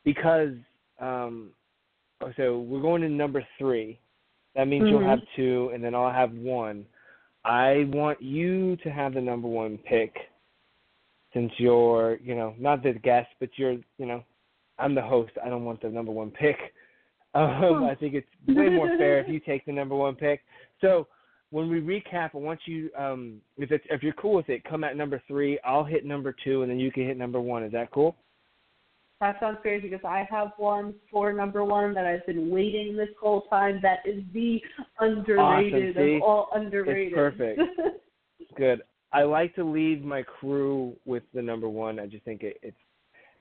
[0.04, 0.54] because
[1.00, 1.52] um,
[2.38, 4.00] so we're going to number three.
[4.56, 4.94] That means Mm-hmm.
[4.94, 6.86] you'll have two, and then I'll have one.
[7.44, 10.16] I want you to have the number one pick,
[11.34, 14.24] since you're, you know, not the guest, but you're, you know,
[14.78, 15.32] I'm the host.
[15.44, 16.58] I don't want the number one pick.
[17.36, 20.42] Um, I think it's way more fair if you take the number one pick.
[20.82, 21.08] So
[21.54, 24.84] when we recap, I want you, um, if it's if you're cool with it, come
[24.84, 25.60] at number three.
[25.64, 27.64] I'll hit number two, and then you can hit number one.
[27.64, 28.16] Is that cool?
[29.22, 33.10] That sounds great because I have one for number one that I've been waiting this
[33.22, 33.80] whole time.
[33.84, 34.60] That is the
[35.00, 36.16] underrated Awesome, see?
[36.16, 37.10] of all underrated.
[37.10, 37.62] It's perfect.
[38.58, 38.82] Good.
[39.14, 42.00] I like to leave my crew with the number one.
[42.00, 42.76] I just think it, it's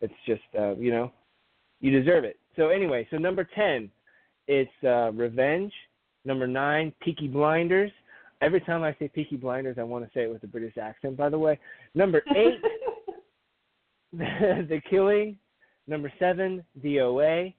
[0.03, 1.11] it's just uh, you know
[1.81, 2.39] you deserve it.
[2.57, 3.91] So anyway, so number ten,
[4.49, 5.73] it's uh, Revenge.
[6.27, 7.91] Number nine, Peaky Blinders.
[8.43, 11.17] Every time I say Peaky Blinders, I want to say it with a British accent.
[11.17, 11.61] By the way,
[11.95, 12.61] number eight,
[14.13, 15.39] The Killing.
[15.87, 17.55] Number seven, the OA.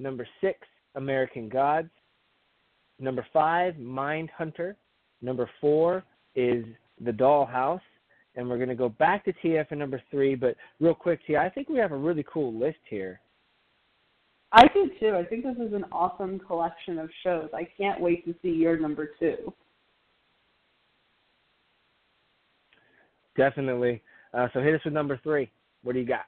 [0.00, 0.58] Number six,
[0.96, 1.90] American Gods.
[2.98, 4.74] Number five, Mindhunter.
[5.22, 6.04] Number four
[6.34, 6.64] is
[7.00, 7.80] The Dollhouse.
[8.34, 10.34] And we're going to go back to TF for number three.
[10.34, 13.20] But real quick, Tia, I think we have a really cool list here.
[14.52, 15.14] I do too.
[15.16, 17.48] I think this is an awesome collection of shows.
[17.54, 19.52] I can't wait to see your number two.
[23.36, 24.02] Definitely.
[24.34, 25.50] Uh, so hit us with number three.
[25.82, 26.26] What do you got?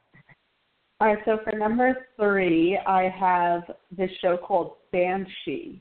[1.00, 3.62] All right, so for number three, I have
[3.96, 5.80] this show called Banshee.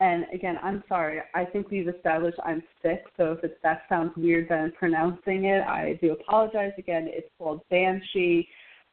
[0.00, 1.20] And again, I'm sorry.
[1.32, 5.62] I think we've established I'm sick, so if it, that sounds weird than pronouncing it,
[5.62, 6.72] I do apologize.
[6.76, 8.48] Again, it's called Banshee.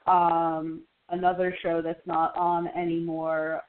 [0.05, 3.61] Um, another show that's not on anymore.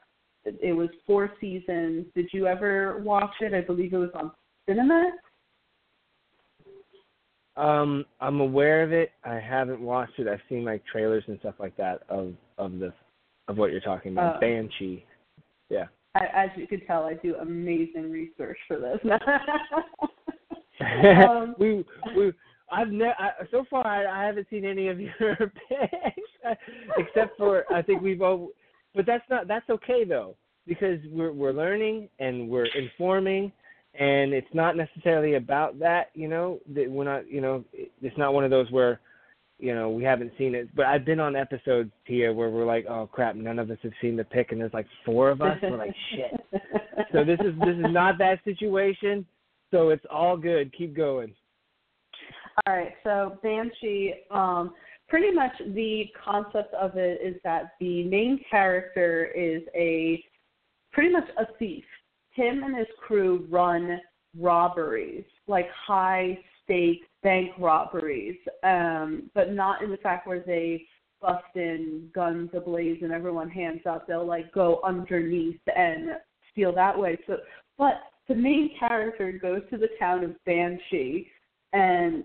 [0.45, 2.05] It, it was four seasons.
[2.15, 3.55] Did you ever watch it?
[3.55, 4.33] I believe it was on
[4.69, 5.13] Cinemax.
[7.57, 9.13] Um, I'm aware of it.
[9.25, 10.29] I haven't watched it.
[10.29, 12.93] I've seen like trailers and stuff like that of of the
[13.49, 14.37] of what you're talking about.
[14.37, 14.41] Oh.
[14.41, 15.05] Banshee.
[15.69, 15.87] Yeah.
[16.15, 18.99] I, as you can tell, I do amazing research for this.
[20.81, 21.85] Um, we
[22.17, 22.33] we
[22.73, 23.15] I've never
[23.51, 25.37] so far I, I haven't seen any of your
[25.69, 26.59] picks
[26.97, 28.49] except for I think we've all
[28.95, 30.37] but that's not that's okay though
[30.67, 33.53] because we're we're learning and we're informing
[33.95, 38.33] and it's not necessarily about that you know that we're not you know it's not
[38.33, 39.01] one of those where
[39.59, 40.75] you know we haven't seen it.
[40.75, 43.93] But I've been on episodes here where we're like oh crap none of us have
[44.01, 45.59] seen the pick and there's like four of us.
[45.63, 46.63] We're like shit.
[47.13, 49.27] So this is this is not that situation.
[49.71, 50.73] So it's all good.
[50.77, 51.35] Keep going.
[52.67, 54.75] All right, so Banshee, um,
[55.09, 60.23] pretty much the concept of it is that the main character is a
[60.93, 61.85] pretty much a thief.
[62.41, 64.01] Him and his crew run
[64.39, 70.87] robberies, like high stakes bank robberies, um, but not in the fact where they
[71.21, 74.07] bust in guns ablaze and everyone hands up.
[74.07, 76.13] They'll like go underneath and
[76.51, 77.19] steal that way.
[77.27, 77.37] So,
[77.77, 81.27] but the main character goes to the town of Banshee
[81.75, 82.25] and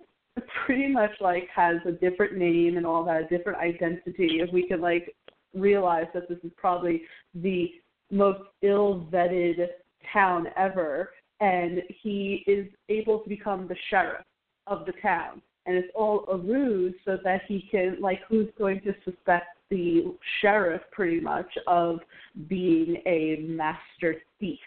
[0.65, 4.39] pretty much like has a different name and all that, a different identity.
[4.39, 5.13] If we can like
[5.53, 7.01] realize that this is probably
[7.33, 7.69] the
[8.11, 9.67] most ill vetted
[10.11, 14.25] town ever, and he is able to become the sheriff
[14.67, 15.41] of the town.
[15.65, 20.13] And it's all a ruse so that he can like who's going to suspect the
[20.41, 21.99] sheriff pretty much of
[22.47, 24.59] being a master thief.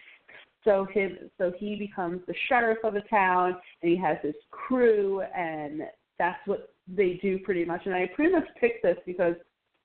[0.65, 5.23] So him, so he becomes the sheriff of a town, and he has his crew,
[5.35, 5.83] and
[6.19, 7.83] that's what they do pretty much.
[7.87, 9.35] And I pretty much picked this because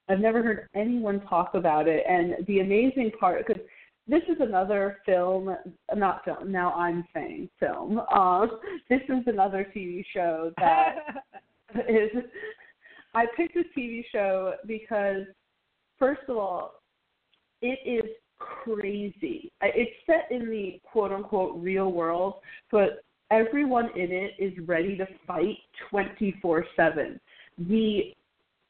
[0.10, 2.04] I've never heard anyone talk about it.
[2.10, 3.62] And the amazing part, because
[4.08, 5.56] this is another film,
[5.96, 6.52] not film.
[6.52, 8.02] Now I'm saying film.
[8.14, 8.48] Uh,
[8.90, 10.96] this is another TV show that
[11.90, 12.12] is.
[13.16, 15.24] I picked this TV show because,
[16.00, 16.82] first of all,
[17.62, 18.10] it is
[18.40, 19.52] crazy.
[19.62, 22.36] It's set in the quote unquote real world,
[22.72, 25.58] but everyone in it is ready to fight
[25.92, 27.20] 24/7.
[27.58, 28.14] The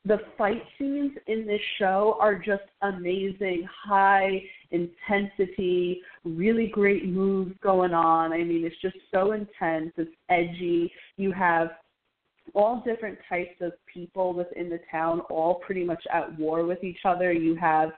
[0.05, 7.93] the fight scenes in this show are just amazing, high intensity, really great moves going
[7.93, 8.33] on.
[8.33, 10.91] I mean, it's just so intense, it's edgy.
[11.15, 11.69] You have
[12.53, 16.99] all different types of people within the town, all pretty much at war with each
[17.05, 17.31] other.
[17.31, 17.91] You have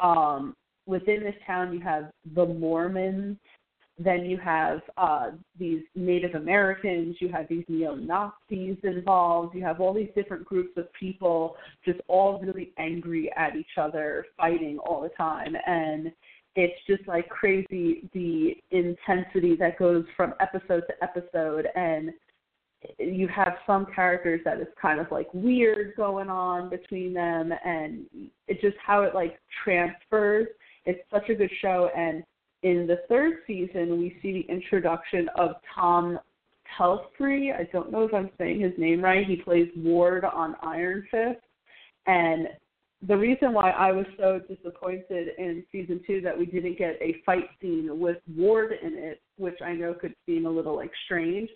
[0.00, 0.56] um
[0.86, 3.36] within this town you have the Mormons,
[3.98, 9.80] then you have uh, these Native Americans, you have these neo Nazis involved, you have
[9.80, 15.00] all these different groups of people just all really angry at each other, fighting all
[15.00, 15.56] the time.
[15.66, 16.12] And
[16.56, 21.68] it's just like crazy the intensity that goes from episode to episode.
[21.74, 22.10] And
[22.98, 28.06] you have some characters that is kind of like weird going on between them and
[28.48, 30.46] it's just how it like transfers
[30.84, 32.22] it's such a good show and
[32.66, 36.18] in the third season we see the introduction of tom
[36.76, 37.54] Pelphrey.
[37.54, 39.26] I don't know if I'm saying his name right.
[39.26, 41.40] He plays Ward on Iron Fist.
[42.06, 42.48] And
[43.06, 47.22] the reason why I was so disappointed in season two that we didn't get a
[47.24, 51.48] fight scene with Ward in it, which I know could seem a little like strange,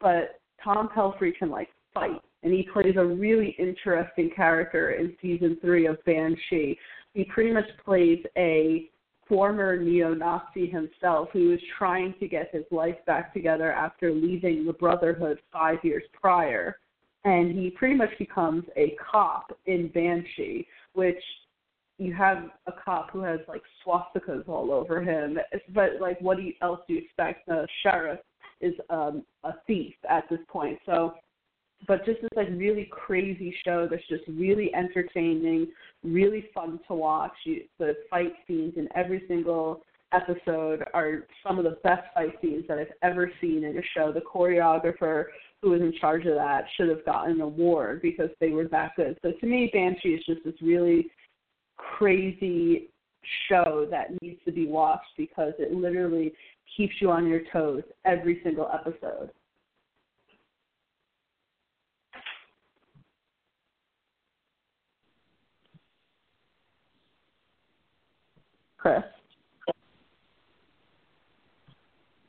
[0.00, 5.56] but Tom Pelphrey can like fight, and he plays a really interesting character in season
[5.60, 6.78] three of Banshee.
[7.14, 8.90] He pretty much plays a
[9.28, 14.72] former neo-Nazi himself who was trying to get his life back together after leaving the
[14.72, 16.78] Brotherhood five years prior.
[17.24, 21.22] And he pretty much becomes a cop in Banshee, which
[21.98, 25.38] you have a cop who has like swastikas all over him.
[25.74, 27.46] But like, what else do you expect?
[27.46, 28.20] The sheriff
[28.60, 30.78] is um, a thief at this point.
[30.86, 31.14] So
[31.86, 35.68] but just this like really crazy show that's just really entertaining,
[36.02, 37.32] really fun to watch.
[37.44, 39.82] You, the fight scenes in every single
[40.12, 44.12] episode are some of the best fight scenes that I've ever seen in a show.
[44.12, 45.26] The choreographer
[45.62, 48.92] who was in charge of that should have gotten an award because they were that
[48.96, 49.18] good.
[49.22, 51.10] So to me, Banshee is just this really
[51.76, 52.88] crazy
[53.48, 56.32] show that needs to be watched because it literally
[56.76, 59.30] keeps you on your toes every single episode.
[68.88, 69.02] Chris.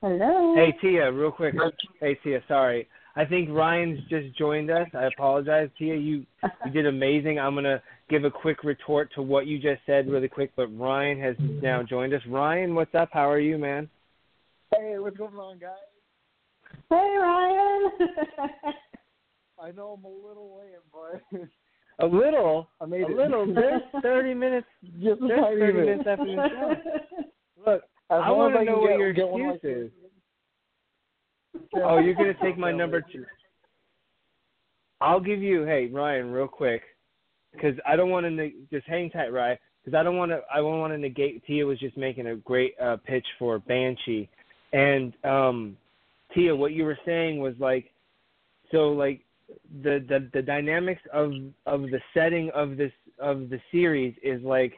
[0.02, 0.56] Hello.
[0.56, 1.56] Hey Tia, real quick.
[1.99, 2.88] Hey Tia, sorry.
[3.15, 4.88] I think Ryan's just joined us.
[4.94, 5.95] I apologize, Tia.
[5.95, 6.26] You
[6.65, 7.38] you did amazing.
[7.40, 10.52] I'm gonna give a quick retort to what you just said, really quick.
[10.56, 12.22] But Ryan has now joined us.
[12.27, 13.10] Ryan, what's up?
[13.11, 13.90] How are you, man?
[14.73, 15.72] Hey, what's going on, guys?
[16.90, 17.91] Hey, Ryan.
[19.61, 21.41] I know I'm a little late, but
[21.99, 23.15] a little, I made a it.
[23.17, 23.45] little.
[23.53, 24.67] There's 30 minutes.
[25.01, 25.76] Just There's 30 bit.
[25.76, 26.73] minutes after the show.
[27.71, 29.91] Look, As I want to know can what get, your get one of excuse
[31.55, 31.61] is.
[31.76, 33.26] Oh, you're gonna take my number two.
[35.01, 36.81] I'll give you, hey Ryan, real quick,
[37.53, 40.41] because I don't want to ne- just hang tight, Ryan, because I don't want to.
[40.53, 41.45] I don't want to negate.
[41.45, 44.30] Tia was just making a great uh, pitch for Banshee,
[44.73, 45.77] and um,
[46.34, 47.85] Tia, what you were saying was like,
[48.71, 49.21] so like
[49.84, 51.31] the the the dynamics of
[51.65, 54.73] of the setting of this of the series is like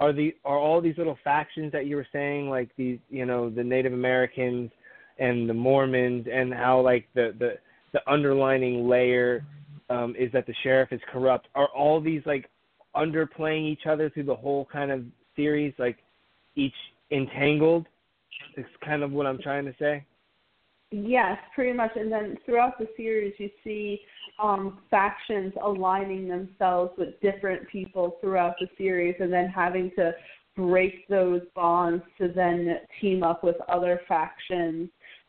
[0.00, 3.50] are the are all these little factions that you were saying like these you know
[3.50, 4.70] the Native Americans
[5.18, 7.58] and the Mormons and how like the the
[7.92, 9.44] the underlining layer
[9.90, 12.48] um is that the sheriff is corrupt are all these like
[12.96, 15.04] underplaying each other through the whole kind of
[15.36, 15.98] series like
[16.56, 16.74] each
[17.10, 17.86] entangled?
[18.56, 20.04] It's kind of what I'm trying to say
[20.90, 21.90] Yes, pretty much.
[21.96, 24.00] And then throughout the series, you see
[24.42, 30.12] um, factions aligning themselves with different people throughout the series, and then having to
[30.56, 34.88] break those bonds to then team up with other factions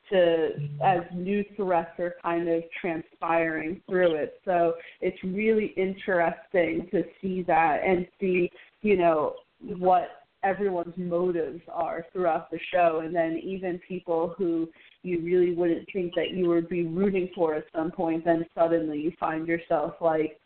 [0.09, 0.49] to
[0.83, 4.39] as new threats are kind of transpiring through it.
[4.45, 8.49] So it's really interesting to see that and see,
[8.81, 14.67] you know, what everyone's motives are throughout the show and then even people who
[15.03, 18.99] you really wouldn't think that you would be rooting for at some point then suddenly
[18.99, 20.39] you find yourself like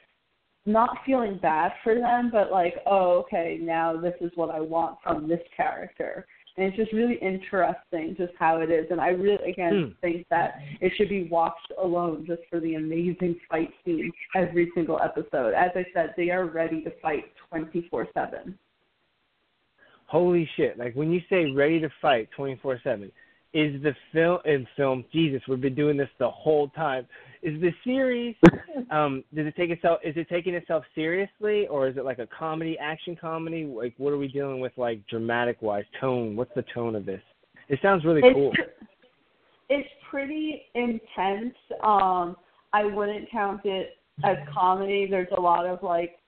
[0.66, 4.98] not feeling bad for them but like oh okay now this is what i want
[5.04, 6.26] from this character.
[6.56, 8.86] And it's just really interesting just how it is.
[8.92, 9.92] And i really again Hmm.
[10.02, 15.00] think that it should be watched alone just for the amazing fight scenes every single
[15.00, 15.54] episode.
[15.56, 18.58] As i said they are ready to fight twenty four seven.
[20.06, 20.78] Holy shit.
[20.78, 23.12] Like when you say ready to fight 24/7
[23.54, 27.08] is the film in film Jesus we've been doing this the whole time.
[27.42, 28.36] Is the series
[28.92, 32.28] um does it take itself is it taking itself seriously or is it like a
[32.28, 33.66] comedy action comedy?
[33.66, 37.22] Like what are we dealing with like dramatic wise tone what's the tone of this?
[37.70, 38.52] It sounds really it's cool.
[39.70, 41.56] it's pretty intense.
[41.84, 42.36] Um,
[42.74, 45.08] I wouldn't count it as comedy.
[45.10, 46.20] There's a lot of like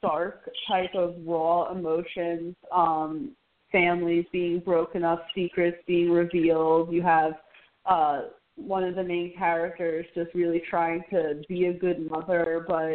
[0.00, 3.32] stark type of raw emotions, um,
[3.72, 6.92] families being broken up, secrets being revealed.
[6.92, 7.32] You have
[7.86, 8.22] uh
[8.56, 12.92] one of the main characters just really trying to be a good mother but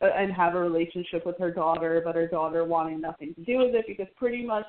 [0.00, 3.74] and have a relationship with her daughter, but her daughter wanting nothing to do with
[3.74, 4.66] it because pretty much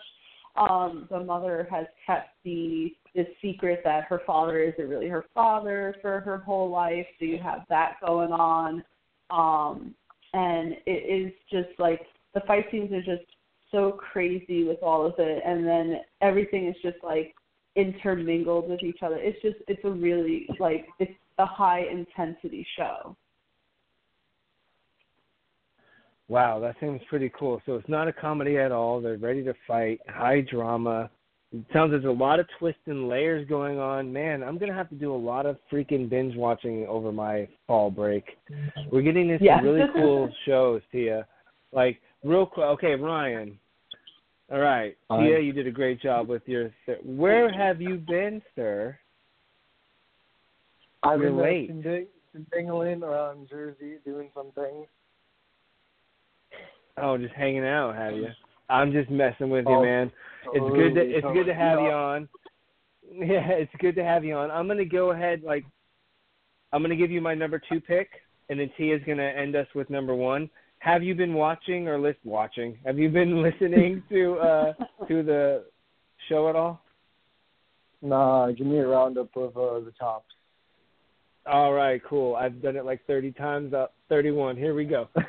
[0.57, 5.95] um the mother has kept the this secret that her father isn't really her father
[6.01, 8.83] for her whole life so you have that going on
[9.31, 9.93] um
[10.33, 12.01] and it is just like
[12.33, 13.29] the fight scenes are just
[13.75, 17.35] so crazy with all of it and then everything is just like
[17.75, 23.15] intermingled with each other it's just it's a really like it's a high intensity show.
[26.27, 27.61] Wow, that seems pretty cool.
[27.65, 28.99] So it's not a comedy at all.
[28.99, 31.09] They're ready to fight, high drama.
[31.53, 34.11] It sounds there's a lot of twists and layers going on.
[34.11, 37.91] Man, I'm gonna have to do a lot of freaking binge watching over my fall
[37.91, 38.23] break.
[38.91, 39.57] We're getting into Yeah.
[39.57, 41.27] some really cool shows, Tia.
[41.71, 42.65] Like real quick.
[42.65, 43.59] Okay, Ryan.
[44.51, 45.23] All right, Hi.
[45.23, 46.71] Tia, you did a great job with your.
[47.03, 48.97] Where have you been, sir?
[51.01, 51.83] I've You're been uh, late.
[51.83, 52.07] Ding-
[52.55, 54.87] dingling around Jersey doing some things.
[56.97, 58.27] Oh, just hanging out, have you?
[58.69, 60.11] I'm just messing with you, Oh, man.
[60.53, 62.29] It's good to it's good to have you on.
[63.07, 64.49] Yeah, it's good to have you on.
[64.49, 65.63] I'm gonna go ahead like
[66.73, 68.09] I'm gonna give you my number two pick,
[68.49, 70.49] and then Tia's gonna end us with number one.
[70.85, 72.77] Have you been watching or list watching?
[72.85, 74.73] Have you been listening to uh
[75.07, 75.63] to the
[76.29, 76.79] show at all?
[78.03, 80.31] Nah, give me a roundup of uh, the tops.
[81.47, 82.35] All right, cool.
[82.35, 83.95] I've done it like 30 times up.
[84.09, 84.57] 31.
[84.57, 85.09] Here we go.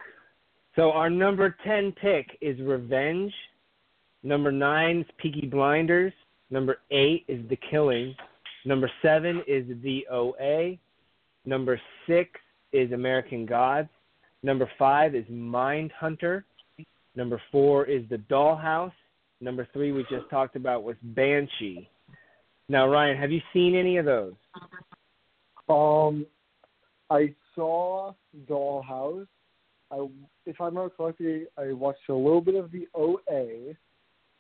[0.75, 3.33] So our number 10 pick is Revenge.
[4.23, 6.13] Number 9 is Peaky Blinders.
[6.51, 8.15] Number 8 is The Killing.
[8.67, 10.77] Number 7 is The OA.
[11.47, 12.29] Number 6
[12.75, 13.89] is American Gods.
[14.43, 16.45] Number 5 is Mindhunter.
[17.15, 18.93] Number 4 is The Dollhouse.
[19.41, 21.89] Number 3 we just talked about was Banshee.
[22.69, 24.35] Now, Ryan, have you seen any of those?
[25.69, 26.27] Um,
[27.11, 28.13] I saw
[28.49, 29.27] Dollhouse.
[29.91, 30.07] I,
[30.47, 33.75] if I remember correctly, I watched a little bit of the OA.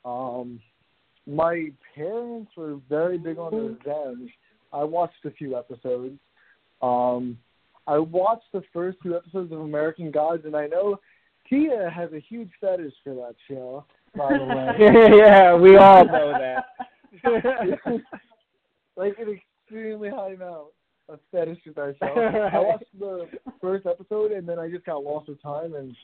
[0.04, 0.60] Um,
[1.26, 4.30] my parents were very big on Revenge.
[4.72, 6.18] I watched a few episodes.
[6.82, 7.38] Um,
[7.86, 10.98] I watched the first two episodes of American Gods, and I know
[11.48, 13.84] Tia has a huge fetish for that show.
[14.16, 16.64] By the way, yeah, we all know that.
[18.96, 20.68] like an extremely high amount
[21.08, 22.06] of fetish with that show.
[22.52, 23.28] I watched the
[23.60, 25.94] first episode and then I just got lost with time and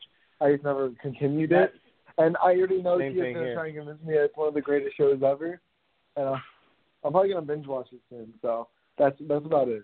[0.41, 1.73] I just never continued it.
[2.19, 3.55] And I already know she's gonna here.
[3.55, 5.61] try and convince me that it's one of the greatest shows ever.
[6.17, 6.37] And uh,
[7.05, 8.35] I'm probably gonna binge watch it soon.
[8.43, 8.69] So
[8.99, 9.83] that's that's about it.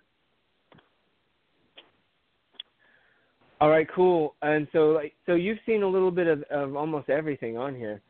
[3.60, 4.34] All right, cool.
[4.42, 8.00] And so, like, so you've seen a little bit of, of almost everything on here.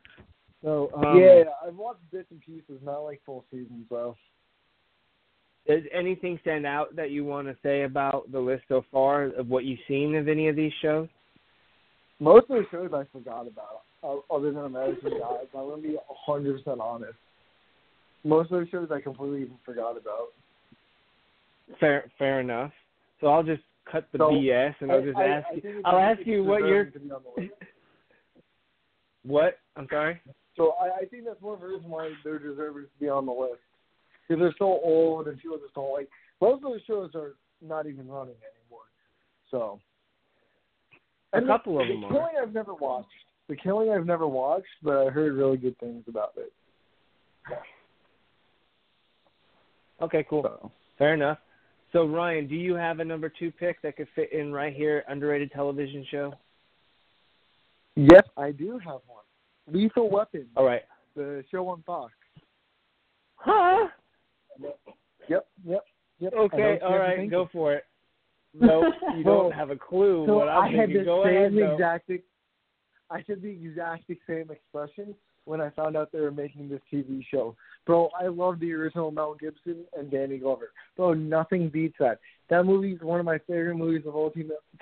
[0.63, 4.15] So, um, yeah, I've watched bits and pieces, not like full seasons though.
[5.67, 9.47] Does anything stand out that you want to say about the list so far of
[9.49, 11.07] what you've seen of any of these shows?
[12.19, 15.47] Most of the shows I forgot about, other than American Gods.
[15.55, 15.95] I'm gonna be
[16.25, 17.13] hundred percent honest.
[18.23, 20.29] Most of the shows I completely forgot about.
[21.79, 22.71] Fair, fair enough.
[23.21, 25.61] So I'll just cut the So, BS and I'll just I- ask I you.
[25.61, 27.53] think I'll ask you what your to be on the list.
[29.23, 29.59] what?
[29.75, 30.21] I'm sorry.
[30.55, 33.25] So I, I think that's one of the reasons why they're deserving to be on
[33.25, 33.61] the list.
[34.27, 36.09] Because they're so old and people just don't like.
[36.41, 37.35] Most of the shows are
[37.65, 38.83] not even running anymore.
[39.51, 39.79] So.
[41.33, 42.11] A couple the, of them The are.
[42.11, 43.07] Killing I've never watched.
[43.47, 46.51] The Killing I've never watched, but I heard really good things about it.
[50.01, 50.43] Okay, cool.
[50.43, 50.71] So.
[50.97, 51.37] Fair enough.
[51.91, 55.03] So Ryan, do you have a number two pick that could fit in right here,
[55.07, 56.33] underrated television show?
[57.95, 59.23] Yes, I do have one.
[59.71, 60.83] Lethal Weapon, All right.
[61.15, 62.13] the show on Fox.
[63.35, 63.87] Huh?
[65.27, 65.85] Yep, yep,
[66.19, 66.33] yep.
[66.33, 67.85] Okay, all right, go for it.
[68.53, 71.53] No, you don't have a clue So what I'm I had the Go same ahead,
[71.55, 71.73] though.
[71.73, 72.11] exact.
[73.11, 75.13] I had the exact same expression
[75.49, 77.55] when I found out they were making this TV show.
[77.87, 80.71] Bro, I love the original Mel Gibson and Danny Glover.
[80.95, 82.19] Bro, nothing beats that.
[82.51, 84.31] That movie is one of my favorite movies of all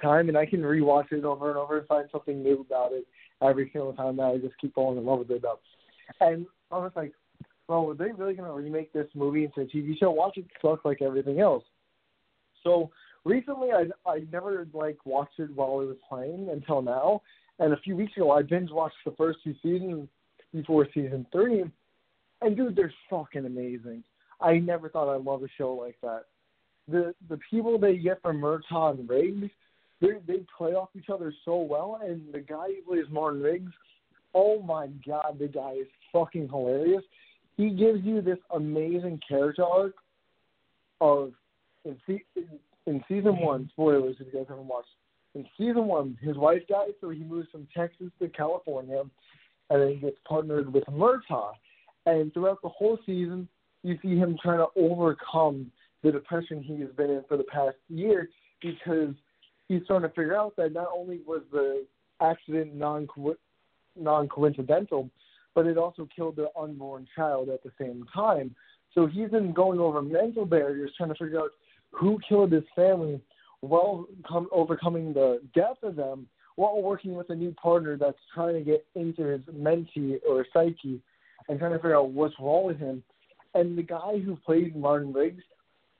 [0.01, 3.07] time, and I can rewatch it over and over and find something new about it
[3.41, 4.17] every single time.
[4.17, 5.41] That I just keep falling in love with it.
[5.41, 5.59] Though.
[6.19, 7.13] And I was like,
[7.65, 10.11] bro, are they really gonna remake this movie into a TV show?
[10.11, 11.63] Watch it suck like everything else.
[12.65, 12.91] So
[13.23, 17.21] recently, I I never like watched it while it was playing until now.
[17.59, 20.09] And a few weeks ago, I binge watched the first two seasons
[20.57, 21.63] before season three.
[22.41, 24.03] And dude, they're fucking amazing.
[24.39, 26.25] I never thought I'd love a show like that.
[26.87, 29.49] The the people they get from Murtaugh and Riggs,
[30.01, 31.99] they they play off each other so well.
[32.03, 33.71] And the guy who plays Martin Riggs,
[34.33, 37.03] oh my god, the guy is fucking hilarious.
[37.57, 39.95] He gives you this amazing character arc
[41.01, 41.33] of
[41.83, 42.47] in, se- in,
[42.85, 43.69] in season one.
[43.73, 44.89] Spoilers if you guys haven't watched.
[45.35, 49.03] In season one, his wife dies, so he moves from Texas to California,
[49.69, 51.53] and then he gets partnered with Murtaugh.
[52.05, 53.47] And throughout the whole season,
[53.83, 55.71] you see him trying to overcome
[56.03, 58.29] the depression he has been in for the past year
[58.61, 59.13] because
[59.67, 61.85] he's starting to figure out that not only was the
[62.21, 63.07] accident non
[63.95, 65.09] non coincidental,
[65.53, 68.55] but it also killed their unborn child at the same time.
[68.93, 71.51] So he's been going over mental barriers, trying to figure out
[71.91, 73.19] who killed his family
[73.61, 76.27] while come, overcoming the death of them
[76.57, 80.99] while working with a new partner that's trying to get into his mentee or psyche
[81.47, 83.01] and trying to figure out what's wrong with him.
[83.53, 85.43] And the guy who played Martin Riggs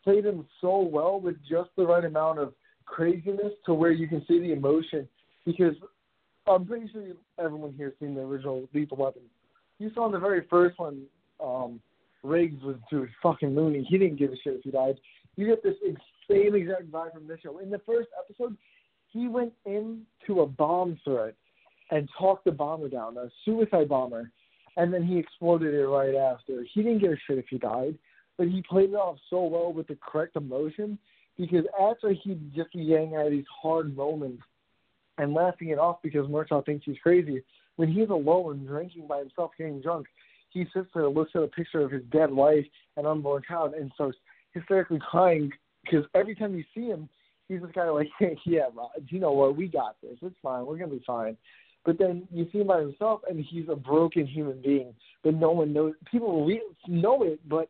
[0.04, 2.54] played him so well with just the right amount of
[2.86, 5.08] craziness to where you can see the emotion
[5.46, 5.76] because
[6.48, 7.04] I'm pretty sure
[7.40, 9.22] everyone here has seen the original Lethal Weapon.
[9.78, 11.04] You saw in the very first one,
[11.40, 11.80] um,
[12.24, 13.86] Riggs was dude fucking loony.
[13.88, 14.96] He didn't give a shit if he died.
[15.36, 15.76] You get this
[16.30, 17.60] same exact vibe from this show.
[17.60, 18.58] In the first episode,
[19.18, 21.36] he went into a bomb threat
[21.92, 24.32] and talked the bomber down, a suicide bomber,
[24.76, 26.66] and then he exploded it right after.
[26.74, 27.98] He didn't give a shit if he died,
[28.38, 31.00] but he played it off so well with the correct emotion
[31.38, 34.44] because after he'd just be getting out these hard moments
[35.18, 37.44] and laughing it off because Murtaugh thinks he's crazy,
[37.78, 40.08] when he's alone drinking by himself, getting drunk,
[40.50, 42.66] he sits there, looks at a picture of his dead wife
[42.96, 44.18] and unborn child, and starts
[44.54, 45.52] hysterically crying
[45.84, 47.08] because every time you see him,
[47.48, 50.18] he's just kind of like, hey, yeah, Rod, you know what, we got this.
[50.22, 50.66] It's fine.
[50.66, 51.38] We're gonna be fine.
[51.86, 54.94] But then you see him by himself, and he's a broken human being.
[55.24, 55.94] But no one knows.
[56.12, 57.70] People re- know it, but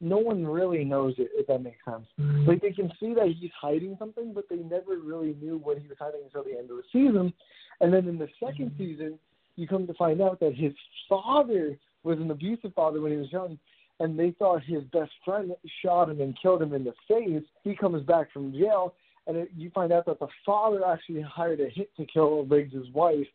[0.00, 1.30] no one really knows it.
[1.34, 2.06] If that makes sense.
[2.20, 2.48] Mm-hmm.
[2.48, 5.86] Like they can see that he's hiding something, but they never really knew what he
[5.86, 7.32] was hiding until the end of the season.
[7.80, 8.78] And then in the 2nd mm-hmm.
[8.78, 9.18] season,
[9.56, 10.72] you come to find out that his
[11.08, 13.58] father was an abusive father when he was young,
[14.00, 15.52] and they thought his best friend
[15.84, 17.44] shot him and killed him in the face.
[17.62, 18.94] He comes back from jail,
[19.26, 22.90] and it, you find out that the father actually hired a hit to kill Riggs'
[22.92, 23.26] wife.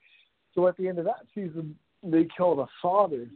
[0.54, 3.28] So at the end of that season, they kill the father,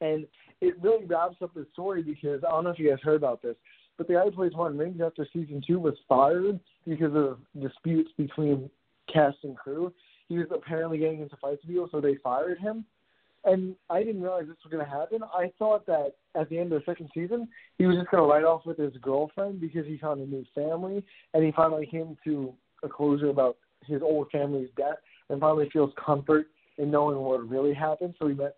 [0.00, 0.26] and
[0.60, 3.42] it really wraps up the story because I don't know if you guys heard about
[3.42, 3.56] this,
[3.96, 8.10] but the guy who plays Martin Riggs after season two was fired because of disputes
[8.16, 8.70] between
[9.12, 9.92] cast and crew.
[10.28, 12.84] He was apparently getting into fights with people, so they fired him.
[13.44, 15.20] And I didn't realize this was going to happen.
[15.34, 17.48] I thought that at the end of the second season,
[17.78, 20.44] he was just going to write off with his girlfriend because he found a new
[20.54, 21.02] family,
[21.32, 22.52] and he finally came to
[22.82, 23.56] a closure about
[23.86, 24.96] his old family's death,
[25.30, 28.14] and finally feels comfort in knowing what really happened.
[28.18, 28.56] So he met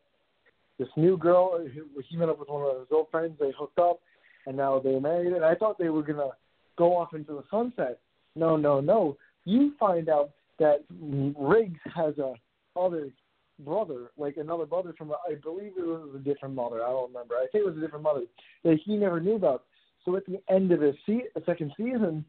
[0.78, 1.64] this new girl.
[2.08, 3.36] He met up with one of his old friends.
[3.38, 4.00] They hooked up,
[4.46, 5.32] and now they're married.
[5.32, 6.30] And I thought they were going to
[6.76, 8.00] go off into the sunset.
[8.34, 9.16] No, no, no.
[9.44, 12.34] You find out that Riggs has a
[12.74, 13.10] other
[13.58, 16.82] brother, like another brother from, I believe it was a different mother.
[16.84, 17.34] I don't remember.
[17.34, 18.22] I think it was a different mother
[18.64, 19.64] that he never knew about.
[20.04, 22.24] So at the end of the se- second season,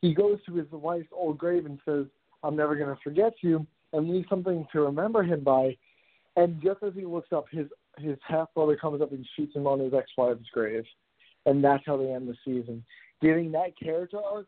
[0.00, 2.06] he goes to his wife's old grave and says,
[2.42, 5.76] "I'm never going to forget you," and leaves something to remember him by.
[6.36, 7.66] And just as he looks up, his
[7.98, 10.84] his half brother comes up and shoots him on his ex wife's grave,
[11.46, 12.84] and that's how they end the season.
[13.22, 14.46] Giving that character arc,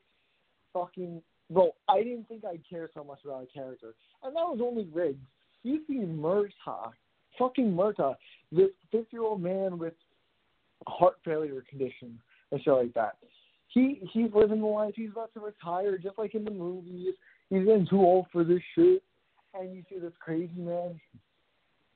[0.74, 1.70] fucking bro.
[1.88, 5.24] I didn't think I'd care so much about a character, and that was only Riggs
[5.66, 6.92] you see Murtaugh,
[7.38, 8.14] fucking Murtaugh,
[8.52, 9.94] this 50 year old man with
[10.86, 12.18] heart failure condition
[12.52, 13.16] and shit like that.
[13.68, 14.94] He he's living the life.
[14.96, 17.14] He's about to retire, just like in the movies.
[17.50, 19.02] He's getting too old for this shit.
[19.54, 21.00] And you see this crazy man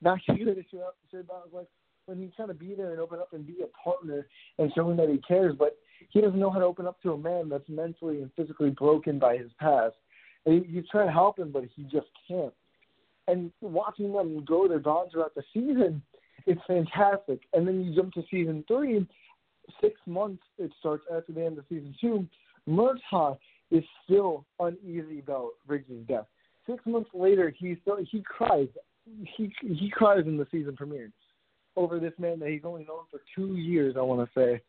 [0.01, 1.67] not giving a shit about like
[2.05, 4.27] when he's trying to be there and open up and be a partner
[4.57, 5.77] and showing that he cares, but
[6.09, 9.19] he doesn't know how to open up to a man that's mentally and physically broken
[9.19, 9.95] by his past.
[10.45, 12.53] And he, he's trying to help him, but he just can't
[13.31, 16.01] and watching them grow their bonds throughout the season,
[16.45, 17.41] it's fantastic.
[17.53, 19.07] And then you jump to season three,
[19.79, 22.27] six months it starts after the end of season two.
[22.67, 23.37] Murtaugh
[23.71, 26.25] is still uneasy about Riggs' death.
[26.69, 28.67] Six months later, he still he cries.
[29.37, 31.11] He he cries in the season premiere
[31.75, 33.95] over this man that he's only known for two years.
[33.97, 34.61] I want to say,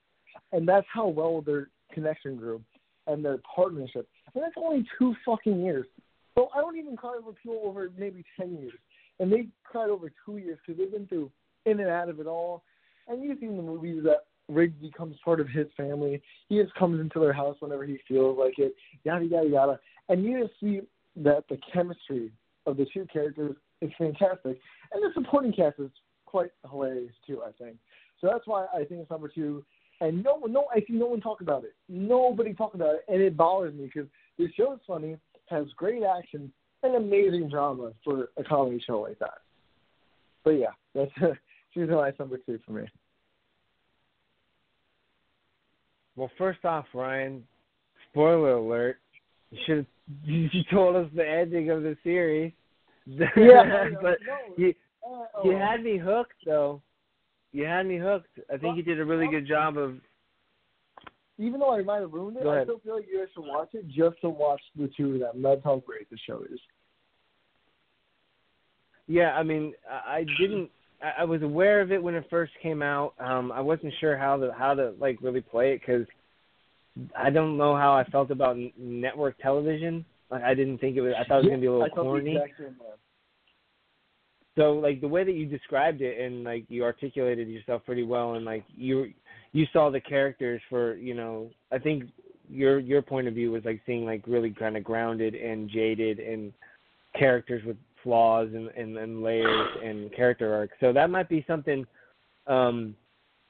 [0.53, 2.63] and that's how well their connection grew
[3.07, 4.09] and their partnership.
[4.35, 5.87] And that's only two fucking years.
[6.35, 8.79] So I don't even cry over people over maybe ten years,
[9.21, 11.31] and they cried over two years because they've been through
[11.67, 12.63] in and out of it all.
[13.09, 16.23] And you've seen the movies that Riggs becomes part of his family.
[16.49, 18.75] He just comes into their house whenever he feels like it.
[19.05, 19.81] Yada yada yada.
[20.09, 20.81] And you just see
[21.17, 22.33] that the chemistry
[22.67, 24.59] of the two characters is fantastic,
[24.93, 25.91] and the supporting cast is
[26.27, 27.43] quite hilarious too.
[27.43, 27.77] I think
[28.21, 28.29] so.
[28.33, 29.65] That's why I think it's number two.
[30.01, 31.75] And no, no, I see no one talk about it.
[31.89, 35.17] Nobody talk about it, and it bothers me because this show is funny
[35.53, 36.53] has great action
[36.83, 39.39] and amazing drama for a comedy show like that.
[40.45, 41.13] But yeah, that's
[41.75, 42.85] season life number two for me.
[46.17, 47.43] Well, first off, Ryan,
[48.11, 48.99] spoiler alert.
[49.51, 49.87] You should
[50.25, 52.53] you told us the ending of the series.
[53.07, 53.27] Yeah,
[54.03, 54.75] but no, you
[55.07, 56.83] uh, you had me hooked though.
[57.53, 58.39] You had me hooked.
[58.53, 59.97] I think you did a really good job of
[61.39, 63.71] even though I might have ruined it, I still feel like you guys should watch
[63.73, 65.43] it just to watch the two of them.
[65.43, 66.61] That's how great the show is.
[69.07, 70.71] Yeah, I mean, I didn't.
[71.19, 73.15] I was aware of it when it first came out.
[73.19, 76.07] Um, I wasn't sure how to how to like really play it because
[77.17, 80.05] I don't know how I felt about n- network television.
[80.31, 81.15] Like I didn't think it was.
[81.19, 82.37] I thought it was gonna be a little corny.
[82.37, 82.95] exact same way.
[84.57, 88.35] So like the way that you described it and like you articulated yourself pretty well
[88.35, 89.13] and like you
[89.53, 92.05] you saw the characters for you know I think
[92.49, 96.19] your your point of view was like seeing like really kind of grounded and jaded
[96.19, 96.53] and
[97.19, 100.75] characters with flaws and, and and layers and character arcs.
[100.81, 101.87] So that might be something
[102.47, 102.95] um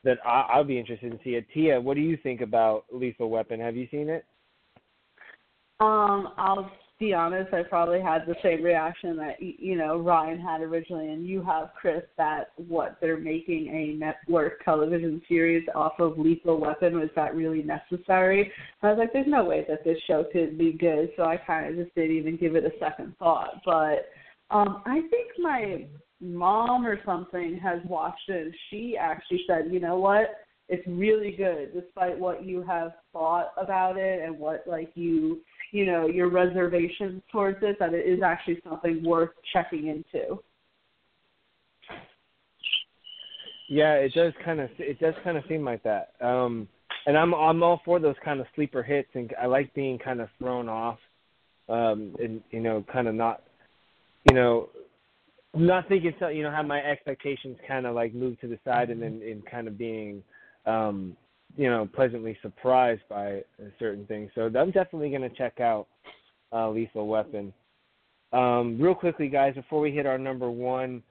[0.04, 1.44] that I, I'll be interested in seeing.
[1.54, 3.60] Tia, what do you think about Lethal Weapon?
[3.60, 4.24] Have you seen it?
[5.80, 6.70] Um, I'll
[7.02, 7.52] be honest.
[7.52, 11.70] I probably had the same reaction that you know Ryan had originally, and you have,
[11.78, 12.02] Chris.
[12.16, 17.62] That what they're making a network television series off of Lethal Weapon was that really
[17.62, 18.52] necessary?
[18.82, 21.68] I was like, there's no way that this show could be good, so I kind
[21.68, 23.60] of just didn't even give it a second thought.
[23.64, 24.06] But
[24.50, 25.86] um, I think my
[26.20, 30.26] mom or something has watched it, and she actually said, you know what?
[30.68, 35.40] It's really good, despite what you have thought about it and what like you
[35.72, 40.40] you know your reservations towards it that it is actually something worth checking into.
[43.68, 46.12] Yeah, it does kind of it does kind of seem like that.
[46.20, 46.68] Um
[47.06, 50.20] and I'm I'm all for those kind of sleeper hits and I like being kind
[50.20, 50.98] of thrown off
[51.68, 53.42] um and you know kind of not
[54.28, 54.68] you know
[55.54, 58.90] not thinking so you know have my expectations kind of like move to the side
[58.90, 60.22] and then and kind of being
[60.66, 61.16] um
[61.56, 63.42] you know pleasantly surprised by
[63.78, 64.30] certain things.
[64.34, 65.86] So I'm definitely going to check out
[66.52, 67.52] uh Lethal Weapon.
[68.32, 71.02] Um real quickly guys before we hit our number 1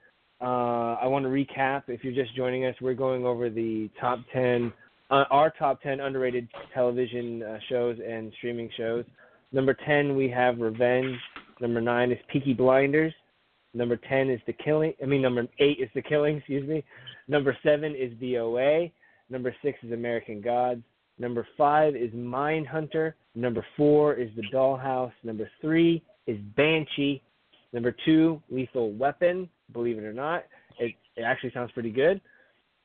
[0.42, 1.84] uh, I want to recap.
[1.86, 4.72] If you're just joining us, we're going over the top 10,
[5.10, 9.04] uh, our top 10 underrated television uh, shows and streaming shows.
[9.52, 11.16] Number 10, we have Revenge.
[11.60, 13.12] Number 9 is Peaky Blinders.
[13.72, 14.94] Number 10 is The Killing.
[15.00, 16.82] I mean, number 8 is The Killing, excuse me.
[17.28, 18.88] Number 7 is The OA.
[19.32, 20.82] Number 6 is American Gods.
[21.18, 23.14] Number 5 is Mindhunter.
[23.34, 25.12] Number 4 is The Dollhouse.
[25.24, 27.22] Number 3 is Banshee.
[27.72, 30.44] Number 2, Lethal Weapon believe it or not.
[30.78, 32.20] It, it actually sounds pretty good.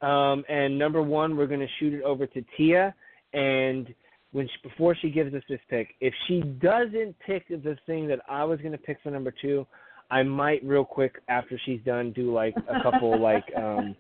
[0.02, 2.94] Um, and number one, we're going to shoot it over to Tia.
[3.34, 3.94] And
[4.32, 8.20] when she, before she gives us this pick, if she doesn't pick the thing that
[8.30, 9.66] I was going to pick for number two,
[10.10, 13.96] I might real quick after she's done do like a couple like um,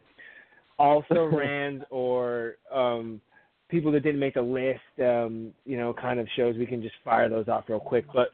[0.80, 3.22] also rans or um,
[3.70, 4.80] people that didn't make the list.
[4.99, 8.06] Um, you know, kind of shows we can just fire those off real quick.
[8.14, 8.30] But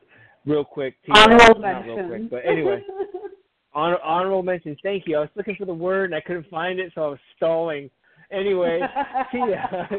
[0.46, 2.28] real quick, Tia, Honorable not real quick, mention.
[2.30, 2.82] but anyway.
[3.76, 4.78] Honor, honorable mentions.
[4.84, 5.18] Thank you.
[5.18, 7.90] I was looking for the word and I couldn't find it, so I was stalling.
[8.32, 8.80] Anyway,
[9.32, 9.90] Tia,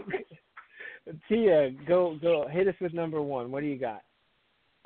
[1.28, 3.50] Tia, go go hit us with number one.
[3.50, 4.02] What do you got?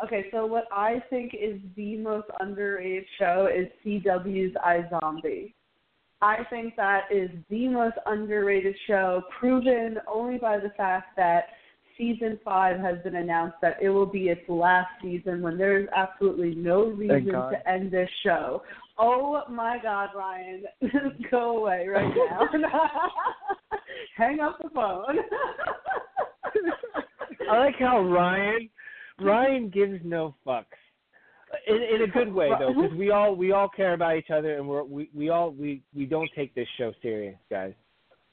[0.02, 5.52] Okay, so what I think is the most underrated show is CW's iZombie.
[6.20, 11.44] I think that is the most underrated show, proven only by the fact that
[11.96, 16.54] season five has been announced that it will be its last season when there's absolutely
[16.54, 18.62] no reason to end this show.
[18.98, 20.64] Oh my God, Ryan,
[21.30, 22.48] go away right now.
[24.16, 25.18] Hang up the phone.
[27.50, 28.68] I like how Ryan
[29.20, 30.64] Ryan gives no fucks.
[31.66, 34.56] In, in a good way though, because we all we all care about each other
[34.56, 37.72] and we're we, we all we we don't take this show serious, guys.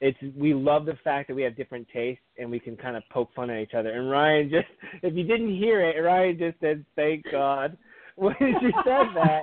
[0.00, 3.02] It's we love the fact that we have different tastes and we can kind of
[3.10, 3.90] poke fun at each other.
[3.90, 4.66] And Ryan just
[5.02, 7.76] if you didn't hear it, Ryan just said thank God
[8.16, 9.42] when she said that,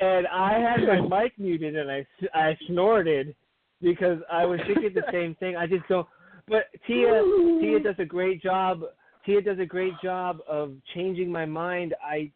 [0.00, 3.34] and I had my mic muted and I I snorted
[3.82, 5.56] because I was thinking the same thing.
[5.56, 6.06] I just don't.
[6.48, 7.22] But Tia
[7.60, 8.82] Tia does a great job.
[9.26, 11.94] Tia does a great job of changing my mind.
[12.02, 12.30] I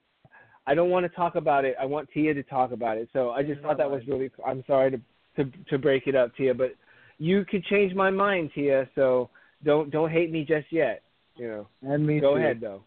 [0.66, 1.76] I don't want to talk about it.
[1.80, 3.08] I want Tia to talk about it.
[3.12, 4.30] So I just thought that was really.
[4.46, 5.00] I'm sorry to
[5.36, 6.74] to to break it up, Tia, but
[7.18, 8.88] you could change my mind, Tia.
[8.94, 9.30] So
[9.64, 11.02] don't don't hate me just yet.
[11.36, 11.68] You know.
[11.82, 12.40] And me Go too.
[12.40, 12.82] ahead though.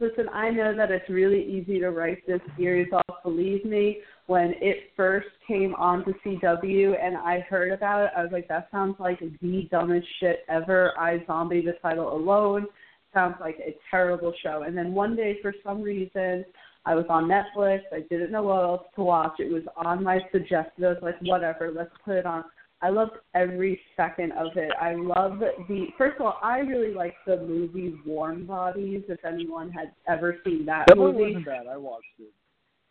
[0.00, 3.22] Listen, I know that it's really easy to write this series off.
[3.22, 8.22] Believe me, when it first came on to CW and I heard about it, I
[8.22, 10.92] was like, that sounds like the dumbest shit ever.
[10.98, 12.66] iZombie, the title alone,
[13.14, 14.64] sounds like a terrible show.
[14.66, 16.44] And then one day, for some reason,
[16.84, 17.80] I was on Netflix.
[17.92, 19.34] I didn't know what else to watch.
[19.38, 20.84] It was on my suggested.
[20.84, 22.44] I was like, whatever, let's put it on.
[22.80, 24.72] I loved every second of it.
[24.80, 29.04] I love the first of all, I really like the movie Warm Bodies.
[29.08, 31.66] If anyone had ever seen that, That movie, wasn't bad.
[31.68, 32.32] I watched it.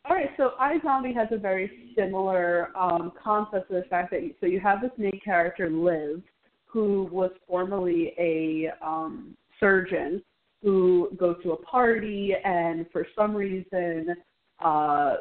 [0.05, 4.33] all right, so iZombie has a very similar um, concept to the fact that you,
[4.39, 6.21] so you have this main character Liv,
[6.65, 10.23] who was formerly a um, surgeon
[10.61, 14.15] who go to a party and for some reason
[14.63, 15.15] uh,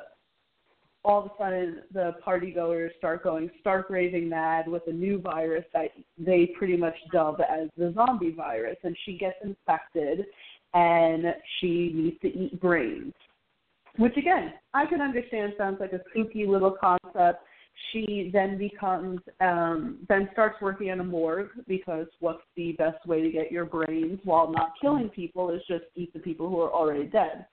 [1.03, 5.19] all of a sudden the party goers start going stark raving mad with a new
[5.19, 10.27] virus that they pretty much dub as the zombie virus and she gets infected
[10.75, 11.25] and
[11.59, 13.15] she needs to eat brains.
[13.97, 17.43] Which again i can understand sounds like a spooky little concept
[17.93, 23.23] she then becomes um then starts working in a morgue because what's the best way
[23.23, 26.73] to get your brains while not killing people is just eat the people who are
[26.73, 27.47] already dead.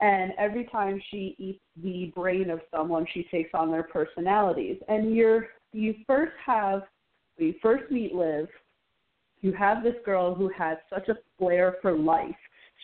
[0.00, 4.76] And every time she eats the brain of someone she takes on their personalities.
[4.88, 6.82] And you're you first have
[7.38, 8.48] you first meet liv
[9.42, 12.34] you have this girl who has such a flair for life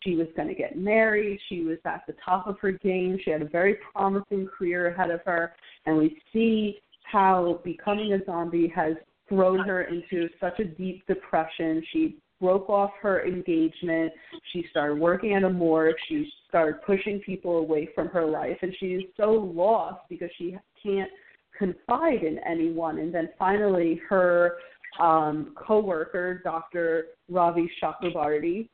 [0.04, 3.30] she was going to get married she was at the top of her game she
[3.30, 5.52] had a very promising career ahead of her
[5.86, 8.94] and we see how becoming a zombie has
[9.28, 14.12] thrown her into such a deep depression she broke off her engagement.
[14.52, 15.94] She started working at a morgue.
[16.08, 21.10] She started pushing people away from her life, and she's so lost because she can't
[21.56, 22.98] confide in anyone.
[22.98, 24.56] And then finally, her
[25.00, 27.06] um, coworker, Dr.
[27.30, 28.68] Ravi Chakrabarti,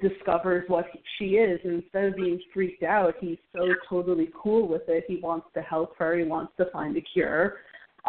[0.00, 0.86] discovers what
[1.18, 5.16] she is and instead of being freaked out he's so totally cool with it he
[5.16, 7.56] wants to help her he wants to find a cure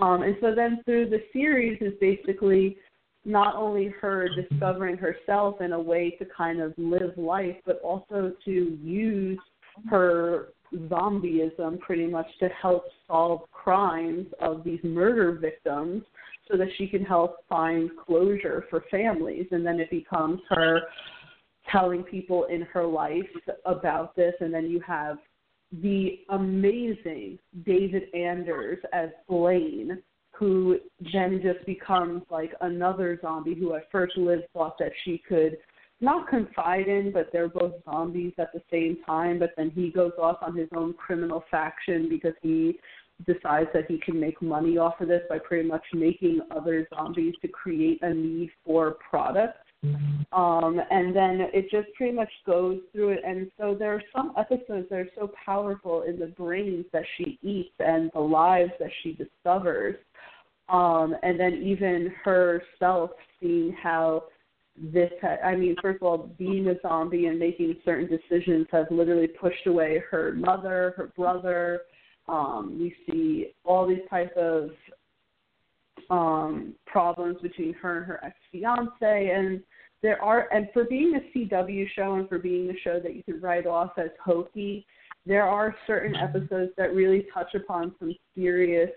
[0.02, 2.78] um and so then through the series is basically
[3.26, 8.34] not only her discovering herself in a way to kind of live life, but also
[8.46, 9.40] to use
[9.90, 16.04] her zombieism pretty much to help solve crimes of these murder victims
[16.50, 19.48] so that she can help find closure for families.
[19.52, 20.82] And then it becomes her
[21.72, 23.30] telling people in her life
[23.66, 24.34] about this.
[24.40, 25.18] And then you have
[25.82, 30.02] the amazing David Anders as Blaine
[30.40, 30.78] who
[31.12, 35.58] then just becomes like another zombie who at first Liv thought that she could
[36.00, 39.38] not confide in, but they're both zombies at the same time.
[39.38, 42.80] But then he goes off on his own criminal faction because he
[43.28, 47.34] decides that he can make money off of this by pretty much making other zombies
[47.42, 49.58] to create a need for product.
[50.32, 53.22] Um, and then it just pretty much goes through it.
[53.26, 57.40] And so there are some episodes that are so powerful in the brains that she
[57.42, 59.96] eats and the lives that she discovers
[60.70, 64.26] um, and then even herself seeing how
[64.78, 68.86] this ha- I mean, first of all, being a zombie and making certain decisions has
[68.92, 71.82] literally pushed away her mother, her brother.
[72.28, 74.70] Um, we see all these types of
[76.10, 79.62] um, problems between her and her ex fiance, and
[80.02, 83.24] there are and for being a CW show and for being a show that you
[83.24, 84.86] could write off as hokey,
[85.26, 88.90] there are certain episodes that really touch upon some serious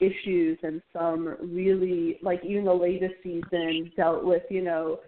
[0.00, 4.98] issues and some really like even the latest season dealt with you know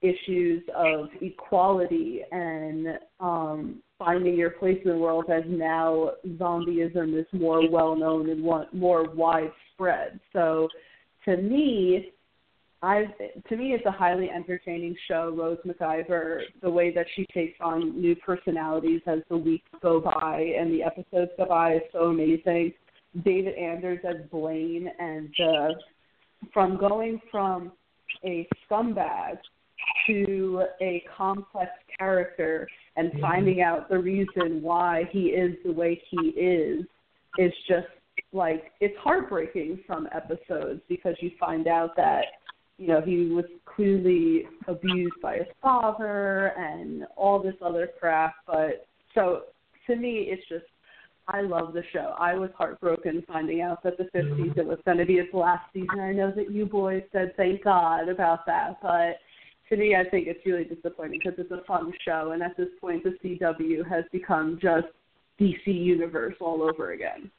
[0.00, 7.26] issues of equality and um finding your place in the world as now zombieism is
[7.32, 8.42] more well known and
[8.72, 9.52] more widespread
[10.32, 10.68] so
[11.24, 12.12] to me
[12.82, 13.04] I
[13.48, 15.32] to me it's a highly entertaining show.
[15.36, 20.52] Rose McIver, the way that she takes on new personalities as the weeks go by
[20.58, 22.72] and the episodes go by is so amazing.
[23.24, 25.68] David Anders as Blaine, and uh,
[26.52, 27.72] from going from
[28.24, 29.38] a scumbag
[30.06, 33.20] to a complex character and mm-hmm.
[33.20, 36.84] finding out the reason why he is the way he is
[37.38, 37.86] is just
[38.32, 42.24] like it's heartbreaking some episodes because you find out that
[42.78, 48.86] you know he was clearly abused by his father and all this other crap but
[49.14, 49.42] so
[49.86, 50.64] to me it's just
[51.28, 52.14] I love the show.
[52.18, 54.48] I was heartbroken finding out that the fifth mm-hmm.
[54.48, 56.00] season was going to be its last season.
[56.00, 59.18] I know that you boys said thank God about that, but
[59.68, 62.68] to me, I think it's really disappointing because it's a fun show, and at this
[62.80, 64.88] point, the CW has become just
[65.40, 67.30] DC Universe all over again.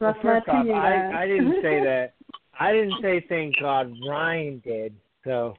[0.00, 2.14] Well, first off, I, I didn't say that.
[2.58, 3.92] I didn't say thank God.
[4.06, 4.94] Ryan did.
[5.24, 5.54] So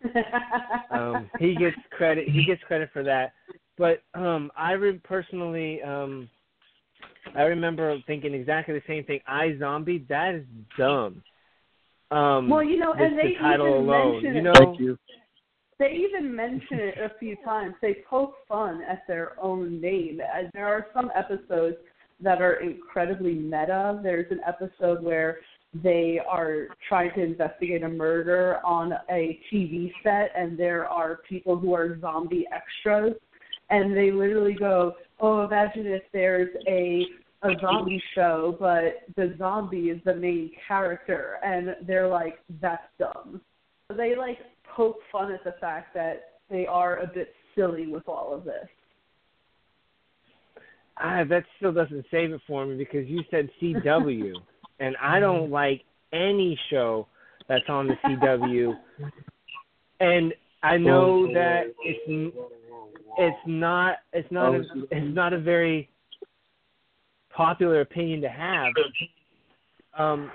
[0.91, 2.27] um, he gets credit.
[2.27, 3.33] He gets credit for that.
[3.77, 6.29] But um, I re- personally, um,
[7.35, 9.19] I remember thinking exactly the same thing.
[9.29, 10.43] iZombie, that is
[10.77, 11.23] dumb.
[12.11, 14.53] Um, well, you know, and they the title even alone, mention you know.
[14.53, 14.97] Thank you.
[15.79, 17.73] They even mention it a few times.
[17.81, 20.21] They poke fun at their own name.
[20.53, 21.77] There are some episodes
[22.21, 23.99] that are incredibly meta.
[24.03, 25.39] There's an episode where
[25.73, 31.57] they are trying to investigate a murder on a TV set, and there are people
[31.57, 33.13] who are zombie extras
[33.71, 37.07] and they literally go, "Oh, imagine if there's a
[37.43, 43.41] a zombie show, but the zombie is the main character," and they're like, "That's dumb."
[43.89, 48.33] They like poke fun at the fact that they are a bit silly with all
[48.33, 48.69] of this.
[50.97, 54.33] Ah, that still doesn't save it for me because you said CW,
[54.79, 55.81] and I don't like
[56.13, 57.07] any show
[57.47, 58.73] that's on the CW.
[59.99, 62.35] And I know that it's
[63.17, 64.61] it's not it's not a,
[64.91, 65.89] it's not a very
[67.35, 68.73] popular opinion to have.
[69.97, 70.31] Um,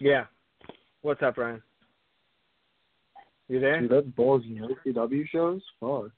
[0.00, 0.24] yeah.
[1.02, 1.62] What's up, Ryan?
[3.48, 3.80] You there?
[3.80, 4.56] Dude, that's ballsy.
[4.56, 5.60] No CW shows?
[5.80, 6.12] Fuck.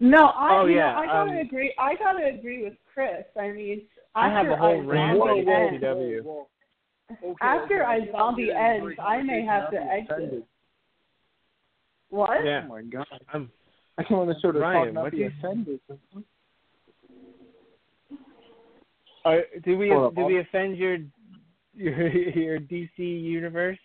[0.00, 1.74] No, I Oh, yeah, know, I gotta um, agree.
[1.78, 3.24] I gotta agree with Chris.
[3.38, 3.82] I mean,
[4.14, 6.44] I have a whole I rant on the ends, CW.
[7.22, 10.10] Okay, After okay, iZombie ends, I may have to exit.
[10.10, 10.44] offended.
[12.10, 12.44] What?
[12.44, 12.62] Yeah.
[12.64, 13.06] Oh my god.
[13.32, 13.50] I'm
[13.98, 15.80] I don't want to sort of Ryan, talk not what be do offended.
[19.24, 20.98] Are, did we Hold did I'll- we offend your
[21.74, 23.78] your your DC universe?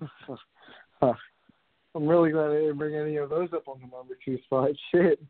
[1.94, 4.70] I'm really glad I didn't bring any of those up on the number two spot.
[4.92, 5.20] Shit.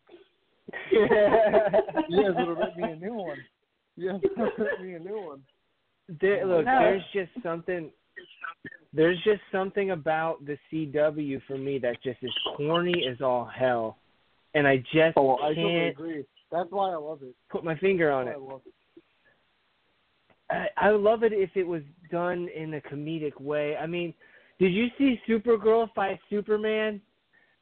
[0.92, 3.38] You guys would have written me a new one.
[3.96, 5.42] You guys would have written me a new one.
[6.20, 6.78] There, look, No.
[6.80, 7.90] there's just something.
[8.92, 13.98] There's just something about the CW for me that just is corny as all hell,
[14.54, 16.24] and I just Oh, I totally can't agree.
[16.50, 17.34] That's why I love it.
[17.50, 18.32] put my finger on it.
[18.32, 18.72] I love it.
[20.50, 23.76] I, I would love it if it was done in a comedic way.
[23.76, 24.14] I mean,
[24.58, 27.00] did you see Supergirl fight Superman?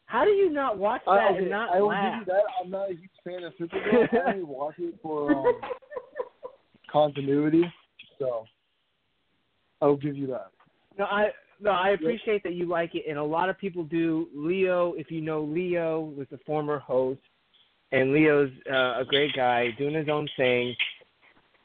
[0.06, 2.20] How do you not watch that I, okay, and not I will laugh?
[2.20, 2.42] give you that.
[2.62, 4.08] I'm not a huge fan of Supergirl.
[4.26, 5.60] I only watch it for um,
[6.90, 7.64] continuity.
[8.18, 8.44] So
[9.82, 10.50] I'll give you that.
[10.98, 14.28] No, I no, I appreciate that you like it, and a lot of people do.
[14.34, 17.20] Leo, if you know Leo, was the former host,
[17.92, 20.74] and Leo's uh, a great guy doing his own thing.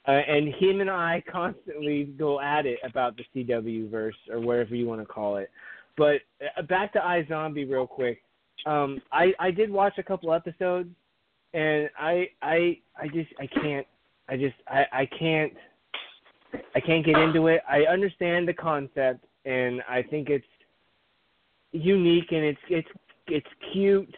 [0.07, 4.75] Uh, and him and I constantly go at it about the CW verse or whatever
[4.75, 5.51] you want to call it.
[5.97, 6.21] But
[6.57, 8.23] uh, back to iZombie real quick.
[8.65, 10.89] Um, I I did watch a couple episodes,
[11.53, 13.85] and I I I just I can't
[14.27, 15.53] I just I I can't
[16.75, 17.61] I can't get into it.
[17.69, 20.45] I understand the concept, and I think it's
[21.71, 22.87] unique and it's it's
[23.27, 24.15] it's cute,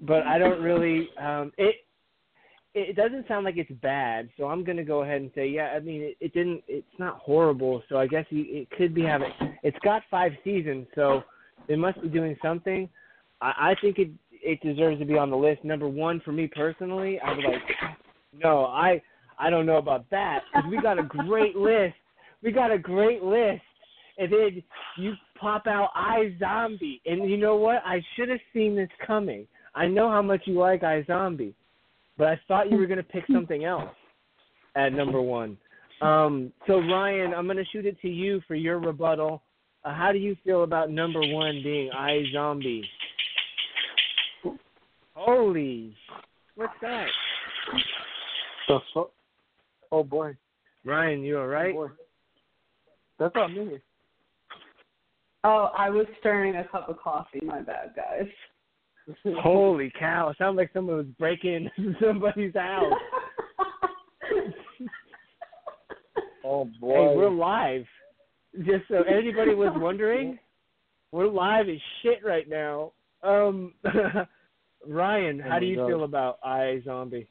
[0.00, 1.76] but I don't really um it
[2.74, 5.72] it doesn't sound like it's bad, so I'm gonna go ahead and say yeah.
[5.76, 6.62] I mean, it, it didn't.
[6.66, 9.30] It's not horrible, so I guess you, it could be having.
[9.62, 11.22] It's got five seasons, so
[11.68, 12.88] it must be doing something.
[13.40, 15.64] I, I think it it deserves to be on the list.
[15.64, 17.96] Number one for me personally, I was like,
[18.42, 19.00] no, I
[19.38, 21.94] I don't know about that because we got a great list.
[22.42, 23.62] We got a great list,
[24.18, 24.62] and then
[24.98, 27.82] you pop out iZombie, and you know what?
[27.86, 29.46] I should have seen this coming.
[29.76, 31.54] I know how much you like iZombie,
[32.18, 33.90] but I thought you were going to pick something else
[34.76, 35.56] at number one.
[36.00, 39.42] Um, so Ryan, I'm going to shoot it to you for your rebuttal.
[39.84, 42.82] Uh, how do you feel about number one being iZombie?
[45.14, 45.94] Holy,
[46.56, 47.06] what's that?
[48.68, 49.10] The fuck?
[49.92, 50.36] Oh boy.
[50.84, 51.74] Ryan, you all right?
[51.76, 51.90] Oh.
[53.18, 53.78] That's not me.
[55.44, 57.40] Oh, I was stirring a cup of coffee.
[57.44, 58.26] My bad, guys.
[59.40, 60.28] Holy cow!
[60.30, 62.92] It sounds like someone was breaking into somebody's house.
[66.46, 67.16] Oh Hey, boy.
[67.16, 67.84] we're live.
[68.58, 70.38] Just so anybody was wondering,
[71.10, 72.92] we're live as shit right now.
[73.22, 73.72] Um,
[74.86, 75.86] Ryan, Oh how do you God.
[75.88, 77.26] feel about iZombie?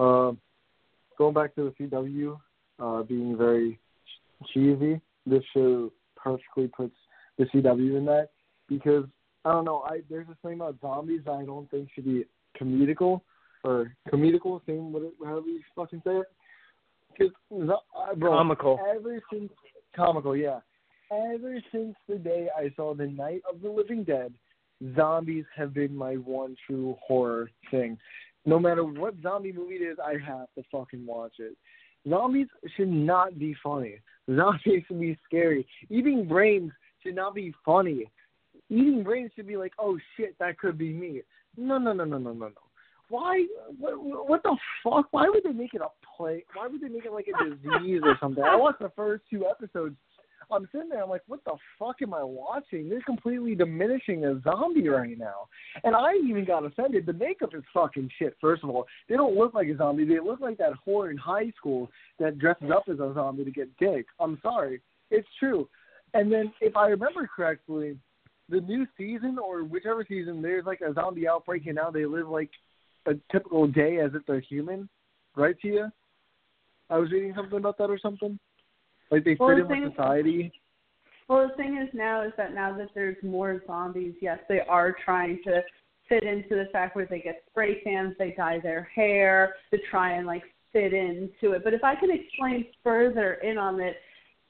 [0.00, 0.38] Um,
[1.18, 2.36] going back to the CW,
[2.80, 3.78] uh, being very
[4.52, 6.96] cheesy, this show perfectly puts
[7.38, 8.30] the CW in that
[8.68, 9.04] because
[9.44, 9.82] I don't know.
[9.86, 12.24] I there's this thing about zombies that I don't think should be
[12.60, 13.22] comedical
[13.64, 16.26] or comedical, same what however you fucking say it.
[17.18, 18.78] Because uh, bro, Comical.
[18.94, 19.50] ever since
[19.94, 20.60] comical, yeah.
[21.12, 24.32] Ever since the day I saw the Night of the Living Dead,
[24.94, 27.98] zombies have been my one true horror thing.
[28.46, 31.56] No matter what zombie movie it is, I have to fucking watch it.
[32.08, 32.46] Zombies
[32.76, 33.96] should not be funny.
[34.34, 35.66] Zombies should be scary.
[35.90, 36.72] Eating brains
[37.02, 38.10] should not be funny.
[38.70, 41.22] Eating brains should be like, oh shit, that could be me.
[41.56, 42.52] No, no, no, no, no, no, no.
[43.08, 43.44] Why?
[43.78, 43.94] What,
[44.28, 45.08] what the fuck?
[45.10, 46.44] Why would they make it a play?
[46.54, 48.44] Why would they make it like a disease or something?
[48.44, 49.96] I watched the first two episodes.
[50.52, 51.02] I'm sitting there.
[51.02, 52.88] I'm like, what the fuck am I watching?
[52.88, 55.48] They're completely diminishing a zombie right now.
[55.84, 57.06] And I even got offended.
[57.06, 58.36] The makeup is fucking shit.
[58.40, 60.04] First of all, they don't look like a zombie.
[60.04, 61.88] They look like that whore in high school
[62.18, 64.06] that dresses up as a zombie to get dick.
[64.18, 64.80] I'm sorry,
[65.10, 65.68] it's true.
[66.14, 67.96] And then, if I remember correctly,
[68.50, 72.28] the new season or whichever season, there's like a zombie outbreak, and now they live
[72.28, 72.50] like
[73.06, 74.88] a typical day as if they're human,
[75.36, 75.92] right, Tia?
[76.90, 78.38] I was reading something about that or something.
[79.10, 80.52] Like they Well, fit the in thing- with society.
[81.28, 84.90] Well, the thing is now is that now that there's more zombies, yes, they are
[85.04, 85.62] trying to
[86.08, 90.14] fit into the fact where they get spray cans, they dye their hair to try
[90.14, 91.62] and like fit into it.
[91.62, 93.96] But if I can explain further in on it,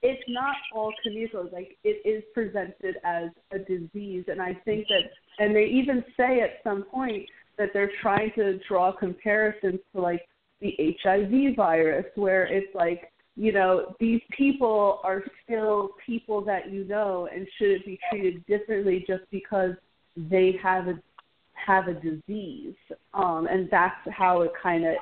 [0.02, 1.52] it's not all Kamiko.
[1.52, 6.40] Like it is presented as a disease, and I think that, and they even say
[6.40, 7.28] at some point
[7.58, 10.26] that they're trying to draw comparisons to like
[10.60, 16.84] the HIV virus, where it's like you know these people are still people that you
[16.84, 19.72] know and shouldn't be treated differently just because
[20.16, 20.94] they have a
[21.54, 22.74] have a disease
[23.14, 24.94] um and that's how it kind of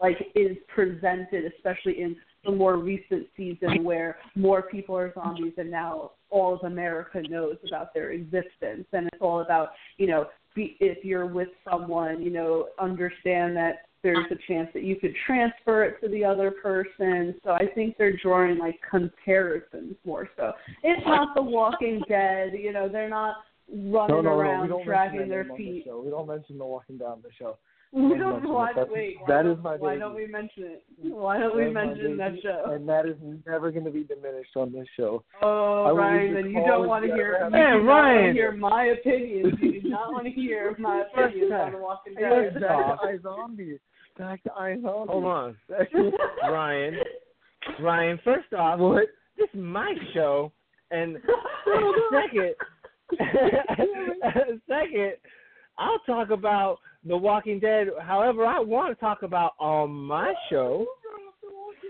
[0.00, 2.16] like is presented especially in
[2.46, 7.56] the more recent season where more people are zombies and now all of America knows
[7.66, 8.86] about their existence.
[8.92, 13.82] And it's all about you know be, if you're with someone you know understand that
[14.02, 17.34] there's a chance that you could transfer it to the other person.
[17.42, 20.52] So I think they're drawing like comparisons more so.
[20.82, 23.36] It's not the Walking Dead you know they're not
[23.68, 25.84] running no, no, around no, dragging their on feet.
[25.86, 25.98] The.
[25.98, 27.58] We don't mention the walking down the show.
[27.92, 28.74] We Don't don't mention why, it.
[28.76, 30.00] That's- wait, why that don't, is my why baby.
[30.00, 30.84] don't we mention it?
[31.02, 32.64] Why don't we That is my mention that show?
[32.72, 35.22] And that is never going to be diminished on this show.
[35.42, 37.48] Oh, Ryan, then you don't want to hear.
[37.50, 38.26] Man, you do not want Ryan.
[38.26, 39.54] to hear my opinions.
[39.62, 42.54] You do not want to hear my First opinions on Walking Dead.
[42.60, 43.78] back to iZombie.
[44.18, 45.06] Back to iZombie.
[45.08, 45.56] Hold on,
[46.50, 46.96] Ryan.
[47.80, 49.06] Ryan, first off, What?
[49.38, 50.52] this is my show,
[50.90, 51.16] and
[52.12, 52.54] second,
[54.68, 55.12] second,
[55.78, 60.86] I'll talk about The Walking Dead however I want to talk about on my show.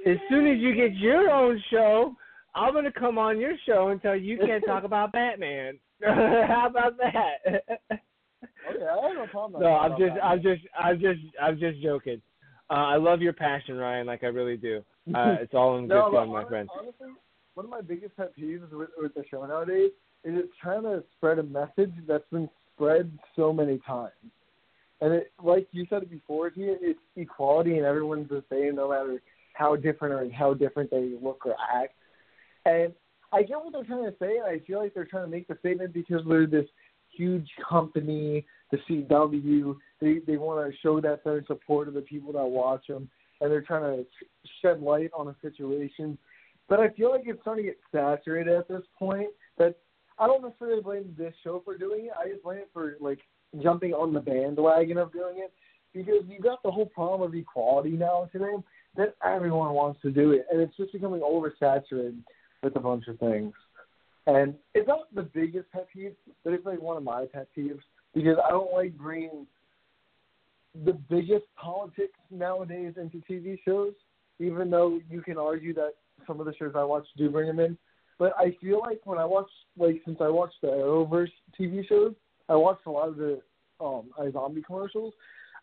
[0.06, 2.14] As soon as you get your own show,
[2.54, 5.78] I'm gonna come on your show and tell you can't talk about Batman.
[6.02, 7.62] How about that?
[7.90, 9.62] Okay, I have no problem.
[9.62, 10.12] no, I'm just.
[10.22, 12.20] I'm just, I'm just, I'm just joking.
[12.68, 14.06] Uh, I love your passion, Ryan.
[14.06, 14.82] Like I really do.
[15.14, 16.68] Uh, it's all in good no, fun, but my friend.
[16.76, 17.06] Honestly,
[17.54, 19.92] one of my biggest pet peeves with, with the show nowadays
[20.24, 24.10] is it's trying to spread a message that's been spread so many times.
[25.00, 29.20] And it, like you said before, here it's equality, and everyone's the same, no matter
[29.52, 31.94] how different or how different they look or act.
[32.64, 32.92] And
[33.32, 35.48] I get what they're trying to say, and I feel like they're trying to make
[35.48, 36.66] the statement because they're this
[37.10, 39.76] huge company, the CW.
[40.00, 43.08] They they want to show that they're in support of the people that watch them,
[43.40, 44.06] and they're trying to
[44.62, 46.16] shed light on a situation.
[46.68, 49.28] But I feel like it's starting to get saturated at this point.
[49.58, 49.76] That
[50.18, 52.12] I don't necessarily blame this show for doing it.
[52.18, 53.20] I just blame it for like
[53.62, 55.52] jumping on the bandwagon of doing it
[55.94, 58.54] because you got the whole problem of equality now today
[58.96, 62.18] that everyone wants to do it, and it's just becoming oversaturated
[62.62, 63.52] with a bunch of things.
[64.26, 66.14] And it's not the biggest pet peeve,
[66.44, 67.80] but it's like one of my pet peeves
[68.14, 69.46] because I don't like bringing
[70.84, 73.92] the biggest politics nowadays into TV shows,
[74.38, 75.92] even though you can argue that
[76.26, 77.78] some of the shows I watch do bring them in.
[78.18, 82.14] But I feel like when I watch, like since I watched the Arrowverse TV shows,
[82.48, 83.40] I watched a lot of the
[83.80, 85.14] um iZombie commercials.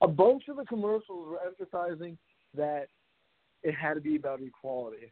[0.02, 2.18] A bunch of the commercials were emphasizing
[2.56, 2.88] that
[3.64, 5.12] it had to be about equality.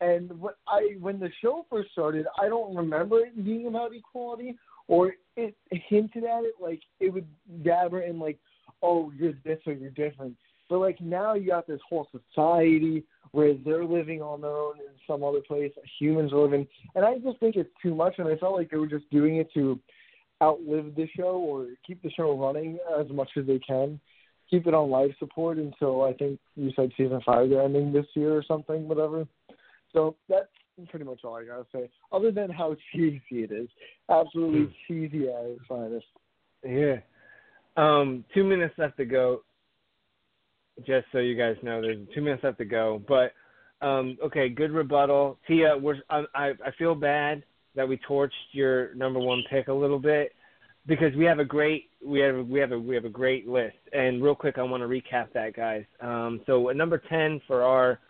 [0.00, 4.56] And what I when the show first started, I don't remember it being about equality,
[4.88, 7.26] or it hinted at it like it would
[7.62, 8.38] dabber in like,
[8.82, 10.36] oh, you're this or you're different.
[10.70, 14.94] But like now you got this whole society where they're living on their own in
[15.06, 18.14] some other place, humans are living, and I just think it's too much.
[18.18, 19.78] And I felt like they were just doing it to
[20.42, 24.00] outlive the show or keep the show running as much as they can,
[24.48, 28.06] keep it on life support until I think you said season five they're ending this
[28.14, 29.26] year or something, whatever.
[29.92, 30.48] So that's
[30.88, 31.90] pretty much all I gotta say.
[32.12, 33.68] Other than how cheesy it is,
[34.08, 36.06] absolutely cheesy at its finest.
[36.64, 36.96] Yeah.
[37.76, 39.42] Um, two minutes left to go.
[40.86, 43.02] Just so you guys know, there's two minutes left to go.
[43.06, 43.32] But
[43.86, 45.76] um, okay, good rebuttal, Tia.
[45.76, 47.44] We're I I I feel bad
[47.74, 50.34] that we torched your number one pick a little bit
[50.86, 53.76] because we have a great we have we have a we have a great list.
[53.92, 55.84] And real quick, I want to recap that, guys.
[56.00, 58.00] Um, so at number ten for our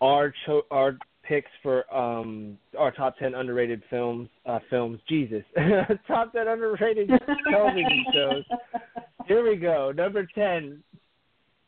[0.00, 5.42] our cho- our picks for um our top ten underrated films uh films Jesus
[6.06, 7.10] top ten underrated
[7.50, 8.44] television shows.
[9.26, 9.92] Here we go.
[9.94, 10.82] Number ten,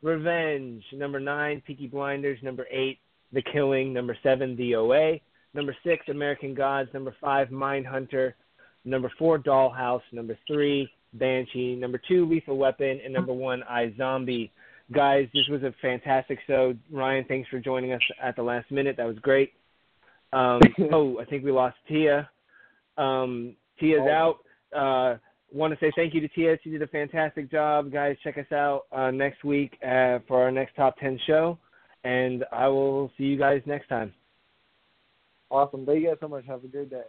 [0.03, 0.83] Revenge.
[0.93, 2.39] Number nine, Peaky Blinders.
[2.43, 2.99] Number eight,
[3.33, 3.93] The Killing.
[3.93, 5.19] Number seven, The OA.
[5.55, 6.91] Number six, American Gods.
[6.95, 8.35] Number five, Mindhunter.
[8.85, 10.03] Number four, Dollhouse.
[10.13, 11.77] Number three, Banshee.
[11.77, 13.01] Number two, Lethal Weapon.
[13.05, 14.51] And number one, iZombie.
[14.93, 16.75] Guys, this was a fantastic show.
[16.91, 18.97] Ryan, thanks for joining us at the last minute.
[18.97, 19.53] That was great.
[20.33, 20.61] Um,
[20.93, 22.29] oh, I think we lost Tia.
[22.97, 24.09] Um, Tia's Oh.
[24.11, 24.37] out.
[24.77, 25.19] Uh,
[25.53, 26.57] want to say thank you to Tia.
[26.63, 27.93] She did a fantastic job.
[27.93, 31.59] Guys, check us out uh, next week uh, for our next top 10 show.
[32.05, 34.13] And I will see you guys next time.
[35.51, 35.87] Awesome.
[35.87, 36.47] Thank you guys so much.
[36.47, 37.03] Have a great day.